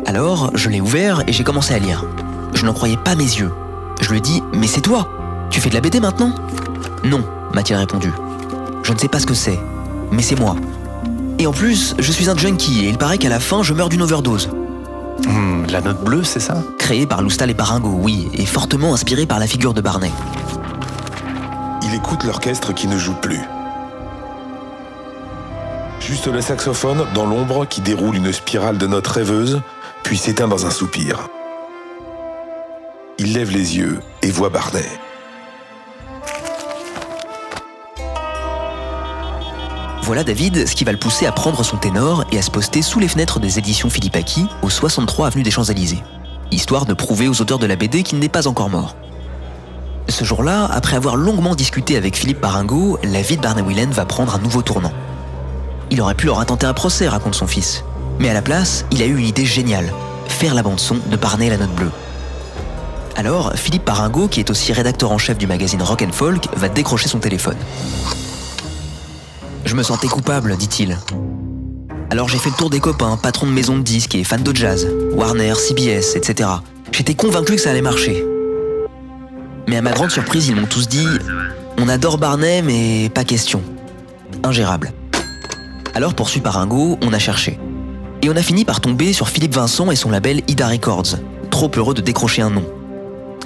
Alors, 0.05 0.51
je 0.53 0.69
l'ai 0.69 0.79
ouvert 0.79 1.23
et 1.25 1.33
j'ai 1.33 1.43
commencé 1.43 1.73
à 1.73 1.79
lire. 1.79 2.05
Je 2.53 2.63
n'en 2.67 2.73
croyais 2.73 2.97
pas 2.97 3.15
mes 3.15 3.23
yeux. 3.23 3.51
Je 3.99 4.11
lui 4.11 4.19
ai 4.19 4.21
dit 4.21 4.43
Mais 4.53 4.67
c'est 4.67 4.81
toi 4.81 5.09
Tu 5.49 5.59
fais 5.59 5.69
de 5.69 5.73
la 5.73 5.81
BD 5.81 5.99
maintenant 5.99 6.35
Non, 7.03 7.23
m'a-t-il 7.55 7.77
répondu. 7.77 8.11
Je 8.83 8.93
ne 8.93 8.99
sais 8.99 9.07
pas 9.07 9.19
ce 9.19 9.25
que 9.25 9.33
c'est, 9.33 9.57
mais 10.11 10.21
c'est 10.21 10.39
moi. 10.39 10.55
Et 11.39 11.47
en 11.47 11.51
plus, 11.51 11.95
je 11.99 12.11
suis 12.11 12.29
un 12.29 12.35
junkie 12.35 12.85
et 12.85 12.89
il 12.89 12.97
paraît 12.97 13.17
qu'à 13.17 13.29
la 13.29 13.39
fin, 13.39 13.63
je 13.63 13.73
meurs 13.73 13.89
d'une 13.89 14.01
overdose. 14.01 14.49
Hmm, 15.27 15.65
la 15.69 15.81
note 15.81 16.03
bleue, 16.03 16.23
c'est 16.23 16.39
ça? 16.39 16.63
Créé 16.77 17.05
par 17.05 17.21
Loustal 17.21 17.49
et 17.49 17.53
Paringo, 17.53 17.89
oui, 17.89 18.29
et 18.33 18.45
fortement 18.45 18.93
inspiré 18.93 19.25
par 19.25 19.39
la 19.39 19.47
figure 19.47 19.73
de 19.73 19.81
Barney. 19.81 20.11
Il 21.83 21.93
écoute 21.93 22.23
l'orchestre 22.23 22.73
qui 22.73 22.87
ne 22.87 22.97
joue 22.97 23.15
plus. 23.15 23.41
Juste 25.99 26.27
le 26.27 26.41
saxophone 26.41 27.05
dans 27.13 27.25
l'ombre 27.25 27.65
qui 27.65 27.81
déroule 27.81 28.15
une 28.15 28.31
spirale 28.31 28.77
de 28.77 28.87
notes 28.87 29.07
rêveuses, 29.07 29.61
puis 30.03 30.17
s'éteint 30.17 30.47
dans 30.47 30.65
un 30.65 30.71
soupir. 30.71 31.27
Il 33.19 33.33
lève 33.33 33.51
les 33.51 33.77
yeux 33.77 33.99
et 34.21 34.31
voit 34.31 34.49
Barney. 34.49 34.85
Voilà 40.07 40.23
David 40.23 40.65
ce 40.65 40.73
qui 40.73 40.85
va 40.85 40.93
le 40.93 40.97
pousser 40.97 41.25
à 41.25 41.33
prendre 41.33 41.65
son 41.65 41.75
ténor 41.75 42.23
et 42.31 42.37
à 42.37 42.41
se 42.41 42.49
poster 42.49 42.81
sous 42.81 42.97
les 42.97 43.09
fenêtres 43.09 43.41
des 43.41 43.59
éditions 43.59 43.89
Philippe 43.89 44.15
Aki 44.15 44.47
au 44.61 44.69
63 44.69 45.27
avenue 45.27 45.43
des 45.43 45.51
Champs-Élysées, 45.51 46.01
histoire 46.49 46.85
de 46.85 46.93
prouver 46.93 47.27
aux 47.27 47.41
auteurs 47.41 47.59
de 47.59 47.65
la 47.65 47.75
BD 47.75 48.03
qu'il 48.03 48.19
n'est 48.19 48.29
pas 48.29 48.47
encore 48.47 48.69
mort. 48.69 48.95
Ce 50.07 50.23
jour-là, 50.23 50.63
après 50.71 50.95
avoir 50.95 51.17
longuement 51.17 51.55
discuté 51.55 51.97
avec 51.97 52.15
Philippe 52.15 52.39
Paringo, 52.39 52.97
la 53.03 53.21
vie 53.21 53.35
de 53.35 53.41
Barney 53.41 53.61
va 53.91 54.05
prendre 54.05 54.33
un 54.33 54.39
nouveau 54.39 54.61
tournant. 54.61 54.93
Il 55.91 55.99
aurait 55.99 56.15
pu 56.15 56.27
leur 56.27 56.39
intenter 56.39 56.65
un 56.65 56.73
procès, 56.73 57.09
raconte 57.09 57.35
son 57.35 57.45
fils. 57.45 57.83
Mais 58.19 58.29
à 58.29 58.33
la 58.33 58.41
place, 58.41 58.85
il 58.91 59.01
a 59.01 59.05
eu 59.07 59.17
une 59.17 59.25
idée 59.25 59.45
géniale 59.45 59.91
faire 60.29 60.53
la 60.53 60.63
bande-son 60.63 60.99
de 61.05 61.17
Barney 61.17 61.49
la 61.49 61.57
note 61.57 61.75
bleue. 61.75 61.91
Alors, 63.17 63.51
Philippe 63.55 63.83
Paringo, 63.83 64.29
qui 64.29 64.39
est 64.39 64.49
aussi 64.51 64.71
rédacteur 64.71 65.11
en 65.11 65.17
chef 65.17 65.37
du 65.37 65.47
magazine 65.47 65.81
Rock 65.81 66.05
Folk, 66.13 66.47
va 66.55 66.69
décrocher 66.69 67.09
son 67.09 67.19
téléphone. 67.19 67.57
Je 69.67 69.75
me 69.75 69.83
sentais 69.83 70.07
coupable, 70.07 70.55
dit-il. 70.55 70.97
Alors 72.09 72.29
j'ai 72.29 72.37
fait 72.37 72.49
le 72.49 72.55
tour 72.55 72.69
des 72.69 72.79
copains, 72.79 73.17
patrons 73.17 73.47
de 73.47 73.51
maisons 73.51 73.77
de 73.77 73.83
disques 73.83 74.15
et 74.15 74.23
fans 74.23 74.39
de 74.39 74.55
jazz, 74.55 74.87
Warner, 75.11 75.55
CBS, 75.55 76.15
etc. 76.15 76.49
J'étais 76.93 77.15
convaincu 77.15 77.55
que 77.55 77.61
ça 77.61 77.71
allait 77.71 77.81
marcher. 77.81 78.25
Mais 79.67 79.75
à 79.75 79.81
ma 79.81 79.91
grande 79.91 80.09
surprise, 80.09 80.47
ils 80.47 80.55
m'ont 80.55 80.67
tous 80.67 80.87
dit 80.87 81.05
On 81.77 81.89
adore 81.89 82.17
Barney, 82.17 82.61
mais 82.61 83.09
pas 83.09 83.25
question. 83.25 83.61
Ingérable. 84.41 84.93
Alors, 85.93 86.13
poursuit 86.13 86.39
par 86.39 86.57
Ingo, 86.57 86.97
on 87.01 87.11
a 87.11 87.19
cherché. 87.19 87.59
Et 88.21 88.29
on 88.29 88.37
a 88.37 88.41
fini 88.41 88.63
par 88.63 88.79
tomber 88.79 89.11
sur 89.11 89.27
Philippe 89.27 89.55
Vincent 89.55 89.91
et 89.91 89.97
son 89.97 90.11
label 90.11 90.43
Ida 90.47 90.69
Records, 90.69 91.17
trop 91.51 91.69
heureux 91.75 91.93
de 91.93 92.01
décrocher 92.01 92.41
un 92.41 92.51
nom. 92.51 92.63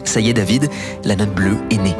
Ça 0.03 0.19
y 0.19 0.29
est, 0.29 0.33
David, 0.33 0.69
la 1.03 1.15
note 1.15 1.33
bleue 1.33 1.57
est 1.71 1.77
née. 1.77 1.95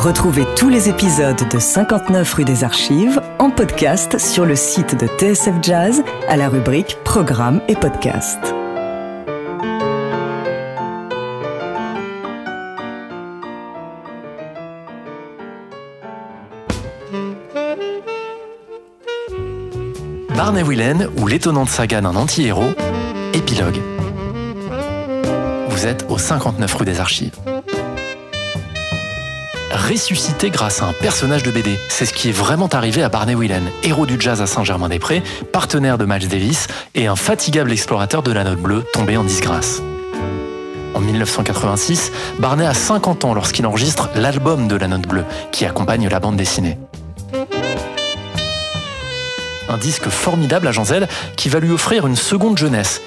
Retrouvez 0.00 0.46
tous 0.56 0.70
les 0.70 0.88
épisodes 0.88 1.46
de 1.52 1.58
59 1.58 2.32
rue 2.32 2.44
des 2.46 2.64
Archives 2.64 3.20
en 3.38 3.50
podcast 3.50 4.16
sur 4.16 4.46
le 4.46 4.56
site 4.56 4.98
de 4.98 5.06
TSF 5.06 5.56
Jazz 5.60 6.02
à 6.26 6.38
la 6.38 6.48
rubrique 6.48 6.96
Programmes 7.04 7.60
et 7.68 7.74
podcasts. 7.74 8.54
Barney 20.34 20.62
Whelan 20.62 21.10
ou 21.18 21.26
l'étonnante 21.26 21.68
saga 21.68 22.00
d'un 22.00 22.16
anti-héros, 22.16 22.72
épilogue. 23.34 23.80
Vous 25.68 25.86
êtes 25.86 26.06
au 26.08 26.16
59 26.16 26.72
rue 26.72 26.86
des 26.86 27.00
Archives 27.00 27.36
ressuscité 29.90 30.50
grâce 30.50 30.82
à 30.82 30.86
un 30.86 30.92
personnage 30.92 31.42
de 31.42 31.50
BD. 31.50 31.76
C'est 31.88 32.06
ce 32.06 32.12
qui 32.12 32.28
est 32.28 32.32
vraiment 32.32 32.68
arrivé 32.68 33.02
à 33.02 33.08
Barney 33.08 33.34
Whelan, 33.34 33.62
héros 33.82 34.06
du 34.06 34.20
jazz 34.20 34.40
à 34.40 34.46
Saint-Germain-des-Prés, 34.46 35.20
partenaire 35.52 35.98
de 35.98 36.04
Miles 36.04 36.28
Davis 36.28 36.68
et 36.94 37.08
un 37.08 37.16
fatigable 37.16 37.72
explorateur 37.72 38.22
de 38.22 38.30
la 38.30 38.44
note 38.44 38.60
bleue 38.60 38.84
tombé 38.92 39.16
en 39.16 39.24
disgrâce. 39.24 39.82
En 40.94 41.00
1986, 41.00 42.12
Barney 42.38 42.64
a 42.64 42.74
50 42.74 43.24
ans 43.24 43.34
lorsqu'il 43.34 43.66
enregistre 43.66 44.10
l'album 44.14 44.68
de 44.68 44.76
la 44.76 44.86
note 44.86 45.08
bleue 45.08 45.24
qui 45.50 45.64
accompagne 45.64 46.08
la 46.08 46.20
bande 46.20 46.36
dessinée. 46.36 46.78
Un 49.68 49.76
disque 49.76 50.08
formidable 50.08 50.68
à 50.68 50.72
Jean 50.72 50.84
Zell 50.84 51.08
qui 51.36 51.48
va 51.48 51.58
lui 51.58 51.72
offrir 51.72 52.06
une 52.06 52.16
seconde 52.16 52.58
jeunesse 52.58 53.02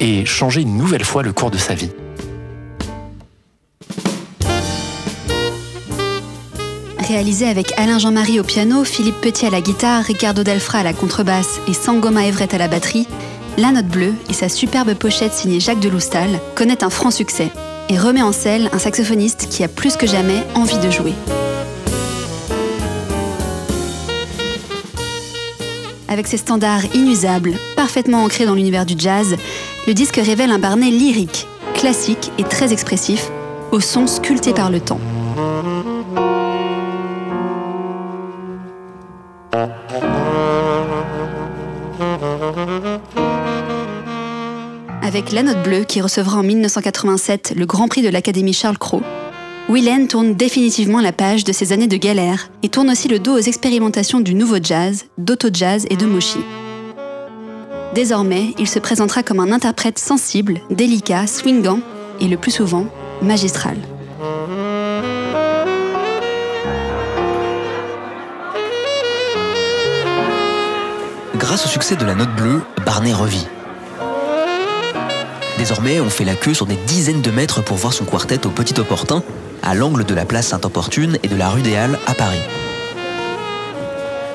et 0.00 0.24
changer 0.24 0.62
une 0.62 0.78
nouvelle 0.78 1.04
fois 1.04 1.22
le 1.22 1.32
cours 1.32 1.50
de 1.50 1.58
sa 1.58 1.74
vie. 1.74 1.90
Réalisé 7.12 7.46
avec 7.46 7.74
Alain 7.76 7.98
Jean-Marie 7.98 8.40
au 8.40 8.42
piano, 8.42 8.84
Philippe 8.84 9.20
Petit 9.20 9.44
à 9.44 9.50
la 9.50 9.60
guitare, 9.60 10.02
Ricardo 10.02 10.42
Delfra 10.42 10.78
à 10.78 10.82
la 10.82 10.94
contrebasse 10.94 11.60
et 11.68 11.74
Sangoma 11.74 12.24
Everett 12.24 12.54
à 12.54 12.58
la 12.58 12.68
batterie, 12.68 13.06
La 13.58 13.70
Note 13.70 13.86
Bleue 13.86 14.14
et 14.30 14.32
sa 14.32 14.48
superbe 14.48 14.94
pochette 14.94 15.34
signée 15.34 15.60
Jacques 15.60 15.80
Deloustal 15.80 16.40
connaît 16.54 16.82
un 16.82 16.88
franc 16.88 17.10
succès 17.10 17.50
et 17.90 17.98
remet 17.98 18.22
en 18.22 18.32
selle 18.32 18.70
un 18.72 18.78
saxophoniste 18.78 19.50
qui 19.50 19.62
a 19.62 19.68
plus 19.68 19.96
que 19.96 20.06
jamais 20.06 20.42
envie 20.54 20.78
de 20.78 20.90
jouer. 20.90 21.12
Avec 26.08 26.26
ses 26.26 26.38
standards 26.38 26.94
inusables, 26.94 27.52
parfaitement 27.76 28.24
ancrés 28.24 28.46
dans 28.46 28.54
l'univers 28.54 28.86
du 28.86 28.94
jazz, 28.96 29.36
le 29.86 29.92
disque 29.92 30.16
révèle 30.16 30.50
un 30.50 30.58
Barnet 30.58 30.90
lyrique, 30.90 31.46
classique 31.74 32.32
et 32.38 32.44
très 32.44 32.72
expressif, 32.72 33.28
au 33.70 33.80
son 33.80 34.06
sculpté 34.06 34.54
par 34.54 34.70
le 34.70 34.80
temps. 34.80 35.00
La 45.32 45.42
Note 45.42 45.62
Bleue, 45.62 45.84
qui 45.84 46.02
recevra 46.02 46.40
en 46.40 46.42
1987 46.42 47.54
le 47.56 47.64
Grand 47.64 47.88
Prix 47.88 48.02
de 48.02 48.10
l'Académie 48.10 48.52
Charles 48.52 48.76
Cros, 48.76 49.00
Willen 49.70 50.06
tourne 50.06 50.34
définitivement 50.34 51.00
la 51.00 51.12
page 51.12 51.44
de 51.44 51.52
ses 51.52 51.72
années 51.72 51.86
de 51.86 51.96
galère 51.96 52.50
et 52.62 52.68
tourne 52.68 52.90
aussi 52.90 53.08
le 53.08 53.18
dos 53.18 53.38
aux 53.38 53.40
expérimentations 53.40 54.20
du 54.20 54.34
nouveau 54.34 54.56
jazz, 54.62 55.06
d'auto-jazz 55.16 55.86
et 55.88 55.96
de 55.96 56.04
moshi. 56.04 56.40
Désormais, 57.94 58.52
il 58.58 58.68
se 58.68 58.78
présentera 58.78 59.22
comme 59.22 59.40
un 59.40 59.52
interprète 59.52 59.98
sensible, 59.98 60.60
délicat, 60.68 61.26
swingant 61.26 61.80
et 62.20 62.28
le 62.28 62.36
plus 62.36 62.50
souvent 62.50 62.86
magistral. 63.22 63.78
Grâce 71.36 71.64
au 71.64 71.68
succès 71.68 71.96
de 71.96 72.04
la 72.04 72.14
note 72.14 72.34
bleue, 72.36 72.60
Barnet 72.84 73.14
revit. 73.14 73.46
Désormais, 75.62 76.00
on 76.00 76.10
fait 76.10 76.24
la 76.24 76.34
queue 76.34 76.54
sur 76.54 76.66
des 76.66 76.74
dizaines 76.88 77.22
de 77.22 77.30
mètres 77.30 77.62
pour 77.62 77.76
voir 77.76 77.92
son 77.92 78.04
quartet 78.04 78.48
au 78.48 78.50
Petit 78.50 78.80
Opportun, 78.80 79.22
à 79.62 79.76
l'angle 79.76 80.04
de 80.04 80.12
la 80.12 80.24
place 80.24 80.48
Sainte-Opportune 80.48 81.18
et 81.22 81.28
de 81.28 81.36
la 81.36 81.50
rue 81.50 81.62
des 81.62 81.76
Halles 81.76 82.00
à 82.08 82.14
Paris. 82.14 82.40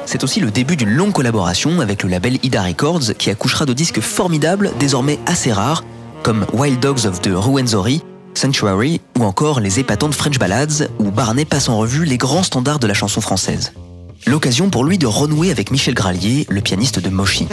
C'est 0.06 0.24
aussi 0.24 0.40
le 0.40 0.52
début 0.52 0.78
d'une 0.78 0.92
longue 0.92 1.12
collaboration 1.12 1.82
avec 1.82 2.04
le 2.04 2.10
label 2.10 2.40
Ida 2.44 2.64
Records 2.64 3.14
qui 3.18 3.30
accouchera 3.30 3.66
de 3.66 3.74
disques 3.74 4.00
formidables, 4.00 4.72
désormais 4.80 5.20
assez 5.26 5.52
rares, 5.52 5.84
comme 6.24 6.46
Wild 6.54 6.80
Dogs 6.80 7.06
of 7.06 7.20
the 7.20 7.32
Ruwenzori, 7.34 8.04
Sanctuary 8.34 9.02
ou 9.20 9.26
encore 9.26 9.60
les 9.60 9.82
épatantes 9.82 10.14
French 10.14 10.40
Ballads 10.40 10.88
où 10.98 11.12
Barnet 11.12 11.44
passe 11.44 11.68
en 11.68 11.78
revue 11.78 12.06
les 12.06 12.18
grands 12.18 12.44
standards 12.44 12.80
de 12.80 12.88
la 12.88 12.94
chanson 12.94 13.20
française. 13.20 13.74
L'occasion 14.28 14.70
pour 14.70 14.86
lui 14.86 14.98
de 14.98 15.08
renouer 15.08 15.52
avec 15.52 15.72
Michel 15.72 15.94
Gralier, 15.94 16.46
le 16.50 16.62
pianiste 16.62 17.00
de 17.00 17.10
Moshi. 17.10 17.50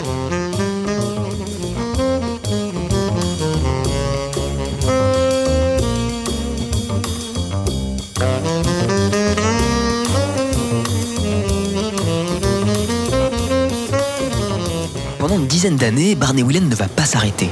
Dizaine 15.65 15.77
d'années, 15.77 16.13
Barney 16.13 16.43
Whelan 16.43 16.67
ne 16.67 16.75
va 16.75 16.87
pas 16.87 17.05
s'arrêter. 17.05 17.49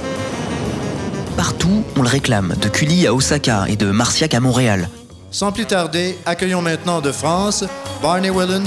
Partout, 1.35 1.83
on 1.97 2.03
le 2.03 2.07
réclame, 2.07 2.53
de 2.61 2.69
Cully 2.69 3.07
à 3.07 3.13
Osaka 3.15 3.65
et 3.67 3.75
de 3.75 3.89
Marciac 3.89 4.35
à 4.35 4.39
Montréal. 4.39 4.87
Sans 5.31 5.51
plus 5.51 5.65
tarder, 5.65 6.15
accueillons 6.27 6.61
maintenant 6.61 7.01
de 7.01 7.11
France 7.11 7.63
Barney 8.03 8.29
Whelan. 8.29 8.65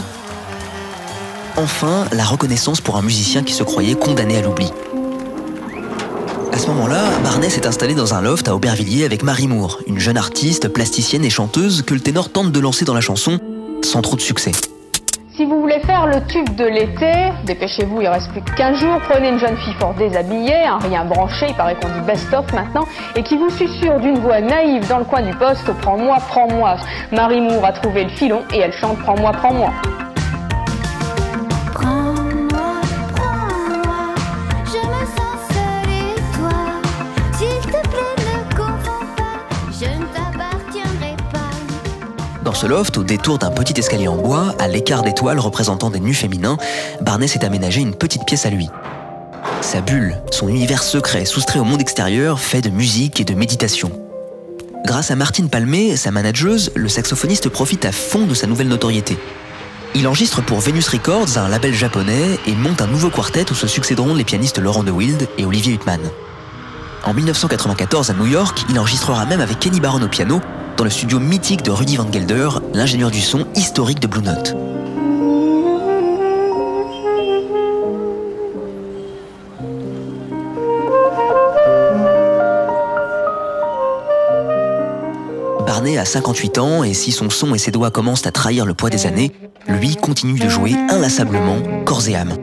Enfin, 1.57 2.07
la 2.11 2.25
reconnaissance 2.25 2.81
pour 2.81 2.97
un 2.97 3.03
musicien 3.03 3.45
qui 3.45 3.53
se 3.53 3.63
croyait 3.63 3.95
condamné 3.95 4.37
à 4.37 4.43
l'oubli. 4.43 4.69
À 6.53 6.59
ce 6.59 6.67
moment-là, 6.67 7.05
Barney 7.23 7.49
s'est 7.49 7.69
installé 7.69 7.95
dans 7.95 8.15
un 8.15 8.23
loft 8.23 8.49
à 8.49 8.55
Aubervilliers 8.57 9.05
avec 9.05 9.23
Marie 9.23 9.47
Moore, 9.47 9.79
une 9.87 10.01
jeune 10.01 10.17
artiste, 10.17 10.67
plasticienne 10.67 11.25
et 11.25 11.31
chanteuse 11.31 11.83
que 11.83 11.95
le 11.95 12.01
ténor 12.01 12.31
tente 12.31 12.51
de 12.51 12.59
lancer 12.59 12.85
dans 12.85 12.95
la 12.95 13.01
chanson 13.01 13.39
sans 13.85 14.03
trop 14.03 14.17
de 14.17 14.23
succès. 14.23 14.51
Tube 16.21 16.55
de 16.55 16.65
l'été, 16.65 17.13
dépêchez-vous, 17.45 18.01
il 18.01 18.09
reste 18.09 18.31
plus 18.31 18.43
que 18.43 18.51
15 18.57 18.79
jours, 18.79 19.01
prenez 19.09 19.31
une 19.31 19.39
jeune 19.39 19.57
fille 19.57 19.75
fort 19.75 19.95
déshabillée, 19.95 20.65
un 20.65 20.79
rien 20.79 21.05
branché, 21.05 21.47
il 21.49 21.55
paraît 21.55 21.75
qu'on 21.75 21.89
dit 21.89 22.07
best-of 22.07 22.53
maintenant, 22.53 22.87
et 23.15 23.23
qui 23.23 23.37
vous 23.37 23.51
susurre 23.51 24.01
d'une 24.01 24.19
voix 24.19 24.41
naïve 24.41 24.87
dans 24.89 24.99
le 24.99 25.05
coin 25.05 25.23
du 25.23 25.35
poste, 25.35 25.71
prends-moi, 25.83 26.19
prends-moi. 26.29 26.77
Marie 27.13 27.41
Moore 27.41 27.65
a 27.65 27.73
trouvé 27.73 28.05
le 28.05 28.11
filon 28.11 28.43
et 28.55 28.61
elle 28.61 28.73
chante 28.73 28.99
prends-moi, 28.99 29.33
prends-moi. 29.33 29.73
Au 42.65 43.05
détour 43.05 43.39
d'un 43.39 43.51
petit 43.51 43.79
escalier 43.79 44.09
en 44.09 44.17
bois, 44.17 44.55
à 44.59 44.67
l'écart 44.67 45.03
d'étoiles 45.03 45.39
représentant 45.39 45.91
des 45.91 46.01
nus 46.01 46.15
féminins, 46.15 46.57
Barney 47.03 47.29
s'est 47.29 47.45
aménagé 47.45 47.83
une 47.83 47.95
petite 47.95 48.25
pièce 48.25 48.47
à 48.47 48.51
lui. 48.51 48.71
Sa 49.61 49.83
bulle, 49.83 50.17
son 50.31 50.49
univers 50.49 50.83
secret 50.83 51.27
soustrait 51.27 51.59
au 51.59 51.65
monde 51.65 51.83
extérieur, 51.83 52.41
fait 52.41 52.63
de 52.63 52.71
musique 52.71 53.21
et 53.21 53.25
de 53.25 53.35
méditation. 53.35 53.91
Grâce 54.87 55.11
à 55.11 55.17
Martine 55.17 55.51
Palmé, 55.51 55.97
sa 55.97 56.11
manageuse, 56.11 56.73
le 56.75 56.89
saxophoniste 56.89 57.51
profite 57.51 57.85
à 57.85 57.93
fond 57.93 58.27
de 58.27 58.33
sa 58.33 58.47
nouvelle 58.47 58.69
notoriété. 58.69 59.19
Il 59.95 60.09
enregistre 60.09 60.43
pour 60.43 60.61
Venus 60.61 60.89
Records, 60.89 61.37
un 61.37 61.49
label 61.49 61.75
japonais, 61.75 62.39
et 62.47 62.55
monte 62.55 62.81
un 62.81 62.87
nouveau 62.87 63.11
quartet 63.11 63.51
où 63.51 63.55
se 63.55 63.67
succéderont 63.67 64.15
les 64.15 64.25
pianistes 64.25 64.59
Laurent 64.59 64.83
de 64.83 64.91
Wild 64.91 65.29
et 65.37 65.45
Olivier 65.45 65.75
Huttman. 65.75 66.01
En 67.05 67.13
1994, 67.13 68.11
à 68.11 68.15
New 68.15 68.27
York, 68.27 68.65
il 68.71 68.79
enregistrera 68.79 69.27
même 69.27 69.43
avec 69.43 69.61
Kenny 69.61 69.79
Barron 69.79 70.03
au 70.03 70.09
piano, 70.09 70.41
dans 70.77 70.85
le 70.85 70.91
studio 70.91 71.19
mythique 71.19 71.63
de 71.63 71.71
Rudy 71.71 71.97
Van 71.97 72.11
Gelder, 72.11 72.49
l'ingénieur 72.75 73.11
du 73.11 73.21
son 73.21 73.47
historique 73.55 74.01
de 74.01 74.07
Blue 74.07 74.23
Note. 74.23 74.55
Barney 85.67 85.99
a 85.99 86.05
58 86.05 86.59
ans 86.59 86.85
et 86.85 86.95
si 86.95 87.13
son 87.13 87.31
son 87.31 87.55
et 87.55 87.59
ses 87.59 87.71
doigts 87.71 87.91
commencent 87.91 88.27
à 88.27 88.33
trahir 88.33 88.67
le 88.67 88.75
poids 88.75 88.91
des 88.91 89.07
années, 89.07 89.33
lui 89.69 89.97
continue 89.97 90.39
de 90.39 90.49
jouer 90.49 90.75
inlassablement, 90.91 91.59
corps 91.85 92.07
et 92.09 92.17
âme. 92.17 92.35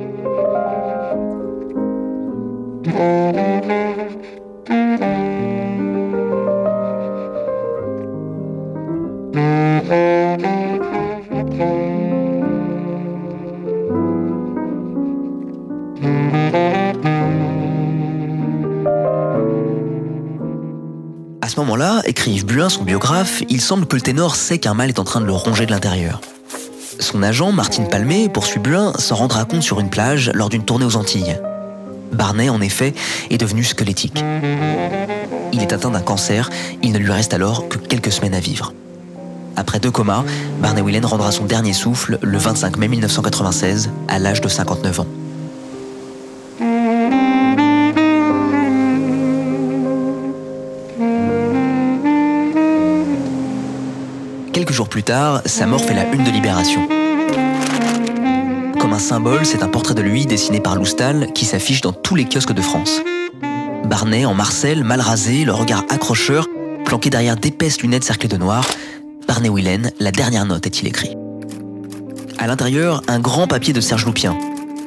Son 22.54 22.84
biographe, 22.84 23.42
il 23.50 23.60
semble 23.60 23.88
que 23.88 23.96
le 23.96 24.02
ténor 24.02 24.36
sait 24.36 24.60
qu'un 24.60 24.76
mal 24.76 24.90
est 24.90 25.00
en 25.00 25.04
train 25.04 25.20
de 25.20 25.26
le 25.26 25.34
ronger 25.34 25.66
de 25.66 25.72
l'intérieur. 25.72 26.22
Son 27.00 27.24
agent, 27.24 27.52
Martine 27.52 27.88
Palmé, 27.88 28.30
poursuit 28.30 28.60
Buin, 28.60 28.94
s'en 29.00 29.16
rendra 29.16 29.44
compte 29.46 29.64
sur 29.64 29.80
une 29.80 29.90
plage 29.90 30.32
lors 30.36 30.50
d'une 30.50 30.64
tournée 30.64 30.86
aux 30.86 30.96
Antilles. 30.96 31.40
Barney, 32.12 32.50
en 32.50 32.62
effet, 32.62 32.94
est 33.32 33.40
devenu 33.40 33.64
squelettique. 33.64 34.24
Il 35.52 35.64
est 35.64 35.74
atteint 35.74 35.90
d'un 35.90 36.02
cancer, 36.02 36.52
il 36.84 36.92
ne 36.92 37.00
lui 37.00 37.12
reste 37.12 37.34
alors 37.34 37.68
que 37.68 37.80
quelques 37.80 38.12
semaines 38.12 38.36
à 38.36 38.40
vivre. 38.40 38.72
Après 39.56 39.80
deux 39.80 39.92
comas, 39.92 40.24
Barney 40.62 40.82
Whelan 40.82 41.08
rendra 41.08 41.32
son 41.32 41.46
dernier 41.46 41.74
souffle 41.74 42.20
le 42.22 42.38
25 42.38 42.78
mai 42.78 42.88
1996, 42.88 43.90
à 44.08 44.20
l'âge 44.20 44.42
de 44.42 44.48
59 44.48 45.00
ans. 45.00 45.08
Jours 54.74 54.90
plus 54.90 55.04
tard, 55.04 55.42
sa 55.46 55.68
mort 55.68 55.82
fait 55.82 55.94
la 55.94 56.06
une 56.12 56.24
de 56.24 56.32
Libération. 56.32 56.88
Comme 58.80 58.94
un 58.94 59.00
symbole, 59.00 59.46
c'est 59.46 59.62
un 59.62 59.68
portrait 59.68 59.94
de 59.94 60.02
lui 60.02 60.26
dessiné 60.26 60.60
par 60.60 60.76
Loustal 60.76 61.32
qui 61.34 61.46
s'affiche 61.46 61.82
dans 61.82 61.94
tous 61.94 62.16
les 62.16 62.26
kiosques 62.26 62.54
de 62.54 62.62
France. 62.62 63.02
Barney 63.86 64.26
en 64.26 64.34
Marcel, 64.34 64.84
mal 64.84 65.00
rasé, 65.00 65.46
le 65.46 65.54
regard 65.54 65.86
accrocheur, 65.90 66.48
planqué 66.86 67.10
derrière 67.10 67.38
d'épaisses 67.38 67.82
lunettes 67.82 68.04
cerclées 68.04 68.30
de 68.30 68.38
noir, 68.38 68.66
Barney 69.28 69.48
Whelan, 69.48 69.90
la 70.00 70.12
dernière 70.12 70.46
note 70.46 70.66
est-il 70.66 70.88
écrit. 70.88 71.16
À 72.40 72.48
l'intérieur, 72.48 73.04
un 73.08 73.20
grand 73.20 73.48
papier 73.48 73.74
de 73.74 73.82
Serge 73.82 74.06
Loupien. 74.06 74.36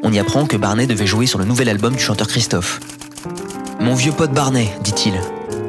On 0.02 0.12
y 0.12 0.18
apprend 0.18 0.46
que 0.46 0.56
Barney 0.56 0.86
devait 0.86 1.06
jouer 1.06 1.26
sur 1.26 1.38
le 1.38 1.44
nouvel 1.44 1.68
album 1.68 1.94
du 1.94 2.02
chanteur 2.02 2.26
Christophe. 2.26 2.80
Mon 3.78 3.94
vieux 3.94 4.12
pote 4.12 4.32
Barney, 4.32 4.68
dit-il. 4.82 5.14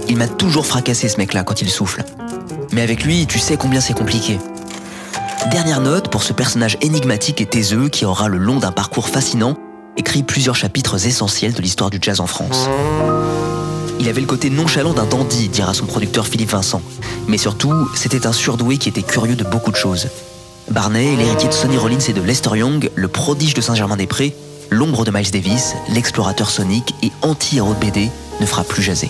Il 0.10 0.18
m'a 0.18 0.28
toujours 0.28 0.66
fracassé 0.66 1.08
ce 1.08 1.18
mec-là 1.18 1.44
quand 1.44 1.62
il 1.62 1.70
souffle. 1.70 2.04
Mais 2.78 2.84
avec 2.84 3.04
lui, 3.04 3.26
tu 3.26 3.40
sais 3.40 3.58
combien 3.58 3.82
c'est 3.82 3.96
compliqué. 3.96 4.38
Dernière 5.50 5.82
note 5.82 6.12
pour 6.12 6.22
ce 6.22 6.32
personnage 6.32 6.78
énigmatique 6.82 7.42
et 7.42 7.48
taiseux 7.48 7.90
qui 7.90 8.06
aura 8.06 8.28
le 8.28 8.38
long 8.38 8.60
d'un 8.60 8.72
parcours 8.72 9.10
fascinant 9.10 9.58
écrit 9.98 10.22
plusieurs 10.22 10.56
chapitres 10.56 11.08
essentiels 11.08 11.54
de 11.54 11.62
l'histoire 11.64 11.90
du 11.90 11.98
jazz 12.00 12.20
en 12.20 12.28
France. 12.28 12.70
Il 14.00 14.08
avait 14.08 14.22
le 14.22 14.28
côté 14.28 14.52
nonchalant 14.52 14.94
d'un 14.94 15.06
dandy, 15.06 15.50
dira 15.50 15.74
son 15.74 15.88
producteur 15.88 16.28
Philippe 16.28 16.52
Vincent. 16.52 16.84
Mais 17.28 17.40
surtout, 17.40 17.90
c'était 17.96 18.28
un 18.28 18.32
surdoué 18.32 18.78
qui 18.78 18.90
était 18.90 19.02
curieux 19.02 19.36
de 19.36 19.44
beaucoup 19.44 19.72
de 19.72 19.76
choses. 19.76 20.10
Barney, 20.70 21.16
l'héritier 21.16 21.50
de 21.50 21.56
Sonny 21.56 21.78
Rollins 21.78 21.98
et 22.08 22.14
de 22.14 22.22
Lester 22.22 22.56
Young, 22.56 22.92
le 22.94 23.08
prodige 23.08 23.56
de 23.56 23.62
Saint-Germain-des-Prés, 23.62 24.36
l'ombre 24.70 25.04
de 25.04 25.10
Miles 25.10 25.32
Davis, 25.32 25.74
l'explorateur 25.90 26.52
sonique 26.52 26.94
et 27.02 27.12
anti-héros 27.24 27.74
de 27.74 27.80
BD, 27.80 28.12
ne 28.40 28.46
fera 28.46 28.64
plus 28.64 28.84
jaser. 28.84 29.10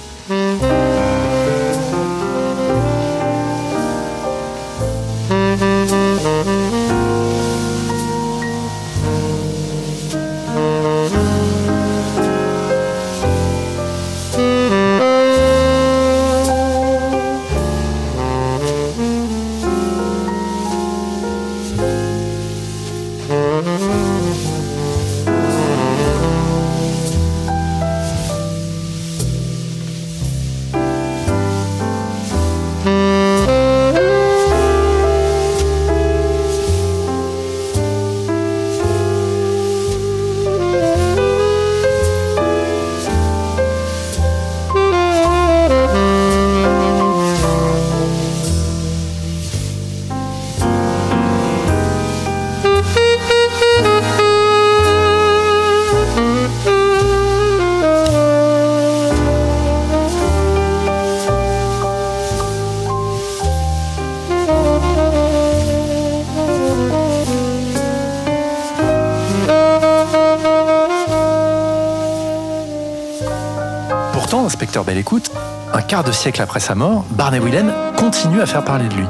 Belle 74.87 74.99
Écoute, 74.99 75.31
un 75.73 75.81
quart 75.81 76.05
de 76.05 76.13
siècle 76.13 76.41
après 76.41 76.61
sa 76.61 76.73
mort, 76.73 77.03
Barney 77.11 77.39
Whelan 77.39 77.73
continue 77.97 78.39
à 78.39 78.45
faire 78.45 78.63
parler 78.63 78.87
de 78.87 78.93
lui. 78.93 79.05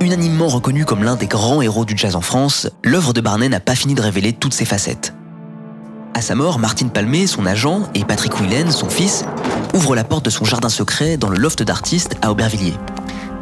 Unanimement 0.00 0.48
reconnu 0.48 0.86
comme 0.86 1.04
l'un 1.04 1.14
des 1.14 1.26
grands 1.26 1.60
héros 1.60 1.84
du 1.84 1.94
jazz 1.94 2.16
en 2.16 2.22
France, 2.22 2.70
l'œuvre 2.82 3.12
de 3.12 3.20
Barney 3.20 3.50
n'a 3.50 3.60
pas 3.60 3.74
fini 3.74 3.92
de 3.92 4.00
révéler 4.00 4.32
toutes 4.32 4.54
ses 4.54 4.64
facettes. 4.64 5.12
À 6.14 6.22
sa 6.22 6.34
mort, 6.34 6.58
Martine 6.58 6.88
Palmé, 6.88 7.26
son 7.26 7.44
agent, 7.44 7.82
et 7.94 8.06
Patrick 8.06 8.40
Whelan, 8.40 8.70
son 8.70 8.88
fils, 8.88 9.26
ouvrent 9.74 9.94
la 9.94 10.04
porte 10.04 10.24
de 10.24 10.30
son 10.30 10.46
jardin 10.46 10.70
secret 10.70 11.18
dans 11.18 11.28
le 11.28 11.36
loft 11.36 11.62
d'artistes 11.62 12.16
à 12.22 12.30
Aubervilliers. 12.30 12.78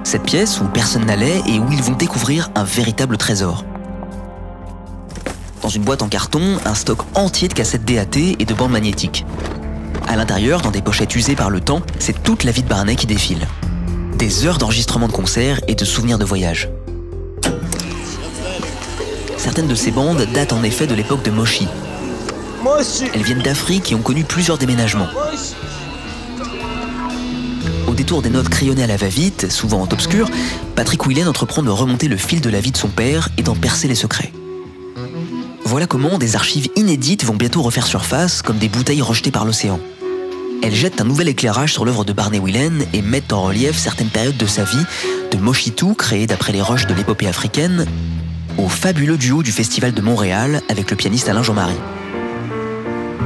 Cette 0.02 0.24
pièce 0.24 0.60
où 0.60 0.64
personne 0.64 1.06
n'allait 1.06 1.42
et 1.46 1.60
où 1.60 1.70
ils 1.70 1.82
vont 1.82 1.94
découvrir 1.94 2.50
un 2.56 2.64
véritable 2.64 3.18
trésor. 3.18 3.64
Dans 5.62 5.68
une 5.68 5.84
boîte 5.84 6.02
en 6.02 6.08
carton, 6.08 6.56
un 6.64 6.74
stock 6.74 6.98
entier 7.14 7.46
de 7.46 7.54
cassettes 7.54 7.84
DAT 7.84 8.34
et 8.40 8.44
de 8.44 8.54
bandes 8.54 8.72
magnétiques. 8.72 9.24
À 10.10 10.16
l'intérieur, 10.16 10.60
dans 10.60 10.72
des 10.72 10.82
pochettes 10.82 11.14
usées 11.14 11.36
par 11.36 11.50
le 11.50 11.60
temps, 11.60 11.82
c'est 12.00 12.20
toute 12.24 12.42
la 12.42 12.50
vie 12.50 12.64
de 12.64 12.68
Barney 12.68 12.96
qui 12.96 13.06
défile. 13.06 13.46
Des 14.18 14.44
heures 14.44 14.58
d'enregistrement 14.58 15.06
de 15.06 15.12
concerts 15.12 15.60
et 15.68 15.76
de 15.76 15.84
souvenirs 15.84 16.18
de 16.18 16.24
voyage. 16.24 16.68
Certaines 19.36 19.68
de 19.68 19.74
ces 19.76 19.92
bandes 19.92 20.26
datent 20.34 20.52
en 20.52 20.64
effet 20.64 20.88
de 20.88 20.96
l'époque 20.96 21.22
de 21.22 21.30
Moshi. 21.30 21.68
Elles 23.14 23.22
viennent 23.22 23.42
d'Afrique 23.42 23.92
et 23.92 23.94
ont 23.94 24.02
connu 24.02 24.24
plusieurs 24.24 24.58
déménagements. 24.58 25.06
Au 27.86 27.94
détour 27.94 28.20
des 28.20 28.30
notes 28.30 28.48
crayonnées 28.48 28.82
à 28.82 28.88
la 28.88 28.96
va-vite, 28.96 29.48
souvent 29.48 29.82
en 29.82 29.88
obscur, 29.92 30.28
Patrick 30.74 31.06
Whelan 31.06 31.28
entreprend 31.28 31.62
de 31.62 31.70
remonter 31.70 32.08
le 32.08 32.16
fil 32.16 32.40
de 32.40 32.50
la 32.50 32.60
vie 32.60 32.72
de 32.72 32.76
son 32.76 32.88
père 32.88 33.28
et 33.38 33.44
d'en 33.44 33.54
percer 33.54 33.86
les 33.86 33.94
secrets. 33.94 34.32
Voilà 35.64 35.86
comment 35.86 36.18
des 36.18 36.34
archives 36.34 36.66
inédites 36.74 37.24
vont 37.24 37.36
bientôt 37.36 37.62
refaire 37.62 37.86
surface 37.86 38.42
comme 38.42 38.58
des 38.58 38.68
bouteilles 38.68 39.02
rejetées 39.02 39.30
par 39.30 39.44
l'océan. 39.44 39.78
Elles 40.62 40.74
jettent 40.74 41.00
un 41.00 41.04
nouvel 41.04 41.28
éclairage 41.28 41.72
sur 41.72 41.86
l'œuvre 41.86 42.04
de 42.04 42.12
Barney 42.12 42.38
Whelan 42.38 42.84
et 42.92 43.00
mettent 43.00 43.32
en 43.32 43.42
relief 43.42 43.78
certaines 43.78 44.08
périodes 44.08 44.36
de 44.36 44.46
sa 44.46 44.64
vie, 44.64 44.84
de 45.30 45.38
Moshitou, 45.38 45.94
créé 45.94 46.26
d'après 46.26 46.52
les 46.52 46.60
roches 46.60 46.86
de 46.86 46.92
l'épopée 46.92 47.28
africaine, 47.28 47.86
au 48.58 48.68
fabuleux 48.68 49.16
duo 49.16 49.42
du 49.42 49.52
Festival 49.52 49.92
de 49.92 50.02
Montréal 50.02 50.60
avec 50.68 50.90
le 50.90 50.96
pianiste 50.96 51.30
Alain 51.30 51.42
Jean-Marie. 51.42 51.80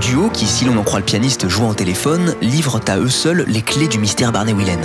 Duo 0.00 0.28
qui, 0.28 0.46
si 0.46 0.64
l'on 0.64 0.76
en 0.76 0.84
croit 0.84 1.00
le 1.00 1.04
pianiste 1.04 1.48
jouant 1.48 1.70
au 1.70 1.74
téléphone, 1.74 2.34
livrent 2.40 2.80
à 2.86 2.98
eux 2.98 3.08
seuls 3.08 3.44
les 3.48 3.62
clés 3.62 3.88
du 3.88 3.98
mystère 3.98 4.30
Barney 4.30 4.52
Whelan. 4.52 4.80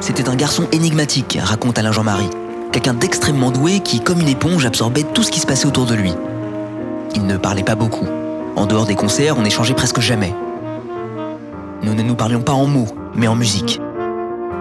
C'était 0.00 0.28
un 0.28 0.36
garçon 0.36 0.66
énigmatique, 0.70 1.38
raconte 1.42 1.78
Alain 1.78 1.92
Jean-Marie. 1.92 2.30
Quelqu'un 2.72 2.92
d'extrêmement 2.92 3.50
doué 3.50 3.80
qui, 3.80 4.00
comme 4.00 4.20
une 4.20 4.28
éponge, 4.28 4.66
absorbait 4.66 5.04
tout 5.14 5.22
ce 5.22 5.30
qui 5.30 5.40
se 5.40 5.46
passait 5.46 5.66
autour 5.66 5.86
de 5.86 5.94
lui. 5.94 6.12
Il 7.14 7.26
ne 7.26 7.38
parlait 7.38 7.62
pas 7.62 7.74
beaucoup. 7.74 8.06
En 8.56 8.66
dehors 8.66 8.86
des 8.86 8.94
concerts, 8.94 9.36
on 9.36 9.42
n'échangeait 9.42 9.74
presque 9.74 10.00
jamais. 10.00 10.34
Nous 11.82 11.94
ne 11.94 12.02
nous 12.02 12.14
parlions 12.14 12.40
pas 12.40 12.52
en 12.52 12.66
mots, 12.66 12.88
mais 13.14 13.26
en 13.26 13.34
musique. 13.34 13.80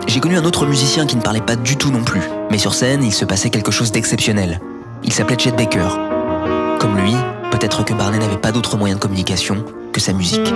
J'ai 0.07 0.19
connu 0.19 0.35
un 0.35 0.43
autre 0.45 0.65
musicien 0.65 1.05
qui 1.05 1.15
ne 1.15 1.21
parlait 1.21 1.41
pas 1.41 1.55
du 1.55 1.77
tout 1.77 1.91
non 1.91 2.03
plus, 2.03 2.21
mais 2.51 2.57
sur 2.57 2.73
scène, 2.73 3.03
il 3.03 3.13
se 3.13 3.23
passait 3.23 3.49
quelque 3.49 3.71
chose 3.71 3.91
d'exceptionnel. 3.91 4.59
Il 5.03 5.13
s'appelait 5.13 5.37
Chet 5.37 5.51
Baker. 5.51 5.87
Comme 6.79 6.97
lui, 6.97 7.15
peut-être 7.51 7.85
que 7.85 7.93
Barney 7.93 8.19
n'avait 8.19 8.37
pas 8.37 8.51
d'autre 8.51 8.77
moyen 8.77 8.95
de 8.95 8.99
communication 8.99 9.63
que 9.91 10.01
sa 10.01 10.11
musique. 10.11 10.53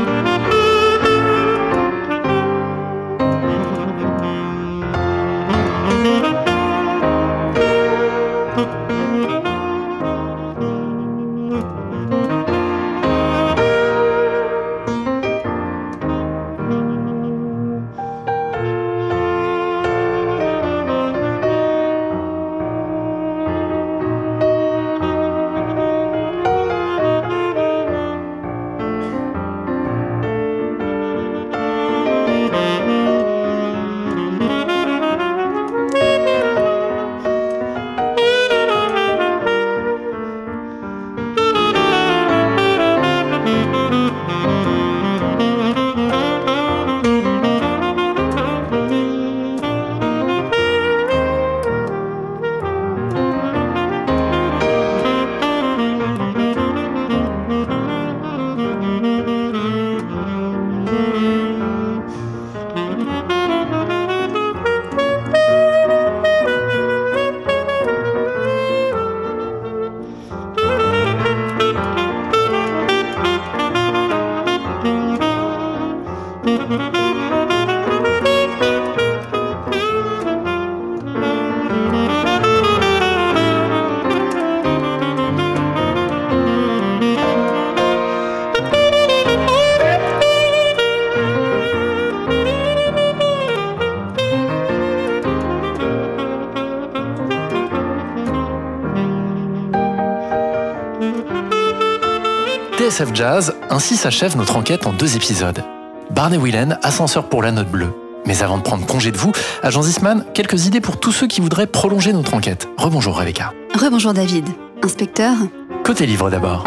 TSF 102.88 103.14
Jazz, 103.14 103.53
ainsi 103.69 103.97
s'achève 103.97 104.38
notre 104.38 104.55
enquête 104.55 104.88
en 104.88 104.93
deux 104.93 105.18
épisodes. 105.18 105.61
Barney 106.09 106.38
Whelan, 106.38 106.77
ascenseur 106.84 107.27
pour 107.27 107.43
la 107.43 107.51
note 107.51 107.69
bleue. 107.69 107.93
Mais 108.26 108.43
avant 108.43 108.57
de 108.57 108.61
prendre 108.61 108.85
congé 108.85 109.11
de 109.11 109.18
vous, 109.18 109.34
agent 109.61 109.81
Zisman, 109.81 110.23
quelques 110.34 110.68
idées 110.68 110.80
pour 110.80 110.97
tous 110.97 111.11
ceux 111.11 111.27
qui 111.27 111.41
voudraient 111.41 111.68
prolonger 111.68 112.14
notre 112.14 112.34
enquête. 112.34 112.69
Rebonjour 112.77 113.18
Rebecca. 113.18 113.51
Rebonjour 113.73 114.14
David. 114.14 114.47
Inspecteur? 114.84 115.35
Côté 115.84 116.05
livre 116.05 116.30
d'abord. 116.30 116.64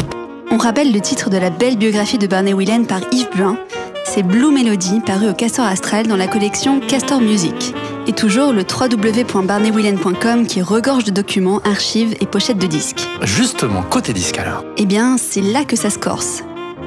On 0.50 0.58
rappelle 0.58 0.92
le 0.92 1.00
titre 1.00 1.30
de 1.30 1.38
la 1.38 1.48
belle 1.48 1.78
biographie 1.78 2.18
de 2.18 2.26
Barney 2.26 2.52
Whelan 2.52 2.84
par 2.84 3.00
Yves 3.12 3.30
Buin. 3.34 3.56
C'est 4.04 4.22
Blue 4.22 4.52
Melody, 4.52 5.00
paru 5.00 5.30
au 5.30 5.34
Castor 5.34 5.64
Astral 5.64 6.06
dans 6.06 6.16
la 6.16 6.26
collection 6.26 6.80
Castor 6.80 7.22
Music. 7.22 7.74
Et 8.10 8.12
toujours 8.12 8.52
le 8.52 8.62
www.barneywhelan.com 8.62 10.44
qui 10.44 10.62
regorge 10.62 11.04
de 11.04 11.12
documents, 11.12 11.60
archives 11.60 12.16
et 12.20 12.26
pochettes 12.26 12.58
de 12.58 12.66
disques. 12.66 13.06
Justement, 13.22 13.82
côté 13.82 14.12
disque 14.12 14.36
alors. 14.36 14.64
Eh 14.78 14.84
bien, 14.84 15.16
c'est 15.16 15.40
là 15.40 15.64
que 15.64 15.76
ça 15.76 15.90
se 15.90 15.98
corse. 16.00 16.42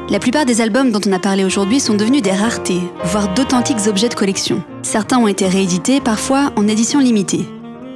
La 0.10 0.20
plupart 0.20 0.44
des 0.44 0.60
albums 0.60 0.92
dont 0.92 1.00
on 1.08 1.14
a 1.14 1.20
parlé 1.20 1.46
aujourd'hui 1.46 1.80
sont 1.80 1.94
devenus 1.94 2.24
des 2.24 2.34
raretés, 2.34 2.82
voire 3.06 3.34
d'authentiques 3.34 3.88
objets 3.88 4.10
de 4.10 4.16
collection. 4.16 4.66
Certains 4.82 5.18
ont 5.18 5.30
été 5.30 5.48
réédités, 5.48 6.02
parfois 6.02 6.52
en 6.58 6.68
édition 6.68 7.00
limitée. 7.00 7.46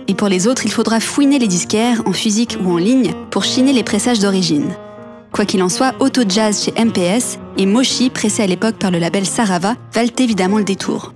Et 0.07 0.13
pour 0.13 0.29
les 0.29 0.47
autres, 0.47 0.65
il 0.65 0.71
faudra 0.71 1.01
fouiner 1.01 1.37
les 1.37 1.49
disquaires, 1.49 2.03
en 2.05 2.13
physique 2.13 2.57
ou 2.63 2.71
en 2.71 2.77
ligne, 2.77 3.11
pour 3.29 3.43
chiner 3.43 3.73
les 3.73 3.83
pressages 3.83 4.19
d'origine. 4.19 4.71
Quoi 5.31 5.45
qu'il 5.45 5.61
en 5.61 5.69
soit, 5.69 5.93
Auto 5.99 6.23
Jazz 6.27 6.63
chez 6.63 6.71
MPS 6.71 7.37
et 7.57 7.65
Moshi, 7.65 8.09
pressé 8.09 8.43
à 8.43 8.47
l'époque 8.47 8.75
par 8.75 8.91
le 8.91 8.99
label 8.99 9.25
Sarava, 9.25 9.75
valent 9.93 10.11
évidemment 10.17 10.57
le 10.57 10.63
détour. 10.63 11.13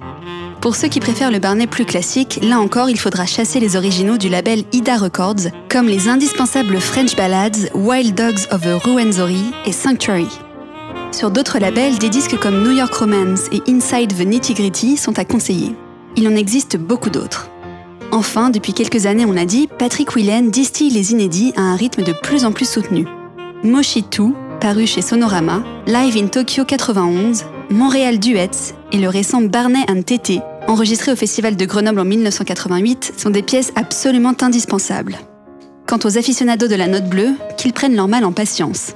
Pour 0.62 0.76
ceux 0.76 0.90
qui 0.90 1.00
préfèrent 1.00 1.32
le 1.32 1.40
Barnet 1.40 1.66
plus 1.66 1.86
classique, 1.86 2.40
là 2.44 2.60
encore, 2.60 2.90
il 2.90 3.00
faudra 3.00 3.26
chasser 3.26 3.60
les 3.60 3.76
originaux 3.76 4.18
du 4.18 4.30
label 4.30 4.64
Ida 4.74 4.96
Records, 4.96 5.50
comme 5.70 5.88
les 5.88 6.08
indispensables 6.08 6.80
French 6.80 7.16
Ballads, 7.16 7.70
Wild 7.74 8.14
Dogs 8.14 8.48
of 8.52 8.62
the 8.62 8.84
Ruwenzori 8.84 9.44
et 9.66 9.72
Sanctuary. 9.72 10.28
Sur 11.12 11.32
d'autres 11.32 11.58
labels, 11.58 11.98
des 11.98 12.10
disques 12.10 12.38
comme 12.38 12.62
New 12.64 12.72
York 12.78 12.94
Romance 12.94 13.48
et 13.52 13.62
Inside 13.68 14.16
the 14.16 14.26
Nitty 14.26 14.54
Gritty 14.54 14.98
sont 14.98 15.18
à 15.18 15.26
conseiller. 15.26 15.76
Il 16.16 16.28
en 16.28 16.36
existe 16.36 16.78
beaucoup 16.78 17.10
d'autres. 17.10 17.50
Enfin, 18.12 18.50
depuis 18.50 18.74
quelques 18.74 19.08
années, 19.08 19.26
on 19.26 19.32
l'a 19.32 19.46
dit, 19.46 19.68
Patrick 19.80 20.16
Whelan 20.16 20.44
distille 20.44 20.92
les 20.92 21.12
inédits 21.12 21.54
à 21.56 21.62
un 21.62 21.76
rythme 21.76 22.04
de 22.04 22.14
plus 22.14 22.46
en 22.46 22.52
plus 22.52 22.70
soutenu. 22.70 23.08
Moshi 23.64 24.02
2, 24.02 24.34
paru 24.60 24.88
chez 24.88 25.04
Sonorama, 25.04 25.62
Live 25.86 26.18
in 26.18 26.28
Tokyo 26.28 26.66
91, 26.66 27.46
Montréal 27.70 28.18
Duets 28.18 28.74
et 28.92 28.98
le 28.98 29.08
récent 29.08 29.40
Barney 29.42 29.86
and 29.88 30.02
Tété, 30.02 30.42
enregistrés 30.68 31.12
au 31.12 31.16
Festival 31.16 31.56
de 31.56 31.66
Grenoble 31.66 32.00
en 32.00 32.06
1988, 32.06 33.14
sont 33.18 33.30
des 33.30 33.44
pièces 33.44 33.72
absolument 33.76 34.34
indispensables. 34.42 35.16
Quant 35.86 36.00
aux 36.04 36.18
aficionados 36.18 36.68
de 36.68 36.76
la 36.76 36.88
note 36.88 37.08
bleue, 37.08 37.34
qu'ils 37.58 37.74
prennent 37.74 37.96
leur 37.96 38.08
mal 38.08 38.26
en 38.26 38.32
patience. 38.32 38.94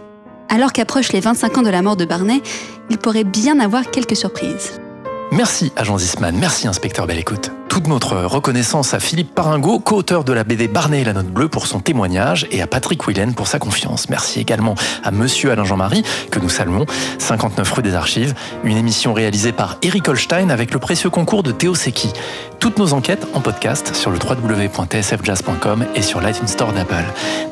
Alors 0.49 0.73
qu'approchent 0.73 1.13
les 1.13 1.19
25 1.19 1.59
ans 1.59 1.63
de 1.63 1.69
la 1.69 1.83
mort 1.83 1.95
de 1.95 2.05
Barney, 2.05 2.41
il 2.89 2.97
pourrait 2.97 3.23
bien 3.23 3.59
avoir 3.59 3.91
quelques 3.91 4.15
surprises. 4.15 4.81
Merci 5.31 5.71
agent 5.75 5.97
Zisman, 5.97 6.35
merci 6.37 6.67
inspecteur 6.67 7.07
Belle 7.07 7.19
Écoute. 7.19 7.51
Toute 7.67 7.87
notre 7.87 8.15
reconnaissance 8.15 8.93
à 8.93 8.99
Philippe 8.99 9.35
Paringot, 9.35 9.79
co-auteur 9.79 10.23
de 10.23 10.31
la 10.31 10.45
BD 10.45 10.69
Barnet 10.69 11.01
et 11.01 11.03
la 11.03 11.11
Note 11.11 11.27
Bleue 11.27 11.49
pour 11.49 11.67
son 11.67 11.81
témoignage 11.81 12.47
et 12.51 12.61
à 12.61 12.67
Patrick 12.67 13.05
Willen 13.05 13.33
pour 13.33 13.47
sa 13.47 13.59
confiance. 13.59 14.07
Merci 14.07 14.39
également 14.39 14.75
à 15.03 15.11
Monsieur 15.11 15.51
Alain 15.51 15.65
Jean-Marie, 15.65 16.03
que 16.31 16.39
nous 16.39 16.47
saluons, 16.47 16.85
59 17.17 17.69
rue 17.69 17.81
des 17.81 17.95
Archives, 17.95 18.33
une 18.63 18.77
émission 18.77 19.13
réalisée 19.13 19.51
par 19.51 19.77
Eric 19.81 20.07
Holstein 20.07 20.51
avec 20.51 20.73
le 20.73 20.79
précieux 20.79 21.09
concours 21.09 21.43
de 21.43 21.51
Théo 21.51 21.75
Seki. 21.75 22.13
Toutes 22.59 22.77
nos 22.77 22.93
enquêtes 22.93 23.27
en 23.33 23.41
podcast 23.41 23.93
sur 23.93 24.11
le 24.11 24.19
www.tsfjazz.com 24.19 25.85
et 25.95 26.01
sur 26.01 26.21
l'iTunes 26.21 26.47
Store 26.47 26.71
d'Apple. 26.71 27.03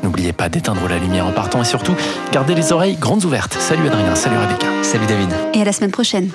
N'oubliez 0.02 0.32
pas 0.32 0.48
d'éteindre 0.48 0.88
la 0.88 0.98
lumière 0.98 1.26
en 1.26 1.32
partant 1.32 1.60
et 1.60 1.66
surtout, 1.66 1.94
gardez 2.32 2.54
les 2.54 2.72
oreilles 2.72 2.96
grandes 2.96 3.24
ouvertes. 3.24 3.56
Salut 3.58 3.86
Adrien, 3.88 4.14
salut 4.14 4.38
Rebecca. 4.38 4.68
Salut 4.82 5.06
David. 5.06 5.28
Et 5.52 5.60
à 5.60 5.64
la 5.64 5.72
semaine 5.72 5.90
prochaine. 5.90 6.30